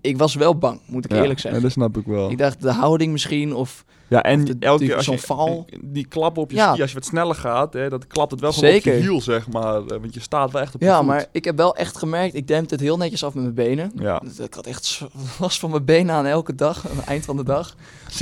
ik 0.00 0.16
was 0.16 0.34
wel 0.34 0.58
bang, 0.58 0.80
moet 0.86 1.04
ik 1.04 1.12
Ja, 1.12 1.20
eerlijk 1.20 1.40
zeggen. 1.40 1.60
Ja, 1.60 1.66
dat 1.66 1.74
snap 1.76 1.96
ik 1.96 2.06
wel. 2.06 2.30
Ik 2.30 2.38
dacht, 2.38 2.62
de 2.62 2.72
houding 2.72 3.12
misschien, 3.12 3.54
of... 3.54 3.84
Ja, 4.10 4.22
en 4.22 4.44
de- 4.44 4.56
elke 4.60 4.84
die- 4.84 4.94
als 4.94 5.06
je 5.06 5.18
val. 5.18 5.66
die 5.84 6.06
klap 6.06 6.38
op 6.38 6.50
je 6.50 6.56
Ja. 6.56 6.70
ski, 6.72 6.80
als 6.80 6.90
je 6.90 6.96
wat 6.96 7.06
sneller 7.06 7.34
gaat, 7.34 7.72
hè, 7.72 7.88
dat 7.88 8.06
klapt 8.06 8.30
het 8.30 8.40
wel 8.40 8.52
gewoon 8.52 8.68
op 8.68 8.74
Zeker. 8.74 8.94
je 8.94 9.00
hiel, 9.00 9.20
zeg 9.20 9.48
maar. 9.50 9.76
Eh, 9.76 9.86
Want 10.00 10.14
je 10.14 10.20
staat 10.20 10.50
wel 10.52 10.60
echt 10.62 10.74
op 10.74 10.80
je 10.80 10.86
Ja, 10.86 10.96
voet. 10.96 11.06
maar 11.06 11.26
ik 11.32 11.44
heb 11.44 11.56
wel 11.56 11.76
echt 11.76 11.98
gemerkt, 11.98 12.34
ik 12.34 12.46
dempte 12.48 12.74
het 12.74 12.82
heel 12.82 12.96
netjes 12.96 13.24
af 13.24 13.34
met 13.34 13.42
mijn 13.42 13.54
benen. 13.54 13.92
Ja, 13.94 14.18
Dus 14.18 14.38
Ik 14.38 14.54
had 14.54 14.66
echt 14.66 15.02
last 15.40 15.58
van 15.58 15.70
mijn 15.70 15.84
benen 15.84 16.14
aan 16.14 16.26
elke 16.26 16.54
dag, 16.54 16.84
aan 16.90 16.96
het 16.96 17.04
eind 17.06 17.24
van 17.24 17.36
de 17.36 17.44
dag. 17.44 17.74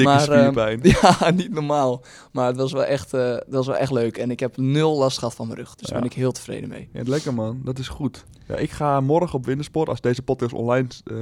maar, 0.03 0.15
ehm, 0.15 0.23
spierpijn. 0.23 0.81
Ja, 1.01 1.31
niet 1.31 1.53
normaal. 1.53 2.03
Maar 2.33 2.47
het 2.47 2.57
was 2.57 2.73
wel 2.73 2.85
echt, 2.85 3.11
dat 3.11 3.45
was 3.49 3.67
wel 3.67 3.77
echt 3.77 3.93
leuk. 3.93 4.17
En 4.19 4.31
ik 4.31 4.41
heb 4.41 4.57
nul 4.57 4.99
last 4.99 5.19
gehad 5.19 5.35
van 5.35 5.47
mijn 5.47 5.59
rug. 5.59 5.75
Dus 5.75 5.89
daar 5.89 5.99
ben 6.01 6.11
ik 6.11 6.17
heel 6.17 6.33
tevreden 6.33 6.69
mee. 6.69 6.89
Ja, 6.93 7.03
lekker 7.05 7.35
man, 7.35 7.61
dat 7.65 7.79
is 7.79 7.89
goed. 7.89 8.25
Ja, 8.49 8.57
ik 8.57 8.71
ga 8.71 9.01
morgen 9.01 9.39
op 9.39 9.47
wintersport. 9.47 9.89
Als 9.89 10.01
deze 10.01 10.23
podcast 10.23 10.53
online 10.53 10.89
eh, 11.05 11.17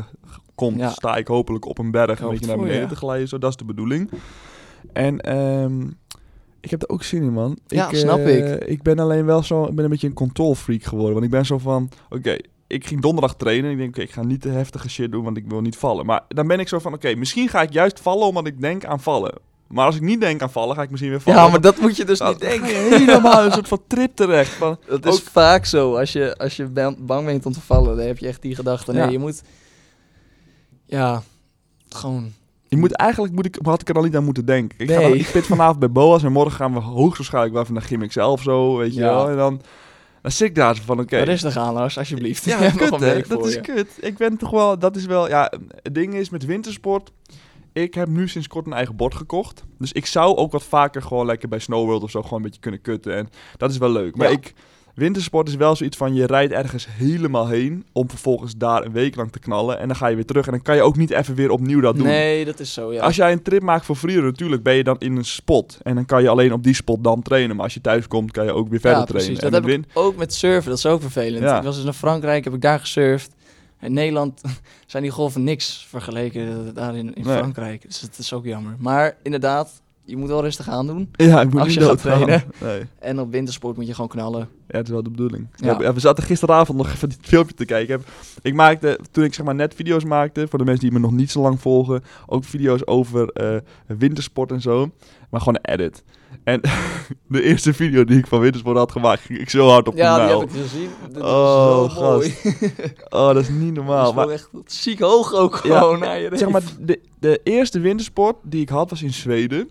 komt, 0.55 0.91
sta 0.93 1.17
ik 1.17 1.27
hopelijk 1.27 1.65
op 1.67 1.79
een 1.79 1.91
berg 1.91 2.21
een 2.21 2.29
beetje 2.29 2.47
naar 2.47 2.57
beneden 2.59 2.89
te 2.89 2.97
glijden. 2.97 3.29
Zo, 3.29 3.39
dat 3.39 3.51
is 3.51 3.57
de 3.57 3.65
bedoeling. 3.65 4.11
En 4.93 5.21
ehm, 5.21 5.81
ik 6.61 6.71
heb 6.71 6.83
er 6.83 6.89
ook 6.89 7.03
zin 7.03 7.23
in, 7.23 7.33
man. 7.33 7.59
Ja, 7.67 7.89
ik, 7.91 7.97
snap 7.97 8.19
eh, 8.19 8.53
ik. 8.55 8.65
Ik 8.65 8.83
ben 8.83 8.99
alleen 8.99 9.25
wel 9.25 9.43
zo, 9.43 9.65
ik 9.65 9.75
ben 9.75 9.85
een 9.85 9.91
beetje 9.91 10.07
een 10.07 10.13
control 10.13 10.55
freak 10.55 10.83
geworden. 10.83 11.13
Want 11.13 11.25
ik 11.25 11.31
ben 11.31 11.47
zo 11.47 11.59
van, 11.59 11.91
oké, 12.11 12.37
ik 12.67 12.87
ging 12.87 13.01
donderdag 13.01 13.35
trainen. 13.37 13.71
Ik 13.71 13.77
denk, 13.77 13.89
oké, 13.91 14.01
ik 14.01 14.11
ga 14.11 14.23
niet 14.25 14.43
de 14.43 14.49
heftige 14.49 14.89
shit 14.89 15.13
doen, 15.13 15.25
want 15.25 15.37
ik 15.37 15.45
wil 15.49 15.61
niet 15.61 15.77
vallen. 15.77 16.07
Maar 16.07 16.25
dan 16.29 16.47
ben 16.47 16.61
ik 16.61 16.69
zo 16.69 16.79
van, 16.79 16.93
oké, 16.93 17.15
misschien 17.15 17.49
ga 17.49 17.63
ik 17.63 17.73
juist 17.73 18.01
vallen 18.01 18.27
omdat 18.27 18.47
ik 18.47 18.61
denk 18.61 18.85
aan 18.85 19.01
vallen. 19.01 19.35
Maar 19.67 19.87
als 19.87 19.97
ik 19.97 20.01
niet 20.03 20.21
denk 20.21 20.43
aan 20.43 20.51
vallen, 20.51 20.77
ga 20.77 20.83
ik 20.83 20.91
misschien 20.91 21.11
weer 21.11 21.21
vallen. 21.21 21.41
Ja, 21.43 21.49
maar 21.49 21.61
dat 21.61 21.81
moet 21.81 21.97
je 21.97 22.05
dus 22.05 22.21
niet 22.21 22.29
je 22.29 22.39
denken. 22.39 22.69
helemaal 22.99 23.45
een 23.45 23.53
soort 23.59 23.69
van 23.69 23.81
trip 23.87 24.17
terecht. 24.17 24.51
Van, 24.53 24.79
Dat 24.87 25.07
is 25.07 25.13
Ook- 25.15 25.21
vaak 25.29 25.65
zo. 25.65 25.97
Als 25.97 26.13
je, 26.13 26.37
als 26.37 26.57
je 26.57 26.65
ben- 26.67 27.07
bang 27.07 27.27
bent 27.27 27.47
om 27.47 27.53
te 27.53 27.61
vallen, 27.61 27.97
dan 27.97 28.07
heb 28.07 28.19
je 28.19 28.27
echt 28.27 28.43
die 28.43 28.55
gedachte. 28.55 28.93
Nee, 28.93 29.03
Ja. 29.03 29.09
je 29.09 29.19
moet... 29.19 29.43
Ja, 30.87 31.23
gewoon... 31.89 32.33
Je 32.69 32.77
moet 32.77 32.93
eigenlijk 32.93 33.35
moet 33.35 33.47
ik, 33.47 33.59
had 33.63 33.81
ik 33.81 33.89
er 33.89 33.95
al 33.95 34.03
niet 34.03 34.17
aan 34.17 34.25
moeten 34.25 34.45
denken. 34.47 34.79
Ik, 34.79 34.91
ga 34.91 34.99
Nee. 34.99 35.09
dan, 35.09 35.19
ik 35.19 35.31
pit 35.33 35.47
vanavond 35.47 35.79
bij 35.79 35.91
Boas 35.91 36.23
en 36.23 36.33
morgen 36.33 36.53
gaan 36.57 36.73
we 36.73 36.81
hoogstwaarschijnlijk 36.81 37.55
wel 37.55 37.63
even 37.63 37.99
naar 37.99 38.09
XL 38.09 38.21
of 38.21 38.43
zo, 38.43 38.77
weet 38.77 38.95
je 38.95 39.01
Ja. 39.01 39.15
wel. 39.15 39.29
En 39.31 39.37
dan, 39.37 39.61
dan 40.23 40.31
zit 40.31 40.49
ik 40.49 40.55
daar 40.55 40.77
zo 40.77 40.83
van, 40.85 41.01
oké. 41.01 41.17
Rustig 41.19 41.57
aan, 41.57 41.73
Lars, 41.75 41.99
alsjeblieft. 41.99 42.45
Ja, 42.45 42.71
kut 42.77 43.01
hè, 43.01 43.21
dat 43.29 43.47
is 43.47 43.55
je. 43.55 43.61
kut. 43.61 43.89
Ik 44.01 44.17
ben 44.17 44.37
toch 44.37 44.51
wel, 44.51 44.79
dat 44.79 44.97
is 44.97 45.07
wel, 45.07 45.29
ja, 45.29 45.53
het 45.83 45.95
ding 45.95 46.15
is 46.15 46.31
met 46.31 46.45
wintersport, 46.45 47.13
ik 47.73 47.95
heb 47.95 48.09
nu 48.09 48.29
sinds 48.29 48.49
kort 48.49 48.67
een 48.67 48.73
eigen 48.73 48.97
bord 48.97 49.15
gekocht. 49.15 49.65
Dus 49.79 49.93
ik 49.93 50.07
zou 50.07 50.37
ook 50.37 50.53
wat 50.53 50.63
vaker 50.65 51.03
gewoon 51.03 51.27
lekker 51.27 51.49
bij 51.49 51.59
Snow 51.59 51.85
World 51.85 52.03
of 52.03 52.11
zo 52.11 52.23
gewoon 52.23 52.39
een 52.39 52.45
beetje 52.45 52.61
kunnen 52.61 52.81
kutten. 52.81 53.17
En 53.17 53.29
dat 53.57 53.71
is 53.71 53.79
wel 53.79 53.91
leuk. 53.91 54.17
Maar 54.17 54.31
Ja. 54.31 54.37
ik, 54.37 54.55
wintersport 54.97 55.49
is 55.49 55.55
wel 55.55 55.77
zoiets 55.77 55.97
van, 55.97 56.15
je 56.15 56.27
rijdt 56.27 56.53
ergens 56.53 56.87
helemaal 56.91 57.49
heen 57.49 57.87
om 57.93 58.11
vervolgens 58.11 58.57
daar 58.57 58.85
een 58.85 58.93
week 58.93 59.17
lang 59.17 59.33
te 59.33 59.39
knallen. 59.39 59.79
En 59.79 59.87
dan 59.87 59.97
ga 59.97 60.07
je 60.07 60.15
weer 60.15 60.25
terug 60.25 60.47
en 60.47 60.53
dan 60.53 60.63
kan 60.63 60.77
je 60.77 60.83
ook 60.83 60.97
niet 60.97 61.11
even 61.11 61.35
weer 61.35 61.51
opnieuw 61.51 61.81
dat 61.81 61.97
doen. 61.97 62.07
Nee, 62.07 62.45
dat 62.45 62.61
is 62.61 62.73
zo, 62.73 62.93
ja. 62.93 63.03
Als 63.03 63.17
jij 63.17 63.33
een 63.33 63.43
trip 63.43 63.63
maakt 63.63 63.85
voor 63.85 63.97
vrienden, 63.97 64.25
natuurlijk 64.25 64.63
ben 64.63 64.75
je 64.75 64.85
dan 64.85 64.97
in 64.99 65.17
een 65.17 65.25
spot. 65.25 65.79
En 65.83 65.95
dan 65.95 66.05
kan 66.05 66.23
je 66.23 66.29
alleen 66.29 66.53
op 66.53 66.63
die 66.63 66.75
spot 66.75 67.05
dan 67.05 67.23
trainen. 67.23 67.57
Maar 67.57 67.65
als 67.65 67.75
je 67.75 67.81
thuis 67.81 68.09
komt, 68.09 68.31
kan 68.31 68.45
je 68.45 68.53
ook 68.53 68.69
weer 68.69 68.81
verder 68.81 68.99
ja, 68.99 69.05
trainen. 69.05 69.33
precies. 69.33 69.51
Dat 69.51 69.63
En 69.63 69.71
heb 69.71 69.85
ik 69.85 69.91
ook 69.95 70.17
met 70.17 70.35
surfen. 70.35 70.69
Dat 70.71 70.79
is 70.79 70.87
ook 70.87 71.01
vervelend. 71.01 71.43
Ja. 71.43 71.57
Ik 71.59 71.63
was 71.65 71.75
dus 71.75 71.85
naar 71.85 71.93
Frankrijk, 71.93 72.45
heb 72.45 72.55
ik 72.55 72.61
daar 72.61 72.81
gesurfd. 72.81 73.35
In 73.81 73.93
Nederland 73.93 74.41
zijn 74.87 75.03
die 75.03 75.13
golven 75.13 75.45
niks 75.45 75.87
vergeleken 75.89 76.75
daar 76.75 76.97
in, 76.97 77.15
in 77.15 77.25
Nee. 77.25 77.37
Frankrijk. 77.37 77.83
Dus 77.83 78.01
het 78.01 78.19
is 78.19 78.33
ook 78.33 78.45
jammer. 78.45 78.75
Maar 78.79 79.17
inderdaad, 79.23 79.83
je 80.05 80.17
moet 80.17 80.29
wel 80.29 80.43
rustig 80.43 80.69
aan 80.69 80.87
doen. 80.87 81.09
Ja, 81.13 81.41
ik 81.41 81.51
moet 81.51 81.59
Als 81.61 81.69
niet 81.69 81.79
je 81.79 81.85
gaat 81.85 82.01
trainen. 82.01 82.43
Nee. 82.61 82.83
En 82.99 83.21
op 83.21 83.31
wintersport 83.33 83.77
moet 83.77 83.87
je 83.87 83.93
gewoon 83.95 84.09
knallen. 84.11 84.49
Ja, 84.69 84.77
het 84.79 84.87
is 84.87 84.93
wel 84.93 85.03
de 85.03 85.11
bedoeling. 85.11 85.49
Ja. 85.57 85.81
Ja. 85.81 85.95
we 85.95 86.01
zaten 86.01 86.25
gisteravond 86.25 86.79
nog 86.79 86.89
even 86.93 87.09
dit 87.09 87.19
filmpje 87.23 87.55
te 87.55 87.65
kijken. 87.65 88.05
Ik, 88.43 88.55
maakte, 88.55 88.99
toen 89.11 89.25
ik 89.25 89.35
zeg 89.35 89.45
maar 89.47 89.55
net 89.55 89.75
video's 89.75 90.05
maakte, 90.05 90.47
voor 90.49 90.59
de 90.59 90.65
mensen 90.65 90.83
die 90.85 90.93
me 90.93 90.99
nog 90.99 91.13
niet 91.13 91.31
zo 91.31 91.41
lang 91.41 91.61
volgen, 91.61 92.03
ook 92.27 92.45
video's 92.45 92.81
over 92.85 93.29
eh, 93.29 93.57
wintersport 93.87 94.51
en 94.51 94.61
zo. 94.61 94.91
Maar 95.31 95.41
gewoon 95.41 95.59
een 95.63 95.73
edit. 95.73 96.03
En 96.45 96.61
de 97.29 97.43
eerste 97.43 97.75
video 97.75 98.05
die 98.05 98.19
ik 98.19 98.27
van 98.27 98.41
wintersport 98.41 98.77
had 98.77 98.93
gemaakt, 98.93 99.21
ging 99.23 99.39
ik 99.39 99.51
zo 99.51 99.69
hard 99.69 99.89
op 99.89 99.97
ja, 99.97 100.15
de 100.15 100.21
die 100.21 100.27
muil. 100.29 100.41
heb 100.41 100.49
ik 100.51 100.61
gezien. 100.63 100.89
Dat 101.13 101.23
Oh, 101.23 101.85
is 101.89 101.95
zo 101.95 102.01
mooi. 102.11 102.35
Oh, 103.09 103.27
dat 103.27 103.37
is 103.37 103.49
niet 103.49 103.75
Dat 103.75 103.85
normaal. 103.85 104.09
is 104.09 104.15
Maar 104.15 104.27
wel 104.27 104.35
echt 104.35 104.51
ziek 104.65 105.01
hoog 105.01 105.35
ook 105.35 105.61
Ja, 105.65 105.79
gewoon 105.79 105.99
naar 105.99 106.21
je 106.21 106.31
zeg 106.33 106.49
maar, 106.49 106.63
de, 106.81 107.01
de 107.21 107.41
eerste 107.43 107.81
wintersport 107.81 108.37
die 108.43 108.61
ik 108.61 108.69
had 108.69 108.91
was 108.91 109.03
in 109.03 109.13
Zweden. 109.13 109.71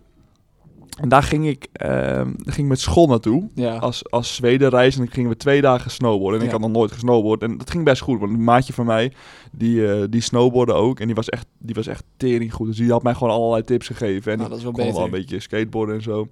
En 1.02 1.10
daar 1.10 1.24
ging 1.24 1.48
ik, 1.48 1.68
daar 1.72 2.26
ging 2.46 2.68
met 2.68 2.80
school 2.80 3.08
naartoe. 3.08 3.50
Ja. 3.56 3.76
Als, 3.78 4.12
als 4.12 4.36
Zweden 4.36 4.70
reis. 4.70 4.96
En 4.98 5.04
dan 5.04 5.14
gingen 5.14 5.30
we 5.30 5.38
twee 5.38 5.62
dagen 5.62 5.92
snowboarden. 5.92 6.40
En 6.40 6.46
ik 6.46 6.52
Ja. 6.52 6.58
had 6.60 6.68
nog 6.68 6.78
nooit 6.78 6.92
gesnowboard. 6.92 7.42
En 7.42 7.58
dat 7.58 7.70
ging 7.70 7.84
best 7.84 8.02
goed. 8.02 8.20
Want 8.20 8.32
een 8.32 8.44
maatje 8.44 8.74
van 8.74 8.86
mij, 8.86 9.12
die, 9.52 9.88
eh 9.94 10.04
die 10.10 10.22
snowboardde 10.22 10.74
ook. 10.74 11.00
En 11.00 11.06
die 11.06 11.16
was 11.16 11.30
echt, 11.30 11.46
die 11.58 11.76
was 11.76 11.88
echt 11.88 12.04
tering 12.18 12.54
goed. 12.54 12.68
Dus 12.68 12.78
die 12.78 12.92
had 12.92 13.04
mij 13.04 13.14
gewoon 13.14 13.34
allerlei 13.34 13.64
tips 13.64 13.88
gegeven. 13.88 14.32
En 14.32 14.38
Nou, 14.38 14.50
dat 14.50 14.58
is 14.58 14.64
wel 14.64 14.74
kon 14.74 14.82
wel 14.84 14.92
beter. 14.92 15.06
een 15.06 15.12
beetje 15.20 15.40
skateboarden 15.40 15.96
en 15.96 16.02
zo. 16.02 16.28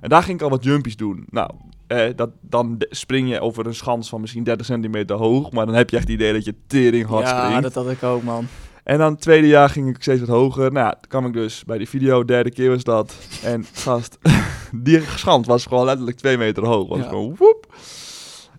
En 0.00 0.08
daar 0.08 0.22
ging 0.22 0.36
ik 0.38 0.44
al 0.44 0.50
wat 0.50 0.64
jumpies 0.64 0.96
doen. 0.96 1.24
Nou, 1.30 1.50
eh, 1.86 2.06
dat, 2.16 2.30
dan 2.40 2.74
spring 2.78 3.28
je 3.28 3.40
over 3.40 3.66
een 3.66 3.74
schans 3.74 4.08
van 4.08 4.20
misschien 4.20 4.44
30 4.44 4.66
centimeter 4.66 5.16
hoog. 5.16 5.50
Maar 5.50 5.66
dan 5.66 5.74
heb 5.74 5.90
je 5.90 5.96
echt 5.96 6.04
het 6.08 6.14
idee 6.14 6.32
dat 6.32 6.44
je 6.44 6.54
tering 6.66 7.06
hard 7.06 7.26
ja, 7.26 7.44
springt. 7.44 7.62
dat 7.62 7.74
had 7.84 7.90
ik 7.92 8.02
ook, 8.02 8.22
man. 8.22 8.46
En 8.84 8.98
dan 8.98 9.12
het 9.12 9.20
tweede 9.20 9.46
jaar 9.46 9.68
ging 9.68 9.88
ik 9.88 9.96
steeds 10.02 10.20
wat 10.20 10.28
hoger. 10.28 10.72
Nou 10.72 10.90
toen 10.92 11.08
kwam 11.08 11.26
ik 11.26 11.32
dus 11.32 11.64
bij 11.64 11.78
die 11.78 11.88
video, 11.88 12.24
derde 12.24 12.50
keer 12.50 12.70
was 12.70 12.84
dat. 12.84 13.14
En 13.44 13.64
gast, 13.72 14.18
die 14.72 15.00
schand 15.16 15.46
was 15.46 15.66
gewoon 15.66 15.84
letterlijk 15.84 16.16
twee 16.16 16.38
meter 16.38 16.66
hoog. 16.66 16.88
Was 16.88 16.98
Ja. 16.98 17.08
gewoon 17.08 17.34
woep. 17.38 17.74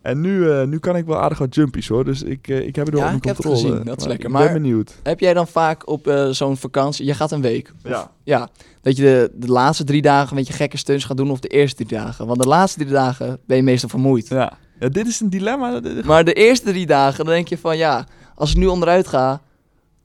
En 0.01 0.21
nu, 0.21 0.49
eh, 0.51 0.63
nu 0.63 0.79
kan 0.79 0.95
ik 0.95 1.05
wel 1.05 1.17
aardig 1.21 1.37
wat 1.37 1.55
jumpies 1.55 1.87
hoor. 1.87 2.05
Dus 2.05 2.23
ik, 2.23 2.47
eh, 2.47 2.67
ik 2.67 2.75
heb 2.75 2.85
het 2.85 2.93
wel 2.95 3.03
Ja, 3.03 3.13
onder 3.13 3.21
ik 3.21 3.27
heb 3.27 3.37
het 3.37 3.45
controle. 3.45 3.69
gezien. 3.71 3.85
Dat 3.85 3.99
is 4.01 4.05
lekker. 4.07 4.25
Ik 4.25 4.31
Maar- 4.31 4.43
ben 4.43 4.53
benieuwd. 4.53 4.95
Heb 5.03 5.19
jij 5.19 5.33
dan 5.33 5.47
vaak 5.47 5.87
op 5.89 6.07
eh, 6.07 6.29
zo'n 6.29 6.57
vakantie... 6.57 7.05
Je 7.05 7.13
gaat 7.13 7.31
een 7.31 7.41
week. 7.41 7.71
Ja. 7.83 8.11
Ja, 8.23 8.49
dat 8.81 8.97
je 8.97 9.03
de, 9.03 9.31
de 9.35 9.47
laatste 9.47 9.83
drie 9.83 10.01
dagen 10.01 10.29
een 10.31 10.37
beetje 10.37 10.53
gekke 10.53 10.77
stunts 10.77 11.03
gaat 11.05 11.17
doen 11.17 11.31
of 11.31 11.39
de 11.39 11.47
eerste 11.47 11.85
drie 11.85 11.99
dagen. 11.99 12.27
Want 12.27 12.41
de 12.41 12.47
laatste 12.47 12.79
drie 12.79 12.91
dagen 12.91 13.39
ben 13.47 13.57
je 13.57 13.63
meestal 13.63 13.89
vermoeid. 13.89 14.27
Ja. 14.27 14.57
ja, 14.79 14.89
dit 14.89 15.07
is 15.07 15.19
een 15.19 15.29
dilemma. 15.29 15.81
Maar 16.05 16.23
de 16.23 16.33
eerste 16.33 16.65
drie 16.69 16.85
dagen, 16.85 17.25
dan 17.25 17.33
denk 17.33 17.47
je 17.47 17.57
van 17.57 17.77
ja, 17.77 18.05
als 18.35 18.51
ik 18.51 18.57
nu 18.57 18.65
onderuit 18.65 19.07
ga, 19.07 19.41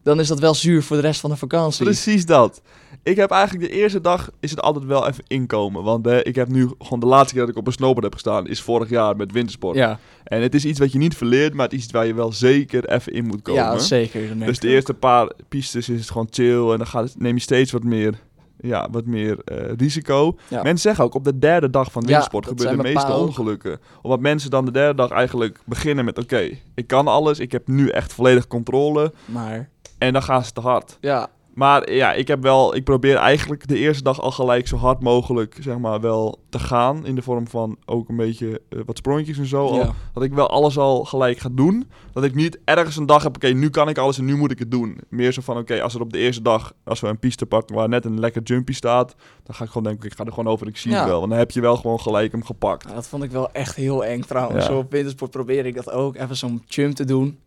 dan 0.02 0.20
is 0.20 0.28
dat 0.28 0.38
wel 0.38 0.54
zuur 0.54 0.82
voor 0.82 0.96
de 0.96 1.02
rest 1.02 1.20
van 1.20 1.30
de 1.30 1.36
vakantie. 1.36 1.84
Precies 1.84 2.26
dat. 2.26 2.62
Ik 3.02 3.16
heb 3.16 3.30
eigenlijk 3.30 3.70
de 3.70 3.78
eerste 3.78 4.00
dag 4.00 4.30
is 4.40 4.50
het 4.50 4.60
altijd 4.60 4.84
wel 4.84 5.08
even 5.08 5.24
inkomen. 5.26 5.82
Want 5.82 6.06
eh, 6.06 6.18
ik 6.22 6.34
heb 6.34 6.48
nu 6.48 6.70
gewoon 6.78 7.00
de 7.00 7.06
laatste 7.06 7.34
keer 7.34 7.42
dat 7.42 7.50
ik 7.50 7.56
op 7.56 7.66
een 7.66 7.72
snowboard 7.72 8.04
heb 8.04 8.12
gestaan, 8.12 8.46
is 8.46 8.62
vorig 8.62 8.88
jaar 8.88 9.16
met 9.16 9.32
wintersport. 9.32 9.76
Ja, 9.76 9.98
En 10.24 10.42
het 10.42 10.54
is 10.54 10.64
iets 10.64 10.78
wat 10.78 10.92
je 10.92 10.98
niet 10.98 11.16
verleert, 11.16 11.54
maar 11.54 11.64
het 11.64 11.74
is 11.74 11.82
iets 11.82 11.92
waar 11.92 12.06
je 12.06 12.14
wel 12.14 12.32
zeker 12.32 12.88
even 12.88 13.12
in 13.12 13.26
moet 13.26 13.42
komen. 13.42 13.62
ja 13.62 13.78
zeker. 13.78 14.38
dus 14.38 14.58
de 14.58 14.68
eerste 14.68 14.94
paar 14.94 15.32
pistes 15.48 15.88
is 15.88 16.00
het 16.00 16.10
gewoon 16.10 16.26
chill 16.30 16.70
en 16.70 16.78
dan 16.78 16.86
gaat 16.86 17.04
het, 17.04 17.20
neem 17.20 17.34
je 17.34 17.40
steeds 17.40 17.72
wat 17.72 17.84
meer, 17.84 18.14
ja, 18.60 18.88
wat 18.90 19.06
meer 19.06 19.38
eh, 19.44 19.72
risico. 19.76 20.36
Ja. 20.48 20.62
Mensen 20.62 20.78
zeggen 20.78 21.04
ook 21.04 21.14
op 21.14 21.24
de 21.24 21.38
derde 21.38 21.70
dag 21.70 21.92
van 21.92 22.02
wintersport 22.04 22.46
gebeuren 22.46 22.76
de 22.76 22.82
meeste 22.82 23.12
ongelukken. 23.12 23.80
Omdat 24.02 24.20
mensen 24.20 24.50
dan 24.50 24.64
de 24.64 24.70
derde 24.70 24.94
dag 24.94 25.10
eigenlijk 25.10 25.60
beginnen 25.64 26.04
met 26.04 26.18
oké, 26.18 26.50
ik 26.74 26.86
kan 26.86 27.06
alles, 27.06 27.38
ik 27.38 27.52
heb 27.52 27.68
nu 27.68 27.88
echt 27.88 28.12
volledig 28.12 28.46
controle 28.46 29.12
Maar, 29.24 29.68
en 30.00 30.12
dan 30.12 30.22
gaan 30.22 30.44
ze 30.44 30.52
te 30.52 30.60
hard. 30.60 30.98
ja, 31.00 31.28
Maar 31.54 31.92
ja, 31.92 32.12
ik 32.12 32.28
heb 32.28 32.42
wel, 32.42 32.74
ik 32.74 32.84
probeer 32.84 33.16
eigenlijk 33.16 33.68
de 33.68 33.78
eerste 33.78 34.02
dag 34.02 34.20
al 34.20 34.30
gelijk 34.30 34.68
zo 34.68 34.76
hard 34.76 35.02
mogelijk, 35.02 35.56
zeg 35.60 35.78
maar, 35.78 36.00
wel 36.00 36.38
te 36.48 36.58
gaan. 36.58 37.06
In 37.06 37.14
de 37.14 37.22
vorm 37.22 37.48
van 37.48 37.76
ook 37.86 38.08
een 38.08 38.16
beetje 38.16 38.60
eh, 38.68 38.78
wat 38.86 38.96
sprongjes 38.96 39.38
en 39.38 39.46
zo. 39.46 39.66
Al, 39.66 39.74
ja. 39.76 39.92
dat 40.14 40.22
ik 40.22 40.32
wel 40.32 40.48
alles 40.50 40.78
al 40.78 41.04
gelijk 41.04 41.38
ga 41.38 41.48
doen. 41.52 41.90
Dat 42.12 42.24
ik 42.24 42.34
niet 42.34 42.58
ergens 42.64 42.96
een 42.96 43.06
dag 43.06 43.22
heb, 43.22 43.34
oké, 43.36 43.48
nu 43.48 43.70
kan 43.70 43.88
ik 43.88 43.98
alles 43.98 44.18
en 44.18 44.24
nu 44.24 44.36
moet 44.36 44.50
ik 44.50 44.58
het 44.58 44.70
doen. 44.70 44.98
Meer 45.08 45.32
zo 45.32 45.40
van, 45.42 45.56
oké, 45.58 45.82
als 45.82 45.94
er 45.94 46.00
op 46.00 46.12
de 46.12 46.18
eerste 46.18 46.42
dag, 46.42 46.72
als 46.84 47.00
we 47.00 47.06
een 47.08 47.18
piste 47.18 47.46
pakken 47.46 47.76
waar 47.76 47.88
net 47.88 48.04
een 48.04 48.20
lekker 48.20 48.42
jumpy 48.42 48.72
staat, 48.72 49.14
dan 49.44 49.54
ga 49.54 49.64
ik 49.64 49.70
gewoon 49.70 49.84
denken, 49.88 50.10
ik 50.10 50.16
ga 50.16 50.24
er 50.24 50.32
gewoon 50.32 50.52
over, 50.52 50.66
ik 50.66 50.76
zie 50.76 50.90
het 50.92 51.00
Ja. 51.00 51.06
wel. 51.06 51.18
Want 51.18 51.30
dan 51.30 51.38
heb 51.38 51.50
je 51.50 51.60
wel 51.60 51.76
gewoon 51.76 52.00
gelijk 52.00 52.32
hem 52.32 52.44
gepakt. 52.44 52.82
Nou, 52.84 52.94
dat 52.94 53.06
vond 53.08 53.22
ik 53.22 53.30
wel 53.30 53.52
echt 53.52 53.76
heel 53.76 54.04
eng 54.04 54.20
trouwens. 54.20 54.64
Ja. 54.66 54.70
Zo 54.70 54.78
op 54.78 54.90
wintersport 54.90 55.30
probeerde 55.30 55.68
ik 55.68 55.74
dat 55.74 55.90
ook, 55.90 56.16
even 56.16 56.36
zo'n 56.36 56.62
jump 56.66 56.94
te 56.94 57.04
doen. 57.04 57.38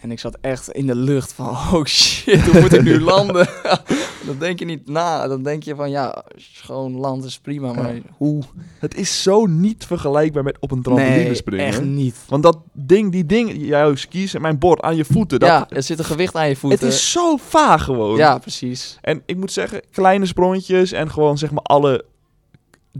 En 0.00 0.10
ik 0.10 0.18
zat 0.20 0.38
echt 0.40 0.70
in 0.70 0.86
de 0.86 0.94
lucht 0.94 1.32
van, 1.32 1.46
oh 1.72 1.84
shit, 1.84 2.40
hoe 2.46 2.60
moet 2.60 2.72
ik 2.72 2.82
nu 2.82 3.00
landen? 3.12 3.48
dan 4.26 4.36
denk 4.38 4.58
je 4.58 4.64
niet 4.64 4.88
na. 4.88 5.28
Dan 5.28 5.42
denk 5.42 5.62
je 5.62 5.74
van, 5.74 5.90
ja, 5.90 6.24
gewoon 6.36 6.92
land 6.96 7.24
is 7.24 7.38
prima, 7.38 7.72
maar 7.72 7.94
Ja. 7.94 8.00
hoe? 8.16 8.42
Het 8.78 8.94
is 8.96 9.22
zo 9.22 9.46
niet 9.46 9.84
vergelijkbaar 9.86 10.42
met 10.42 10.56
op 10.60 10.70
een 10.70 10.82
trampoline 10.82 11.14
Nee, 11.16 11.34
springen. 11.34 11.66
echt 11.66 11.82
niet. 11.84 12.16
Want 12.28 12.42
dat 12.42 12.58
ding, 12.72 13.12
die 13.12 13.26
ding, 13.26 13.52
jouw 13.56 13.94
skis 13.94 14.34
en 14.34 14.40
mijn 14.40 14.58
bord 14.58 14.80
aan 14.80 14.96
je 14.96 15.04
voeten, 15.04 15.38
dat, 15.40 15.48
ja, 15.48 15.66
er 15.70 15.82
zit 15.82 15.98
een 15.98 16.04
gewicht 16.04 16.34
aan 16.36 16.48
je 16.48 16.56
voeten. 16.56 16.78
het 16.86 16.88
is 16.94 17.12
zo 17.12 17.36
vaag 17.36 17.84
gewoon. 17.84 18.16
Ja, 18.16 18.38
precies. 18.38 18.98
En 19.00 19.22
ik 19.26 19.36
moet 19.36 19.52
zeggen, 19.52 19.80
kleine 19.92 20.26
sprongetjes 20.26 20.92
en 20.92 21.10
gewoon 21.10 21.38
zeg 21.38 21.50
maar 21.50 21.62
alle 21.62 22.04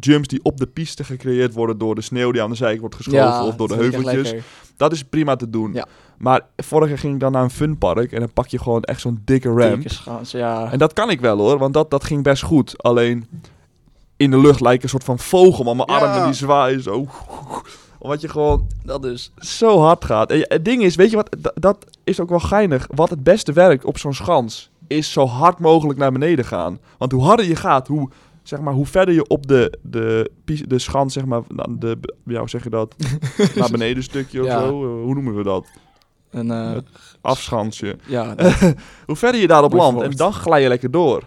jumps 0.01 0.29
die 0.29 0.41
op 0.43 0.57
de 0.57 0.67
piste 0.67 1.05
gecreëerd 1.05 1.55
worden 1.55 1.79
door 1.79 1.95
de 1.95 2.01
sneeuw 2.01 2.31
die 2.31 2.43
aan 2.43 2.51
de 2.51 2.57
zijkant 2.57 2.81
wordt 2.81 2.97
geschoven 2.97 3.21
ja, 3.21 3.45
of 3.45 3.57
door 3.57 3.69
de 3.69 3.75
heuveltjes. 3.75 4.35
Dat 4.77 4.93
is 4.93 5.05
prima 5.05 5.37
te 5.37 5.51
doen. 5.51 5.73
Ja. 5.73 5.87
Maar 6.19 6.41
vorig 6.57 6.89
jaar 6.89 6.99
ging 6.99 7.15
ik 7.15 7.21
dan 7.21 7.33
naar 7.33 7.43
een 7.43 7.51
funpark 7.51 8.13
en 8.13 8.21
dan 8.21 8.33
pak 8.33 8.47
je 8.47 8.59
gewoon 8.59 8.83
echt 8.83 9.01
zo'n 9.01 9.23
dikke 9.25 9.49
ramp. 9.49 9.75
Dikke 9.75 9.95
schans, 9.95 10.31
ja. 10.31 10.73
En 10.73 10.79
dat 10.79 10.93
kan 10.93 11.11
ik 11.11 11.21
wel 11.21 11.39
hoor, 11.39 11.59
want 11.59 11.75
dat, 11.75 11.91
dat 11.91 12.05
ging 12.05 12.23
best 12.23 12.43
goed. 12.43 12.83
Alleen 12.83 13.27
in 14.17 14.31
de 14.31 14.41
lucht 14.41 14.61
lijkt 14.61 14.83
een 14.83 14.89
soort 14.89 15.05
van 15.05 15.19
vogel, 15.19 15.65
maar 15.65 15.77
mijn 15.77 15.89
armen 15.89 16.25
die 16.25 16.33
zwaaien 16.33 16.83
zo. 16.83 17.07
Omdat 17.99 18.21
je 18.21 18.29
gewoon 18.29 18.67
dat 18.85 19.03
dus. 19.03 19.33
zo 19.39 19.79
hard 19.81 20.05
gaat. 20.05 20.31
En 20.31 20.45
het 20.49 20.65
ding 20.65 20.83
is, 20.83 20.95
weet 20.95 21.11
je 21.11 21.17
wat, 21.17 21.37
dat 21.55 21.85
is 22.05 22.21
ook 22.21 22.29
wel 22.29 22.41
geinig. 22.41 22.87
Wat 22.95 23.11
het 23.11 23.23
beste 23.23 23.53
werkt 23.53 23.85
op 23.85 23.99
zo'n 23.99 24.15
schans, 24.15 24.71
is 24.87 25.13
zo 25.13 25.27
hard 25.27 25.59
mogelijk 25.59 25.99
naar 25.99 26.13
beneden 26.13 26.45
gaan. 26.45 26.79
Want 26.99 27.13
hoe 27.13 27.23
harder 27.23 27.47
je 27.47 27.57
gaat, 27.57 27.87
hoe, 27.87 28.09
zeg 28.43 28.61
maar, 28.61 28.73
hoe 28.75 28.87
verder 28.87 29.15
je 29.15 29.27
op 29.27 29.47
de, 29.47 29.79
de, 29.83 30.31
de 30.45 30.79
schans, 30.79 31.13
zeg 31.13 31.25
maar, 31.25 31.43
de, 31.79 31.99
ja, 32.25 32.39
hoe 32.39 32.49
zeg 32.49 32.65
je 32.65 32.71
dat? 32.71 32.95
naar 33.55 33.71
beneden 33.71 34.03
stukje 34.03 34.41
of 34.41 34.47
Ja. 34.47 34.59
zo. 34.61 34.67
eh, 34.67 35.03
hoe 35.05 35.15
noemen 35.15 35.37
we 35.37 35.43
dat? 35.43 35.67
En, 36.31 36.51
eh, 36.51 36.77
Afschansje. 37.21 37.97
ja, 38.07 38.35
Hoe 39.07 39.17
verder 39.17 39.41
je 39.41 39.47
daarop 39.47 39.73
landt, 39.73 40.03
en 40.03 40.11
dan 40.11 40.33
glij 40.33 40.63
je 40.63 40.69
lekker 40.69 40.91
door. 40.91 41.23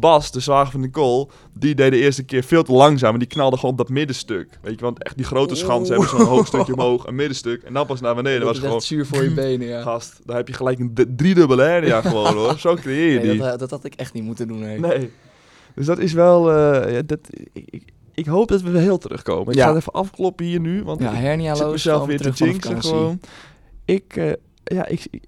Bas, 0.00 0.30
de 0.32 0.40
zwager 0.40 0.70
van 0.72 0.80
Nicole, 0.80 1.28
die 1.54 1.74
deed 1.74 1.90
de 1.90 1.98
eerste 1.98 2.22
keer 2.22 2.42
veel 2.42 2.62
te 2.62 2.72
langzaam. 2.72 3.12
En 3.12 3.18
die 3.18 3.28
knalde 3.28 3.56
gewoon 3.56 3.70
op 3.70 3.76
dat 3.78 3.88
middenstuk. 3.88 4.58
Weet 4.62 4.78
je, 4.78 4.84
want 4.84 5.02
echt 5.02 5.16
die 5.16 5.26
grote 5.26 5.54
schans 5.54 5.88
hebben 5.88 6.08
zo'n 6.08 6.20
hoog 6.26 6.46
stukje 6.46 6.72
omhoog, 6.78 7.06
een 7.06 7.14
middenstuk. 7.14 7.62
En 7.62 7.72
dan 7.72 7.86
pas 7.86 8.00
naar 8.00 8.14
beneden. 8.14 8.40
dat 8.40 8.48
was 8.48 8.58
gewoon, 8.58 8.80
zuur 8.80 9.06
voor 9.06 9.22
je 9.22 9.30
benen, 9.34 9.66
ja. 9.66 9.82
gast, 9.82 10.20
daar 10.24 10.36
heb 10.36 10.48
je 10.48 10.54
gelijk 10.54 10.78
een 10.78 10.94
driedubbele 11.16 11.62
hernia 11.62 12.00
gewoon 12.00 12.34
hoor. 12.36 12.58
Zo 12.58 12.74
creëer 12.74 13.12
je 13.12 13.18
Nee, 13.18 13.30
die. 13.30 13.40
dat, 13.40 13.58
dat 13.58 13.70
had 13.70 13.84
ik 13.84 13.94
echt 13.94 14.12
niet 14.12 14.24
moeten 14.24 14.48
doen, 14.48 14.58
nee. 14.58 14.78
Nee. 14.80 15.10
Dus 15.78 15.86
dat 15.86 15.98
is 15.98 16.12
wel, 16.12 16.52
eh, 16.52 16.92
ja, 16.94 17.02
dat, 17.02 17.18
ik, 17.52 17.68
ik, 17.70 17.82
ik 18.14 18.26
hoop 18.26 18.48
dat 18.48 18.60
we 18.62 18.78
heel 18.78 18.98
terugkomen. 18.98 19.52
Ik 19.54 19.60
ga 19.60 19.68
het 19.68 19.76
even 19.76 19.92
afkloppen 19.92 20.46
hier 20.46 20.60
nu, 20.60 20.82
want 20.84 21.00
Ja, 21.00 21.10
ik 21.10 21.16
hernialoos, 21.18 21.58
zit 21.58 21.70
mezelf 21.70 22.06
weer 22.06 22.20
te 22.20 22.30
jinxen 22.30 22.82
gewoon. 22.82 23.20
Ik, 23.84 24.16
eh, 24.16 24.32
ja, 24.64 24.86
ik, 24.86 25.06
ik- 25.10 25.24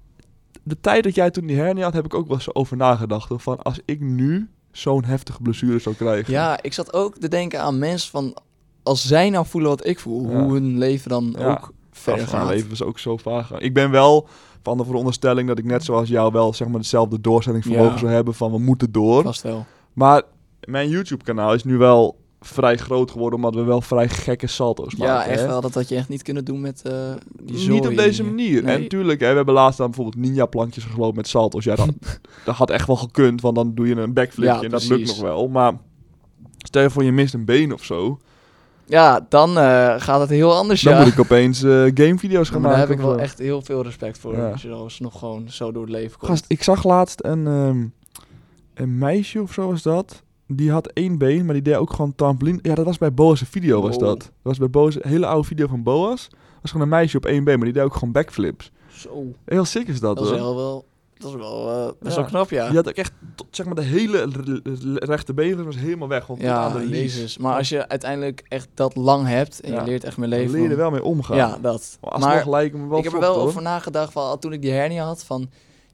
de 0.63 0.77
tijd 0.81 1.03
dat 1.03 1.15
jij 1.15 1.31
toen 1.31 1.45
die 1.45 1.57
hernia 1.57 1.83
had, 1.83 1.93
heb 1.93 2.05
ik 2.05 2.13
ook 2.13 2.27
wel 2.27 2.35
eens 2.35 2.55
over 2.55 2.77
nagedacht. 2.77 3.29
Van 3.35 3.61
als 3.61 3.79
ik 3.85 3.99
nu 3.99 4.49
zo'n 4.71 5.03
heftige 5.03 5.41
blessure 5.41 5.79
zou 5.79 5.95
krijgen. 5.95 6.33
Ja, 6.33 6.59
ik 6.61 6.73
zat 6.73 6.93
ook 6.93 7.17
te 7.17 7.27
denken 7.27 7.61
aan 7.61 7.79
mensen 7.79 8.11
van... 8.11 8.37
Als 8.83 9.07
zij 9.07 9.29
nou 9.29 9.45
voelen 9.45 9.69
wat 9.69 9.85
ik 9.87 9.99
voel, 9.99 10.29
Ja. 10.29 10.43
hoe 10.43 10.53
hun 10.53 10.77
leven 10.77 11.09
dan 11.09 11.35
Ja. 11.37 11.51
ook 11.51 11.71
verder 11.91 12.23
Af- 12.23 12.31
mijn 12.31 12.43
gaat. 12.43 12.51
leven 12.53 12.69
was 12.69 12.83
ook 12.83 12.99
zo 12.99 13.17
vaag. 13.17 13.51
Ik 13.59 13.73
ben 13.73 13.91
wel 13.91 14.27
van 14.63 14.77
de 14.77 14.85
veronderstelling 14.85 15.47
dat 15.47 15.57
ik 15.59 15.65
net 15.65 15.83
zoals 15.83 16.09
jou 16.09 16.31
wel 16.31 16.53
zeg 16.53 16.67
maar 16.67 16.79
dezelfde 16.79 17.21
doorzettingsvermogen 17.21 17.91
Ja. 17.93 17.97
zou 17.97 18.11
hebben 18.11 18.33
van 18.33 18.51
we 18.51 18.59
moeten 18.59 18.91
door. 18.91 19.23
Vast 19.23 19.41
wel. 19.41 19.65
Maar 19.93 20.21
mijn 20.61 20.89
YouTube 20.89 21.23
kanaal 21.23 21.53
is 21.53 21.63
nu 21.63 21.77
wel 21.77 22.19
vrij 22.41 22.77
groot 22.77 23.11
geworden 23.11 23.35
omdat 23.39 23.55
we 23.55 23.63
wel 23.63 23.81
vrij 23.81 24.09
gekke 24.09 24.47
salto's 24.47 24.95
maken. 24.95 25.15
Ja, 25.15 25.25
echt 25.25 25.39
hè? 25.39 25.47
wel. 25.47 25.61
Dat 25.61 25.73
had 25.73 25.89
je 25.89 25.95
echt 25.95 26.09
niet 26.09 26.21
kunnen 26.21 26.45
doen 26.45 26.61
met 26.61 26.81
eh 26.81 26.93
die 27.41 27.55
Niet 27.55 27.65
zooi 27.65 27.87
op 27.87 27.95
deze 27.95 28.23
manier. 28.23 28.63
Nee. 28.63 28.75
En 28.75 28.87
tuurlijk, 28.87 29.19
hè, 29.19 29.29
we 29.29 29.35
hebben 29.35 29.53
laatst 29.53 29.77
dan 29.77 29.87
bijvoorbeeld 29.87 30.25
ninja-plankjes 30.25 30.83
gelopen 30.83 31.15
met 31.15 31.27
salto's. 31.27 31.63
Ja, 31.63 31.75
dat, 31.75 31.89
dat 32.45 32.55
had 32.55 32.69
echt 32.69 32.87
wel 32.87 32.95
gekund, 32.95 33.41
want 33.41 33.55
dan 33.55 33.73
doe 33.73 33.87
je 33.87 33.95
een 33.95 34.13
backflipje 34.13 34.53
Ja, 34.53 34.61
en 34.61 34.69
dat 34.69 34.87
lukt 34.87 35.07
nog 35.07 35.21
wel. 35.21 35.47
Maar 35.47 35.73
stel 36.57 36.81
je 36.81 36.89
voor 36.89 37.03
je 37.03 37.11
mist 37.11 37.33
een 37.33 37.45
been 37.45 37.73
of 37.73 37.83
zo, 37.83 38.19
Ja, 38.85 39.25
dan 39.29 39.57
eh, 39.57 39.95
gaat 39.97 40.19
het 40.19 40.29
heel 40.29 40.55
anders, 40.55 40.81
dan 40.81 40.93
ja. 40.93 40.99
moet 40.99 41.11
ik 41.11 41.19
opeens 41.19 41.63
eh, 41.63 41.71
gamevideo's 41.93 42.49
gaan 42.49 42.61
maar 42.61 42.69
daar 42.69 42.79
maken. 42.79 42.95
heb 42.95 43.05
ik 43.05 43.11
wel 43.11 43.19
echt 43.19 43.39
heel 43.39 43.61
veel 43.61 43.83
respect 43.83 44.17
voor. 44.17 44.51
Als 44.51 44.61
je 44.61 44.67
dan 44.67 44.89
nog 44.99 45.19
gewoon 45.19 45.45
zo 45.49 45.71
door 45.71 45.81
het 45.81 45.91
leven 45.91 46.17
komt. 46.17 46.31
Gast, 46.31 46.45
ik 46.47 46.63
zag 46.63 46.83
laatst 46.83 47.23
een, 47.23 47.47
ehm, 47.47 47.85
een 48.73 48.97
meisje 48.97 49.41
of 49.41 49.53
zo 49.53 49.67
was 49.67 49.81
dat. 49.81 50.23
Die 50.55 50.71
had 50.71 50.87
één 50.87 51.17
been, 51.17 51.45
maar 51.45 51.53
die 51.53 51.63
deed 51.63 51.75
ook 51.75 51.93
gewoon 51.93 52.15
trampoline. 52.15 52.59
Ja, 52.61 52.75
dat 52.75 52.85
was 52.85 52.97
bij 52.97 53.13
Boas' 53.13 53.41
video 53.49 53.81
was 53.81 53.97
dat. 53.97 54.19
Dat 54.19 54.29
was 54.41 54.57
bij 54.57 54.69
Boas, 54.69 54.95
een 54.95 55.09
hele 55.09 55.25
oude 55.25 55.47
video 55.47 55.67
van 55.67 55.83
Boas. 55.83 56.27
Dat 56.29 56.39
was 56.61 56.71
gewoon 56.71 56.85
een 56.91 56.93
meisje 56.99 57.17
op 57.17 57.25
één 57.25 57.43
been, 57.43 57.55
maar 57.55 57.65
die 57.65 57.73
deed 57.73 57.83
ook 57.83 57.93
gewoon 57.93 58.11
backflips. 58.11 58.71
Zo. 58.89 59.23
Heel 59.45 59.65
sick 59.65 59.87
is 59.87 59.99
dat, 59.99 60.15
Dat 60.15 60.25
is 60.25 60.31
hoor. 60.31 60.39
wel, 60.39 60.55
wel, 60.55 60.85
dat 61.17 61.29
is 61.29 61.35
wel 61.35 61.69
eh, 61.69 61.91
best 61.99 62.15
Ja. 62.15 62.21
wel 62.21 62.29
knap, 62.29 62.49
ja. 62.49 62.67
Die 62.67 62.75
had 62.75 62.87
ook 62.89 62.95
echt, 62.95 63.11
tot, 63.35 63.47
zeg 63.51 63.65
maar, 63.65 63.75
de 63.75 63.81
hele 63.81 64.17
r- 64.17 64.61
r- 64.63 65.05
rechte 65.05 65.33
been 65.33 65.63
was 65.65 65.75
helemaal 65.77 66.07
weg. 66.07 66.29
Aan 66.29 66.35
Ja, 66.39 66.69
de 66.69 66.89
jezus. 66.89 67.37
Maar 67.37 67.55
als 67.57 67.69
je 67.69 67.87
uiteindelijk 67.87 68.45
echt 68.47 68.67
dat 68.73 68.95
lang 68.95 69.27
hebt 69.27 69.61
en 69.61 69.71
Ja. 69.73 69.79
je 69.79 69.85
leert 69.85 70.03
echt 70.03 70.17
Daar 70.19 70.27
leven. 70.27 70.51
leer 70.53 70.63
je 70.63 70.69
er 70.69 70.75
wel 70.77 70.91
mee 70.91 71.03
omgaan. 71.03 71.37
Ja, 71.37 71.57
dat. 71.61 71.97
Maar 72.01 72.11
alsnog 72.11 72.45
me 72.45 72.87
wel 72.87 72.97
ik 72.97 73.03
heb 73.03 73.13
er 73.13 73.19
wel 73.19 73.33
hoor. 73.33 73.43
over 73.43 73.61
nagedacht 73.61 74.11
van, 74.11 74.39
toen 74.39 74.53
ik 74.53 74.61
die 74.61 74.71
hernia 74.71 75.05
had 75.05 75.23
van, 75.23 75.49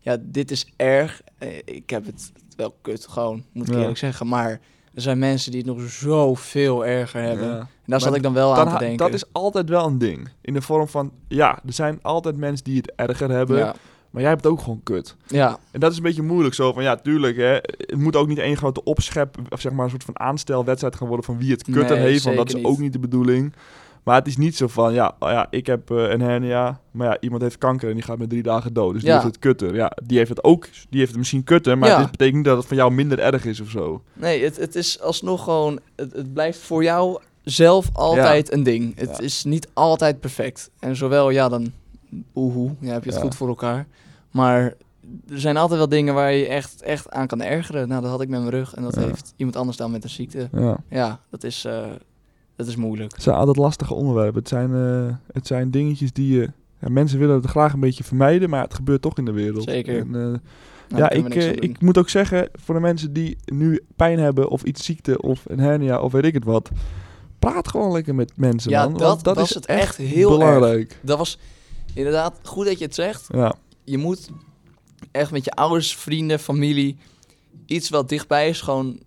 ja, 0.08 0.18
dit 0.22 0.52
is 0.52 0.66
erg. 0.76 1.22
Eh, 1.38 1.58
Ik 1.66 1.90
heb 1.90 2.06
het 2.06 2.32
wel 2.56 2.76
kut, 2.82 3.08
gewoon, 3.10 3.44
moet 3.52 3.68
ik 3.68 3.74
Ja. 3.74 3.80
eerlijk 3.80 3.98
zeggen. 3.98 4.28
Maar 4.28 4.50
er 4.94 5.02
zijn 5.02 5.20
mensen 5.20 5.52
die 5.52 5.62
het 5.66 5.70
nog 5.78 5.90
zoveel 5.90 6.86
erger 6.86 7.22
hebben. 7.22 7.48
Ja. 7.48 7.58
En 7.60 7.68
daar 7.86 8.02
zat 8.02 8.16
ik 8.16 8.24
dan 8.24 8.34
wel 8.34 8.56
aan 8.56 8.70
te 8.70 8.78
denken. 8.78 8.98
dat 8.98 9.14
is 9.14 9.24
altijd 9.32 9.70
wel 9.70 9.86
een 9.86 9.98
ding. 9.98 10.30
In 10.42 10.54
de 10.54 10.62
vorm 10.62 10.88
van, 10.88 11.12
ja, 11.28 11.60
er 11.66 11.74
zijn 11.74 12.00
altijd 12.02 12.38
mensen 12.38 12.64
die 12.66 12.78
het 12.78 12.92
erger 12.96 13.30
hebben. 13.32 13.58
ja. 13.58 13.76
Maar 14.10 14.22
jij 14.22 14.32
hebt 14.32 14.44
het 14.44 14.54
ook 14.54 14.62
gewoon 14.62 14.82
kut. 14.84 15.16
ja, 15.28 15.58
En 15.72 15.80
dat 15.80 15.92
is 15.92 15.98
een 15.98 16.04
beetje 16.04 16.22
moeilijk 16.22 16.56
zo 16.56 16.74
van, 16.74 16.84
ja, 16.84 16.96
tuurlijk, 16.96 17.38
hè. 17.38 17.54
Het 17.78 17.98
moet 17.98 18.16
ook 18.16 18.28
niet 18.28 18.38
één 18.38 18.58
grote 18.58 18.84
opschep, 18.84 19.38
of 19.50 19.62
zeg 19.62 19.72
maar 19.72 19.84
een 19.84 19.90
soort 19.90 20.04
van 20.04 20.20
aanstelwedstrijd 20.20 20.96
gaan 20.96 21.08
worden 21.08 21.26
van 21.26 21.38
wie 21.38 21.52
het 21.52 21.64
kutter 21.64 21.98
Nee, 21.98 22.06
heeft. 22.08 22.24
Want 22.24 22.36
dat 22.38 22.54
is 22.54 22.64
ook 22.64 22.78
niet 22.78 22.94
de 22.94 23.00
bedoeling. 23.00 23.54
Maar 24.08 24.16
het 24.16 24.28
is 24.28 24.38
niet 24.38 24.56
zo 24.56 24.68
van, 24.68 24.94
ja, 24.94 25.16
oh 25.20 25.30
ja 25.30 25.48
ik 25.50 25.66
heb 25.66 25.92
eh, 25.92 26.10
een 26.10 26.22
hernia, 26.22 26.80
maar 26.92 27.08
ja, 27.08 27.18
iemand 27.20 27.42
heeft 27.42 27.58
kanker 27.58 27.88
en 27.90 27.94
die 27.96 28.04
gaat 28.04 28.18
met 28.18 28.30
drie 28.30 28.44
dagen 28.44 28.74
dood. 28.74 28.94
Dus 28.94 29.02
die 29.02 29.12
Ja. 29.12 29.16
heeft 29.18 29.28
het 29.34 29.40
kutter. 29.40 29.76
Ja, 29.76 29.92
die 30.04 30.18
heeft 30.18 30.30
het 30.30 30.44
ook, 30.44 30.68
die 30.90 31.00
heeft 31.00 31.10
het 31.10 31.20
misschien 31.20 31.44
kutter, 31.44 31.78
maar 31.78 31.90
Ja. 31.90 32.00
het 32.02 32.12
betekent 32.12 32.36
niet 32.36 32.46
dat 32.46 32.58
het 32.58 32.66
van 32.68 32.78
jou 32.78 32.92
minder 32.92 33.20
erg 33.20 33.46
is 33.46 33.60
of 33.60 33.70
zo. 33.70 34.02
nee, 34.14 34.44
het, 34.44 34.58
het 34.58 34.76
is 34.76 35.00
alsnog 35.02 35.44
gewoon, 35.44 35.80
het, 35.96 36.14
het 36.14 36.34
blijft 36.34 36.60
voor 36.60 36.84
jou 36.84 37.20
zelf 37.44 37.90
altijd 37.94 38.54
een 38.54 38.64
ding. 38.64 38.98
Het 39.00 39.20
is 39.20 39.44
niet 39.44 39.68
altijd 39.74 40.20
perfect. 40.20 40.70
En 40.80 40.96
zowel, 40.96 41.30
ja, 41.30 41.50
dan, 41.50 41.72
oehoe, 42.36 42.72
ja, 42.80 42.92
heb 42.94 43.04
je 43.04 43.10
het 43.12 43.20
goed 43.22 43.36
voor 43.36 43.48
elkaar. 43.48 43.88
Maar 44.32 44.62
er 45.30 45.40
zijn 45.40 45.58
altijd 45.58 45.80
wel 45.80 45.90
dingen 45.90 46.14
waar 46.14 46.34
je 46.34 46.48
echt, 46.48 46.82
echt 46.82 47.10
aan 47.10 47.28
kan 47.28 47.42
ergeren. 47.42 47.88
Nou, 47.88 48.02
dat 48.02 48.12
had 48.12 48.22
ik 48.22 48.30
met 48.30 48.40
mijn 48.40 48.52
rug 48.52 48.76
en 48.76 48.84
dat 48.84 48.96
heeft 48.96 49.34
iemand 49.36 49.56
anders 49.58 49.78
dan 49.78 49.92
met 49.92 50.04
een 50.04 50.10
ziekte. 50.10 50.50
Ja. 50.52 50.78
Ja, 50.90 51.20
dat 51.30 51.44
is, 51.44 51.66
eh, 51.66 51.86
dat 52.58 52.68
is 52.68 52.76
moeilijk. 52.76 53.14
Het 53.14 53.24
zijn 53.24 53.36
altijd 53.36 53.58
lastige 53.58 53.94
onderwerpen. 53.94 54.40
Het 54.40 54.48
zijn, 54.50 54.74
eh, 54.76 55.16
het 55.34 55.48
zijn 55.48 55.72
dingetjes 55.72 56.14
die 56.14 56.40
je... 56.40 56.50
Ja, 56.80 56.90
mensen 56.90 57.20
willen 57.20 57.36
het 57.36 57.46
graag 57.46 57.74
een 57.74 57.80
beetje 57.80 58.04
vermijden, 58.04 58.50
maar 58.50 58.64
het 58.64 58.74
gebeurt 58.74 59.02
toch 59.02 59.18
in 59.18 59.26
de 59.26 59.32
wereld. 59.32 59.64
Zeker. 59.64 59.98
En, 60.00 60.16
eh, 60.16 60.40
Nou, 60.90 61.02
ja, 61.04 61.10
ik, 61.10 61.36
eh, 61.36 61.50
ik 61.50 61.82
moet 61.82 61.98
ook 61.98 62.10
zeggen, 62.10 62.50
voor 62.54 62.76
de 62.76 62.82
mensen 62.82 63.14
die 63.14 63.38
nu 63.46 63.84
pijn 63.96 64.20
hebben 64.20 64.50
of 64.50 64.64
iets 64.64 64.86
ziekte 64.86 65.22
of 65.22 65.44
een 65.48 65.60
hernia 65.60 66.00
of 66.00 66.12
weet 66.12 66.24
ik 66.26 66.34
het 66.34 66.44
wat, 66.44 66.70
praat 67.40 67.68
gewoon 67.68 67.92
lekker 67.92 68.16
met 68.16 68.32
mensen, 68.36 68.72
Ja, 68.72 68.84
man. 68.84 68.92
dat 68.94 69.02
want 69.02 69.24
dat 69.24 69.36
was 69.36 69.50
is 69.50 69.56
het 69.56 69.66
echt 69.66 69.98
heel 69.98 70.30
belangrijk. 70.30 71.00
Dat 71.02 71.18
was 71.18 71.40
inderdaad 71.94 72.40
goed 72.44 72.66
dat 72.66 72.78
je 72.80 72.86
het 72.86 72.96
zegt. 72.96 73.28
Ja, 73.34 73.56
Je 73.84 73.98
moet 73.98 74.30
echt 75.12 75.32
met 75.32 75.44
je 75.46 75.52
ouders, 75.52 75.96
vrienden, 75.96 76.40
familie, 76.40 76.98
iets 77.66 77.90
wat 77.90 78.10
dichtbij 78.10 78.50
is, 78.50 78.62
gewoon 78.62 79.00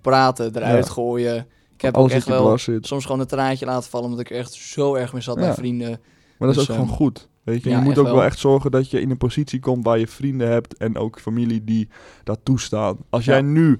praten, 0.00 0.56
eruit 0.56 0.86
Ja. 0.86 0.92
gooien. 0.92 1.46
Ik 1.76 1.82
heb 1.82 1.96
ook 1.96 2.10
echt 2.10 2.26
wel 2.28 2.58
zit. 2.58 2.86
soms 2.86 3.04
gewoon 3.04 3.20
een 3.20 3.26
traantje 3.26 3.66
laten 3.66 3.90
vallen, 3.90 4.06
omdat 4.06 4.20
ik 4.24 4.30
er 4.30 4.36
echt 4.36 4.52
zo 4.52 4.94
erg 4.94 5.12
mee 5.12 5.22
zat 5.22 5.34
Ja. 5.38 5.40
bij 5.40 5.54
vrienden. 5.54 5.88
Maar 6.38 6.48
dat 6.48 6.50
is 6.50 6.54
Dus, 6.56 6.68
ook 6.68 6.74
gewoon 6.74 6.86
ehm, 6.88 6.96
goed. 6.96 7.28
Weet 7.42 7.62
je, 7.62 7.70
ja, 7.70 7.78
je 7.78 7.82
moet 7.84 7.98
ook 7.98 8.04
wel 8.04 8.14
wel. 8.14 8.24
echt 8.24 8.38
zorgen 8.38 8.70
dat 8.70 8.90
je 8.90 9.00
in 9.00 9.10
een 9.10 9.16
positie 9.16 9.60
komt 9.60 9.84
waar 9.84 9.98
je 9.98 10.06
vrienden 10.06 10.48
hebt 10.48 10.76
en 10.76 10.96
ook 10.98 11.20
familie 11.20 11.64
die 11.64 11.88
dat 12.24 12.38
toestaan. 12.42 12.96
Als 13.10 13.24
Ja. 13.24 13.32
jij 13.32 13.42
nu, 13.42 13.78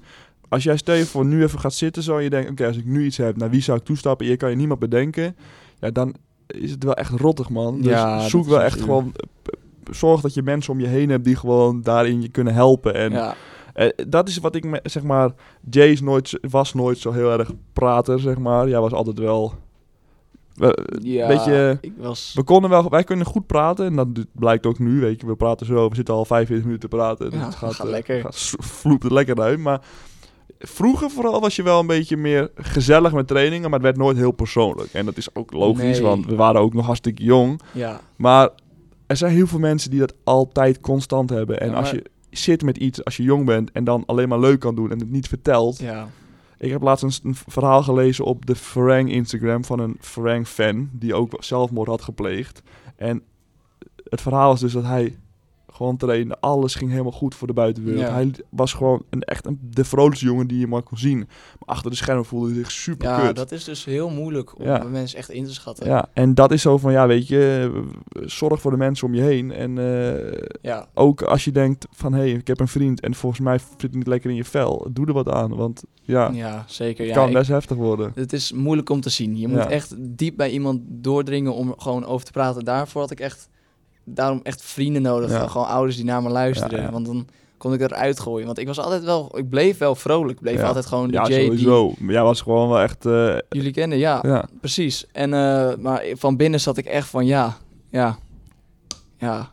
als 0.49 0.63
jij 0.63 0.77
stel 0.77 0.95
je 0.95 1.05
voor 1.05 1.25
nu 1.25 1.43
even 1.43 1.59
gaat 1.59 1.73
zitten 1.73 2.03
zo 2.03 2.17
en 2.17 2.23
je 2.23 2.29
denkt, 2.29 2.49
oké, 2.51 2.67
als 2.67 2.77
ik 2.77 2.85
nu 2.85 3.05
iets 3.05 3.17
heb, 3.17 3.37
naar 3.37 3.49
wie 3.49 3.61
zou 3.61 3.77
ik 3.77 3.83
toestappen? 3.85 4.25
Je 4.27 4.37
kan 4.37 4.49
je 4.49 4.55
niemand 4.55 4.79
bedenken. 4.79 5.35
Ja, 5.79 5.89
dan 5.91 6.15
is 6.47 6.71
het 6.71 6.83
wel 6.83 6.93
echt 6.93 7.11
rottig, 7.11 7.49
man. 7.49 7.77
Dus 7.81 7.91
Ja, 7.91 8.27
zoek 8.27 8.45
wel 8.45 8.59
een 8.59 8.65
echt 8.65 8.81
gewoon, 8.81 9.13
zorg 9.91 10.21
dat 10.21 10.33
je 10.33 10.41
mensen 10.43 10.73
om 10.73 10.79
je 10.79 10.87
heen 10.87 11.09
hebt 11.09 11.25
die 11.25 11.35
gewoon 11.35 11.81
daarin 11.81 12.21
je 12.21 12.29
kunnen 12.29 12.53
helpen. 12.53 12.93
En 12.93 13.11
eh, 13.77 13.89
dat 14.07 14.27
is 14.27 14.37
wat 14.37 14.55
ik, 14.55 14.63
me- 14.63 14.79
zeg 14.83 15.03
maar, 15.03 15.31
Jay 15.69 15.87
is 15.89 16.01
nooit, 16.01 16.39
was 16.49 16.73
nooit 16.73 16.97
zo 16.97 17.11
heel 17.11 17.31
erg 17.31 17.51
prater, 17.73 18.19
zeg 18.19 18.37
maar. 18.37 18.69
Jij 18.69 18.79
was 18.79 18.91
altijd 18.93 19.19
wel... 19.19 19.53
we- 20.55 20.97
ja 21.01 21.27
beetje- 21.27 21.77
ik 21.81 21.93
was... 21.97 22.31
we 22.35 22.43
konden 22.43 22.69
wel, 22.69 22.89
wij 22.89 23.03
kunnen 23.03 23.25
goed 23.25 23.47
praten 23.47 23.85
en 23.85 23.95
dat 23.95 24.07
blijkt 24.31 24.65
ook 24.65 24.79
nu, 24.79 24.99
weet 24.99 25.21
je. 25.21 25.27
We 25.27 25.35
praten 25.35 25.65
zo, 25.65 25.89
we 25.89 25.95
zitten 25.95 26.13
al 26.13 26.25
45 26.25 26.65
minuten 26.65 26.89
te 26.89 26.95
praten. 26.95 27.29
Dus 27.29 27.39
Ja, 27.39 27.45
het 27.45 27.55
gaat, 27.55 27.73
gaat 27.73 27.85
eh, 27.85 27.91
lekker. 27.91 28.21
Gaat, 28.21 28.35
s- 28.35 28.55
vloept 28.57 29.03
het 29.03 29.11
lekker 29.11 29.41
uit. 29.41 29.59
Maar 29.59 29.81
vroeger 30.59 31.09
vooral 31.09 31.41
was 31.41 31.55
je 31.55 31.63
wel 31.63 31.79
een 31.79 31.87
beetje 31.87 32.17
meer 32.17 32.51
gezellig 32.55 33.11
met 33.13 33.27
trainingen, 33.27 33.63
maar 33.69 33.79
het 33.79 33.81
werd 33.87 33.97
nooit 33.97 34.17
heel 34.17 34.31
persoonlijk. 34.31 34.93
En 34.93 35.05
dat 35.05 35.17
is 35.17 35.35
ook 35.35 35.51
logisch, 35.53 35.81
Nee. 35.99 36.01
want 36.01 36.25
we 36.25 36.35
waren 36.35 36.61
ook 36.61 36.73
nog 36.73 36.85
hartstikke 36.85 37.23
jong. 37.23 37.61
Ja, 37.73 37.99
Maar 38.15 38.49
er 39.07 39.17
zijn 39.17 39.33
heel 39.33 39.47
veel 39.47 39.59
mensen 39.59 39.89
die 39.89 39.99
dat 39.99 40.13
altijd 40.23 40.79
constant 40.79 41.29
hebben. 41.29 41.59
En 41.59 41.69
Ja, 41.69 41.75
als 41.75 41.91
je 41.91 42.03
zit 42.37 42.63
met 42.63 42.77
iets, 42.77 43.03
als 43.03 43.17
je 43.17 43.23
jong 43.23 43.45
bent 43.45 43.71
en 43.71 43.83
dan 43.83 44.03
alleen 44.05 44.29
maar 44.29 44.39
leuk 44.39 44.59
kan 44.59 44.75
doen 44.75 44.91
en 44.91 44.99
het 44.99 45.11
niet 45.11 45.27
vertelt. 45.27 45.79
ja. 45.79 46.07
Ik 46.59 46.71
heb 46.71 46.81
laatst 46.81 47.23
een, 47.23 47.35
verhaal 47.35 47.83
gelezen 47.83 48.25
op 48.25 48.45
de 48.45 48.55
Farang 48.55 49.11
Instagram 49.11 49.65
van 49.65 49.79
een 49.79 49.97
Farang 49.99 50.47
fan 50.47 50.89
die 50.91 51.13
ook 51.13 51.35
zelfmoord 51.39 51.87
had 51.87 52.01
gepleegd. 52.01 52.61
En 52.95 53.21
het 54.03 54.21
verhaal 54.21 54.49
was 54.49 54.59
dus 54.59 54.73
dat 54.73 54.83
hij 54.83 55.17
gewoon 55.77 55.97
trainde, 55.97 56.37
alles 56.39 56.75
ging 56.75 56.89
helemaal 56.91 57.11
goed 57.11 57.35
voor 57.35 57.47
de 57.47 57.53
buitenwereld. 57.53 58.01
Ja. 58.07 58.13
Hij 58.13 58.31
was 58.49 58.73
gewoon 58.73 59.03
een, 59.09 59.21
echt 59.21 59.45
een, 59.45 59.59
de 59.69 59.83
vrolijkste 59.85 60.25
jongen 60.25 60.47
die 60.47 60.59
je 60.59 60.67
maar 60.67 60.81
kon 60.83 60.97
zien. 60.97 61.17
Maar 61.17 61.27
achter 61.75 61.91
de 61.91 61.97
schermen 61.97 62.25
voelde 62.25 62.47
hij 62.47 62.55
zich 62.55 62.71
super 62.71 63.07
ja 63.07 63.19
kut. 63.19 63.35
dat 63.35 63.51
is 63.51 63.63
dus 63.63 63.85
heel 63.85 64.09
moeilijk 64.09 64.59
om 64.59 64.65
Ja. 64.65 64.83
mensen 64.83 65.17
echt 65.17 65.29
in 65.29 65.45
te 65.45 65.53
schatten. 65.53 65.87
Ja, 65.87 66.09
en 66.13 66.33
dat 66.33 66.51
is 66.51 66.61
zo 66.61 66.77
van, 66.77 66.91
ja, 66.91 67.07
weet 67.07 67.27
je, 67.27 67.71
zorg 68.25 68.61
voor 68.61 68.71
de 68.71 68.77
mensen 68.77 69.07
om 69.07 69.13
je 69.13 69.21
heen. 69.21 69.51
En 69.51 69.77
eh, 69.77 70.41
ja. 70.61 70.87
ook 70.93 71.21
als 71.21 71.43
je 71.45 71.51
denkt 71.51 71.87
van, 71.91 72.13
hé, 72.13 72.19
hey, 72.19 72.31
ik 72.31 72.47
heb 72.47 72.59
een 72.59 72.67
vriend 72.67 72.99
en 73.01 73.15
volgens 73.15 73.41
mij 73.41 73.57
zit 73.57 73.81
het 73.81 73.95
niet 73.95 74.07
lekker 74.07 74.29
in 74.29 74.35
je 74.35 74.43
vel, 74.45 74.87
doe 74.91 75.05
er 75.05 75.13
wat 75.13 75.29
aan. 75.29 75.55
Want 75.55 75.83
ja, 76.01 76.29
Ja, 76.33 76.63
zeker. 76.67 77.05
het 77.05 77.13
kan 77.15 77.27
ik- 77.27 77.33
best 77.33 77.49
heftig 77.49 77.77
worden. 77.77 78.11
het 78.15 78.33
is 78.33 78.51
moeilijk 78.51 78.89
om 78.89 79.01
te 79.01 79.09
zien. 79.09 79.37
Je 79.37 79.47
moet 79.47 79.65
echt 79.65 79.95
diep 79.99 80.37
bij 80.37 80.49
iemand 80.49 80.81
doordringen 80.85 81.53
om 81.53 81.73
gewoon 81.77 82.05
over 82.05 82.25
te 82.25 82.31
praten. 82.31 82.63
Daarvoor 82.65 83.01
had 83.01 83.11
ik 83.11 83.19
echt, 83.19 83.49
daarom 84.09 84.39
echt 84.43 84.61
vrienden 84.61 85.01
nodig. 85.01 85.31
Ja. 85.31 85.47
Gewoon 85.47 85.67
ouders 85.67 85.95
die 85.95 86.05
naar 86.05 86.21
me 86.23 86.29
luisteren. 86.29 86.77
Ja, 86.77 86.83
ja. 86.83 86.91
Want 86.91 87.05
dan 87.05 87.27
kon 87.57 87.73
ik 87.73 87.81
eruit 87.81 88.19
gooien. 88.19 88.45
Want 88.45 88.57
ik 88.59 88.67
was 88.67 88.79
altijd 88.79 89.03
wel, 89.03 89.37
ik 89.37 89.49
bleef 89.49 89.77
wel 89.77 89.95
vrolijk. 89.95 90.37
Ik 90.37 90.41
bleef 90.43 90.59
Ja. 90.59 90.67
altijd 90.67 90.85
gewoon 90.85 91.11
de 91.11 91.21
die 91.25 91.41
sowieso. 91.45 91.93
Maar 91.99 92.13
Jij 92.13 92.23
was 92.23 92.41
gewoon 92.41 92.69
wel 92.69 92.79
echt, 92.79 93.05
eh, 93.05 93.35
jullie 93.49 93.71
kennen. 93.71 93.97
Ja, 93.97 94.19
ja. 94.21 94.45
precies. 94.59 95.05
En, 95.11 95.33
eh, 95.33 95.75
maar 95.79 96.03
van 96.13 96.37
binnen 96.37 96.59
zat 96.59 96.77
ik 96.77 96.85
echt 96.85 97.07
van 97.07 97.25
ja, 97.25 97.57
ja, 97.89 98.17
ja. 99.17 99.51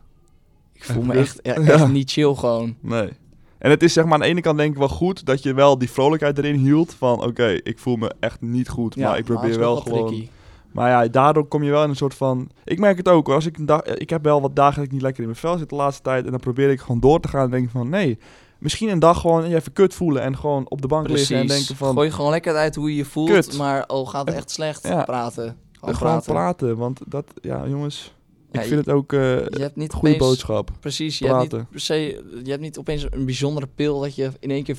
Ik 0.72 0.84
voel 0.84 1.02
me 1.02 1.12
echt, 1.14 1.38
ja, 1.42 1.54
echt 1.54 1.66
Ja. 1.78 1.86
niet 1.86 2.10
chill 2.10 2.34
gewoon. 2.34 2.76
Nee. 2.80 3.08
En 3.58 3.70
het 3.70 3.82
is 3.82 3.92
zeg 3.92 4.04
maar 4.04 4.12
aan 4.14 4.20
de 4.20 4.26
ene 4.26 4.40
kant 4.40 4.58
denk 4.58 4.72
ik 4.72 4.78
wel 4.78 4.88
goed 4.88 5.26
dat 5.26 5.42
je 5.42 5.54
wel 5.54 5.78
die 5.78 5.90
vrolijkheid 5.90 6.38
erin 6.38 6.54
hield. 6.56 6.94
Van 6.94 7.22
oké, 7.24 7.46
ik 7.62 7.78
voel 7.78 7.96
me 7.96 8.12
echt 8.20 8.40
niet 8.40 8.68
goed, 8.68 8.94
Ja, 8.94 9.08
maar 9.08 9.18
ik 9.18 9.24
probeer 9.24 9.58
wel 9.58 9.76
gewoon... 9.76 10.06
tricky. 10.08 10.28
Maar 10.74 10.90
ja, 10.90 11.08
daardoor 11.08 11.46
kom 11.46 11.62
je 11.62 11.70
wel 11.70 11.82
in 11.82 11.88
een 11.88 11.96
soort 11.96 12.14
van... 12.14 12.50
Ik 12.64 12.78
merk 12.78 12.96
het 12.96 13.08
ook 13.08 13.26
hoor. 13.26 13.34
Als 13.34 13.46
ik, 13.46 13.56
een 13.56 13.66
dag, 13.66 13.82
ik 13.82 14.10
heb 14.10 14.22
wel 14.24 14.40
wat 14.40 14.56
dagen 14.56 14.74
dat 14.76 14.84
ik 14.84 14.92
niet 14.92 15.02
lekker 15.02 15.20
in 15.22 15.28
mijn 15.28 15.40
vel 15.40 15.58
zit 15.58 15.68
de 15.68 15.74
laatste 15.74 16.02
tijd. 16.02 16.24
En 16.24 16.30
dan 16.30 16.40
probeer 16.40 16.70
ik 16.70 16.80
gewoon 16.80 17.00
door 17.00 17.20
te 17.20 17.28
gaan 17.28 17.44
en 17.44 17.50
denk 17.50 17.70
van... 17.70 17.88
Nee, 17.88 18.18
misschien 18.58 18.88
een 18.88 18.98
dag 18.98 19.20
gewoon 19.20 19.48
je 19.48 19.54
even 19.54 19.72
kut 19.72 19.94
voelen. 19.94 20.22
En 20.22 20.36
gewoon 20.36 20.66
op 20.68 20.82
de 20.82 20.88
bank 20.88 21.08
liggen 21.08 21.36
en 21.36 21.46
denken 21.46 21.76
van... 21.76 21.94
Gooi 21.94 22.10
gewoon 22.10 22.30
lekker 22.30 22.54
uit 22.54 22.74
hoe 22.74 22.90
je 22.90 22.96
je 22.96 23.04
voelt. 23.04 23.30
Kut. 23.30 23.56
Maar 23.58 23.86
al 23.86 24.06
gaat 24.06 24.26
het 24.26 24.36
echt 24.36 24.50
slecht, 24.50 24.86
Ja. 24.88 25.02
praten. 25.02 25.56
Gewoon 25.72 25.94
praten. 25.98 26.32
praten. 26.32 26.76
Want 26.76 27.00
dat, 27.06 27.24
ja 27.40 27.66
jongens... 27.68 28.14
Ja, 28.52 28.60
ik 28.60 28.66
vind 28.66 28.86
het 28.86 28.94
ook 28.94 29.12
eh 29.12 29.20
Je 29.20 29.60
hebt 29.60 29.76
niet 29.76 29.92
goede 29.92 30.14
opeens, 30.14 30.28
boodschap. 30.28 30.70
Precies, 30.80 31.18
je 31.18 31.26
hebt, 31.26 31.38
niet 31.38 31.48
Praten. 31.48 31.68
per 31.70 31.80
se, 31.80 31.94
je 32.44 32.50
hebt 32.50 32.62
niet 32.62 32.78
opeens 32.78 33.06
een 33.10 33.24
bijzondere 33.24 33.68
pil 33.74 34.00
dat 34.00 34.14
je 34.14 34.30
in 34.40 34.50
één 34.50 34.62
keer 34.62 34.76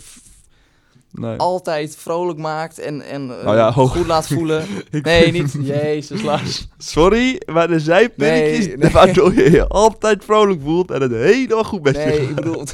Nee. 1.16 1.38
altijd 1.38 1.96
vrolijk 1.96 2.40
maakt 2.40 2.80
en, 2.80 3.02
en 3.02 3.38
eh, 3.40 3.44
Nou 3.46 3.58
ja, 3.58 3.72
ho. 3.72 3.88
goed 3.88 4.06
laat 4.08 4.28
voelen. 4.28 4.66
Nee, 5.02 5.32
niet. 5.32 5.56
Jezus, 5.62 6.22
Lars. 6.22 6.68
Sorry, 6.78 7.42
maar 7.46 7.70
er 7.70 7.80
zijn 7.80 8.12
pilletjes 8.16 8.66
Nee, 8.68 8.78
nee. 8.78 8.92
waardoor 8.92 9.34
je 9.34 9.52
je 9.52 9.68
altijd 9.68 10.24
vrolijk 10.24 10.62
voelt 10.64 10.92
en 10.92 11.02
het 11.02 11.12
helemaal 11.12 11.64
goed 11.64 11.84
met 11.84 11.96
je 11.96 12.02
Nee, 12.04 12.20
gaat. 12.20 12.30
ik 12.30 12.36
bedoel... 12.36 12.64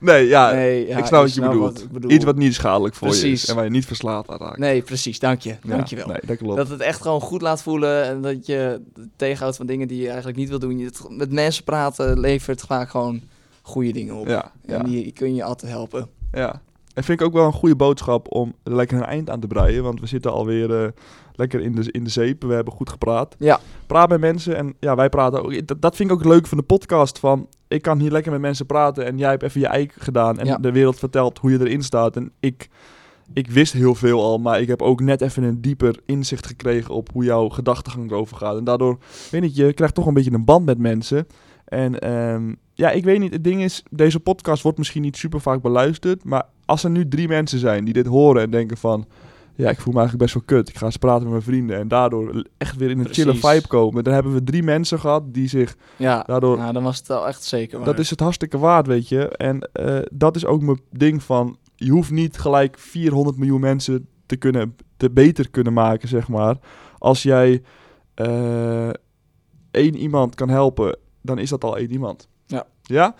Nee, 0.00 0.26
ja, 0.26 0.52
nee, 0.52 0.86
ja, 0.86 0.98
ik 0.98 1.04
snap 1.06 1.22
wat 1.22 1.34
je 1.34 1.40
bedoelt. 1.40 1.90
bedoel. 1.92 2.10
Iets 2.10 2.24
wat 2.24 2.36
niet 2.36 2.54
schadelijk 2.54 2.94
voor 2.94 3.14
je 3.16 3.30
is 3.30 3.46
en 3.48 3.54
waar 3.54 3.64
je 3.64 3.70
niet 3.70 3.86
verslaafd 3.86 4.28
aan 4.30 4.38
raakt. 4.38 4.58
Nee, 4.58 4.82
precies, 4.82 5.18
dank 5.18 5.40
je. 5.40 5.56
Dank 5.66 5.86
je 5.86 5.96
wel. 5.96 6.06
Dat 6.26 6.36
klopt. 6.36 6.56
Dat 6.56 6.68
het 6.68 6.80
echt 6.80 7.02
gewoon 7.02 7.20
goed 7.20 7.42
laat 7.42 7.62
voelen 7.62 8.04
en 8.04 8.20
dat 8.22 8.46
je 8.46 8.80
tegenhoudt 9.16 9.56
van 9.56 9.66
dingen 9.66 9.88
die 9.88 10.00
je 10.00 10.06
eigenlijk 10.08 10.36
niet 10.36 10.48
wil 10.48 10.58
doen. 10.58 10.78
Je 10.78 10.84
het, 10.84 11.00
met 11.08 11.32
mensen 11.32 11.64
praten 11.64 12.20
levert 12.20 12.60
vaak 12.60 12.90
gewoon 12.90 13.20
goede 13.62 13.92
dingen 13.92 14.14
op. 14.14 14.26
ja, 14.26 14.52
ja, 14.66 14.78
En 14.78 14.84
die 14.84 15.12
kun 15.12 15.34
je 15.34 15.44
altijd 15.44 15.72
helpen. 15.72 16.08
ja. 16.32 16.60
En 16.94 17.04
vind 17.04 17.20
ik 17.20 17.26
ook 17.26 17.32
wel 17.32 17.46
een 17.46 17.52
goede 17.52 17.76
boodschap 17.76 18.34
om 18.34 18.54
er 18.62 18.74
lekker 18.74 18.96
een 18.96 19.04
eind 19.04 19.30
aan 19.30 19.40
te 19.40 19.46
breien. 19.46 19.82
Want 19.82 20.00
we 20.00 20.06
zitten 20.06 20.32
alweer 20.32 20.82
eh, 20.84 20.90
lekker 21.32 21.60
in 21.60 21.74
de, 21.74 21.92
in 21.92 22.04
de 22.04 22.10
zeep. 22.10 22.42
We 22.42 22.52
hebben 22.54 22.72
goed 22.74 22.90
gepraat. 22.90 23.34
Ja. 23.38 23.60
Praat 23.86 24.08
met 24.08 24.20
mensen. 24.20 24.56
En 24.56 24.74
ja, 24.80 24.94
wij 24.94 25.08
praten 25.08 25.42
ook. 25.44 25.66
Dat, 25.66 25.82
dat 25.82 25.96
vind 25.96 26.10
ik 26.10 26.16
ook 26.16 26.24
leuk 26.24 26.46
van 26.46 26.58
de 26.58 26.64
podcast. 26.64 27.18
Van, 27.18 27.46
ik 27.68 27.82
kan 27.82 27.98
hier 27.98 28.10
lekker 28.10 28.32
met 28.32 28.40
mensen 28.40 28.66
praten. 28.66 29.04
En 29.06 29.18
jij 29.18 29.30
hebt 29.30 29.42
even 29.42 29.60
je 29.60 29.66
eigen 29.66 30.02
gedaan. 30.02 30.38
En 30.38 30.46
Ja. 30.46 30.56
de 30.56 30.72
wereld 30.72 30.98
vertelt 30.98 31.38
hoe 31.38 31.50
je 31.50 31.60
erin 31.60 31.82
staat. 31.82 32.16
En 32.16 32.32
ik, 32.40 32.68
ik 33.32 33.50
wist 33.50 33.72
heel 33.72 33.94
veel 33.94 34.22
al. 34.22 34.38
Maar 34.38 34.60
ik 34.60 34.68
heb 34.68 34.82
ook 34.82 35.00
net 35.00 35.20
even 35.20 35.42
een 35.42 35.60
dieper 35.60 36.00
inzicht 36.06 36.46
gekregen 36.46 36.94
op 36.94 37.08
hoe 37.12 37.24
jouw 37.24 37.48
gedachtegang 37.48 38.10
erover 38.10 38.36
gaat. 38.36 38.56
En 38.56 38.64
daardoor, 38.64 38.98
weet 39.30 39.40
niet, 39.40 39.56
je 39.56 39.72
krijgt 39.72 39.94
toch 39.94 40.06
een 40.06 40.14
beetje 40.14 40.32
een 40.32 40.44
band 40.44 40.64
met 40.64 40.78
mensen. 40.78 41.26
En 41.64 41.98
ehm, 42.00 42.54
ja, 42.80 42.90
ik 42.90 43.04
weet 43.04 43.18
niet. 43.18 43.32
Het 43.32 43.44
ding 43.44 43.62
is, 43.62 43.82
deze 43.90 44.20
podcast 44.20 44.62
wordt 44.62 44.78
misschien 44.78 45.02
niet 45.02 45.16
super 45.16 45.40
vaak 45.40 45.62
beluisterd. 45.62 46.24
Maar 46.24 46.46
als 46.64 46.84
er 46.84 46.90
nu 46.90 47.08
drie 47.08 47.28
mensen 47.28 47.58
zijn 47.58 47.84
die 47.84 47.94
dit 47.94 48.06
horen 48.06 48.42
en 48.42 48.50
denken 48.50 48.76
van... 48.76 49.06
Ja, 49.54 49.70
ik 49.70 49.80
voel 49.80 49.92
me 49.92 49.98
eigenlijk 49.98 50.32
best 50.32 50.46
wel 50.46 50.58
kut. 50.58 50.68
Ik 50.68 50.76
ga 50.76 50.84
eens 50.86 50.96
praten 50.96 51.22
met 51.22 51.30
mijn 51.30 51.42
vrienden. 51.42 51.78
En 51.78 51.88
daardoor 51.88 52.44
echt 52.58 52.76
weer 52.76 52.90
in 52.90 52.98
een 52.98 53.08
chille 53.14 53.34
vibe 53.34 53.66
komen. 53.66 54.04
Dan 54.04 54.12
hebben 54.14 54.32
we 54.32 54.44
drie 54.44 54.62
mensen 54.62 55.00
gehad 55.00 55.22
die 55.34 55.48
zich... 55.48 55.76
Ja, 55.96 56.22
Daardoor- 56.26 56.58
nou, 56.58 56.72
dan 56.72 56.82
was 56.82 56.98
het 56.98 57.06
wel 57.06 57.26
echt 57.28 57.44
zeker 57.44 57.78
waar. 57.78 57.86
Dat 57.86 57.98
is 57.98 58.10
het 58.10 58.20
hartstikke 58.20 58.58
waard, 58.58 58.86
weet 58.86 59.08
je. 59.08 59.28
En 59.28 59.68
eh, 59.72 59.98
dat 60.12 60.36
is 60.36 60.44
ook 60.46 60.62
mijn 60.62 60.80
ding 60.90 61.22
van... 61.22 61.56
Je 61.76 61.90
hoeft 61.90 62.10
niet 62.10 62.38
gelijk 62.38 62.78
400 62.78 63.36
miljoen 63.36 63.60
mensen 63.60 64.06
te 64.26 64.36
kunnen... 64.36 64.76
te 64.96 65.10
beter 65.10 65.50
kunnen 65.50 65.72
maken, 65.72 66.08
zeg 66.08 66.28
maar. 66.28 66.56
Als 66.98 67.22
jij 67.22 67.62
eh, 68.14 68.88
één 69.70 69.96
iemand 69.96 70.34
kan 70.34 70.48
helpen, 70.48 70.98
dan 71.22 71.38
is 71.38 71.50
dat 71.50 71.64
al 71.64 71.76
één 71.76 71.90
iemand. 71.92 72.28
Ja. 72.50 72.64
Ja? 72.82 73.14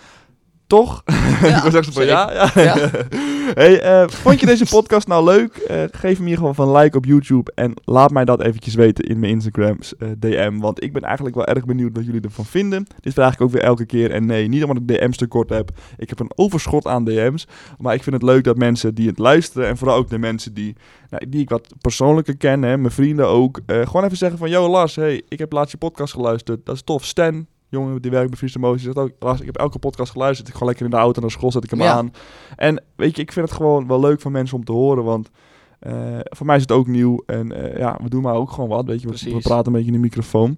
Toch? 0.66 1.02
Ja, 1.42 1.64
ik 1.64 1.72
was 1.72 1.84
zo 1.84 1.92
van 1.92 2.06
ja. 2.06 2.32
ja. 2.32 2.62
Ja. 2.62 2.76
hey, 3.60 3.80
eh, 3.80 4.08
vond 4.08 4.40
je 4.40 4.46
deze 4.46 4.66
podcast 4.66 5.06
nou 5.06 5.24
leuk? 5.24 5.56
Eh, 5.56 5.82
geef 5.90 6.16
hem 6.16 6.26
hier 6.26 6.36
gewoon 6.36 6.54
van 6.54 6.76
like 6.76 6.96
op 6.96 7.04
YouTube. 7.04 7.52
En 7.54 7.72
laat 7.84 8.10
mij 8.10 8.24
dat 8.24 8.42
eventjes 8.42 8.74
weten 8.74 9.04
in 9.04 9.18
mijn 9.18 9.32
Instagram 9.32 9.78
eh, 9.98 10.08
DM. 10.18 10.58
Want 10.58 10.82
ik 10.82 10.92
ben 10.92 11.02
eigenlijk 11.02 11.36
wel 11.36 11.46
erg 11.46 11.64
benieuwd 11.64 11.96
wat 11.96 12.04
jullie 12.04 12.20
ervan 12.20 12.44
vinden. 12.44 12.86
Dit 13.00 13.12
vraag 13.12 13.34
ik 13.34 13.40
ook 13.40 13.50
weer 13.50 13.62
elke 13.62 13.86
keer. 13.86 14.10
En 14.10 14.26
nee, 14.26 14.48
niet 14.48 14.64
omdat 14.64 14.82
ik 14.82 14.88
DM's 14.88 15.16
tekort 15.16 15.48
heb. 15.48 15.70
Ik 15.96 16.08
heb 16.08 16.20
een 16.20 16.32
overschot 16.34 16.86
aan 16.86 17.04
DM's. 17.04 17.46
Maar 17.78 17.94
ik 17.94 18.02
vind 18.02 18.16
het 18.16 18.24
leuk 18.24 18.44
dat 18.44 18.56
mensen 18.56 18.94
die 18.94 19.08
het 19.08 19.18
luisteren. 19.18 19.68
En 19.68 19.76
vooral 19.76 19.96
ook 19.96 20.10
de 20.10 20.18
mensen 20.18 20.54
die, 20.54 20.76
nou, 21.10 21.28
die 21.28 21.40
ik 21.40 21.48
wat 21.48 21.74
persoonlijker 21.80 22.36
ken. 22.36 22.62
Hè, 22.62 22.76
mijn 22.76 22.92
vrienden 22.92 23.28
ook. 23.28 23.60
gewoon 23.66 24.04
even 24.04 24.16
zeggen 24.16 24.38
van... 24.38 24.50
Yo 24.50 24.68
Lars, 24.68 24.96
hey, 24.96 25.22
ik 25.28 25.38
heb 25.38 25.52
laatst 25.52 25.72
je 25.72 25.78
podcast 25.78 26.12
geluisterd. 26.12 26.66
Dat 26.66 26.74
is 26.74 26.82
tof. 26.82 27.04
Stan, 27.04 27.46
jongen 27.70 28.02
die 28.02 28.10
werkt 28.10 28.28
bij 28.28 28.38
Friese 28.38 28.58
Emoties, 28.58 28.82
zegt 28.82 28.96
ook... 28.96 29.10
Lars, 29.18 29.40
ik 29.40 29.46
heb 29.46 29.56
elke 29.56 29.78
podcast 29.78 30.12
geluisterd. 30.12 30.48
Ik 30.48 30.54
ga 30.54 30.64
lekker 30.64 30.84
in 30.84 30.90
de 30.90 30.96
auto 30.96 31.20
naar 31.20 31.30
school, 31.30 31.52
zet 31.52 31.64
ik 31.64 31.70
hem 31.70 31.80
Ja. 31.82 31.92
aan. 31.92 32.12
En 32.56 32.82
weet 32.96 33.16
je, 33.16 33.22
ik 33.22 33.32
vind 33.32 33.48
het 33.48 33.56
gewoon 33.56 33.86
wel 33.86 34.00
leuk 34.00 34.20
van 34.20 34.32
mensen 34.32 34.56
om 34.56 34.64
te 34.64 34.72
horen. 34.72 35.04
Want 35.04 35.30
eh, 35.78 36.18
voor 36.22 36.46
mij 36.46 36.56
is 36.56 36.62
het 36.62 36.72
ook 36.72 36.86
nieuw. 36.86 37.22
En 37.26 37.52
eh, 37.52 37.78
ja, 37.78 37.98
we 38.02 38.08
doen 38.08 38.22
maar 38.22 38.34
ook 38.34 38.50
gewoon 38.50 38.68
wat. 38.68 38.84
Weet 38.84 39.02
je, 39.02 39.08
we, 39.08 39.38
praten 39.38 39.66
een 39.66 39.72
beetje 39.72 39.86
in 39.86 39.92
de 39.92 39.98
microfoon. 39.98 40.54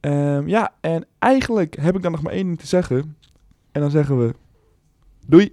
Ehm, 0.00 0.48
ja, 0.48 0.72
en 0.80 1.06
eigenlijk 1.18 1.76
heb 1.80 1.96
ik 1.96 2.02
dan 2.02 2.12
nog 2.12 2.22
maar 2.22 2.32
één 2.32 2.46
ding 2.46 2.58
te 2.58 2.66
zeggen. 2.66 3.16
En 3.72 3.80
dan 3.80 3.90
zeggen 3.90 4.18
we... 4.18 4.34
Doei! 5.26 5.50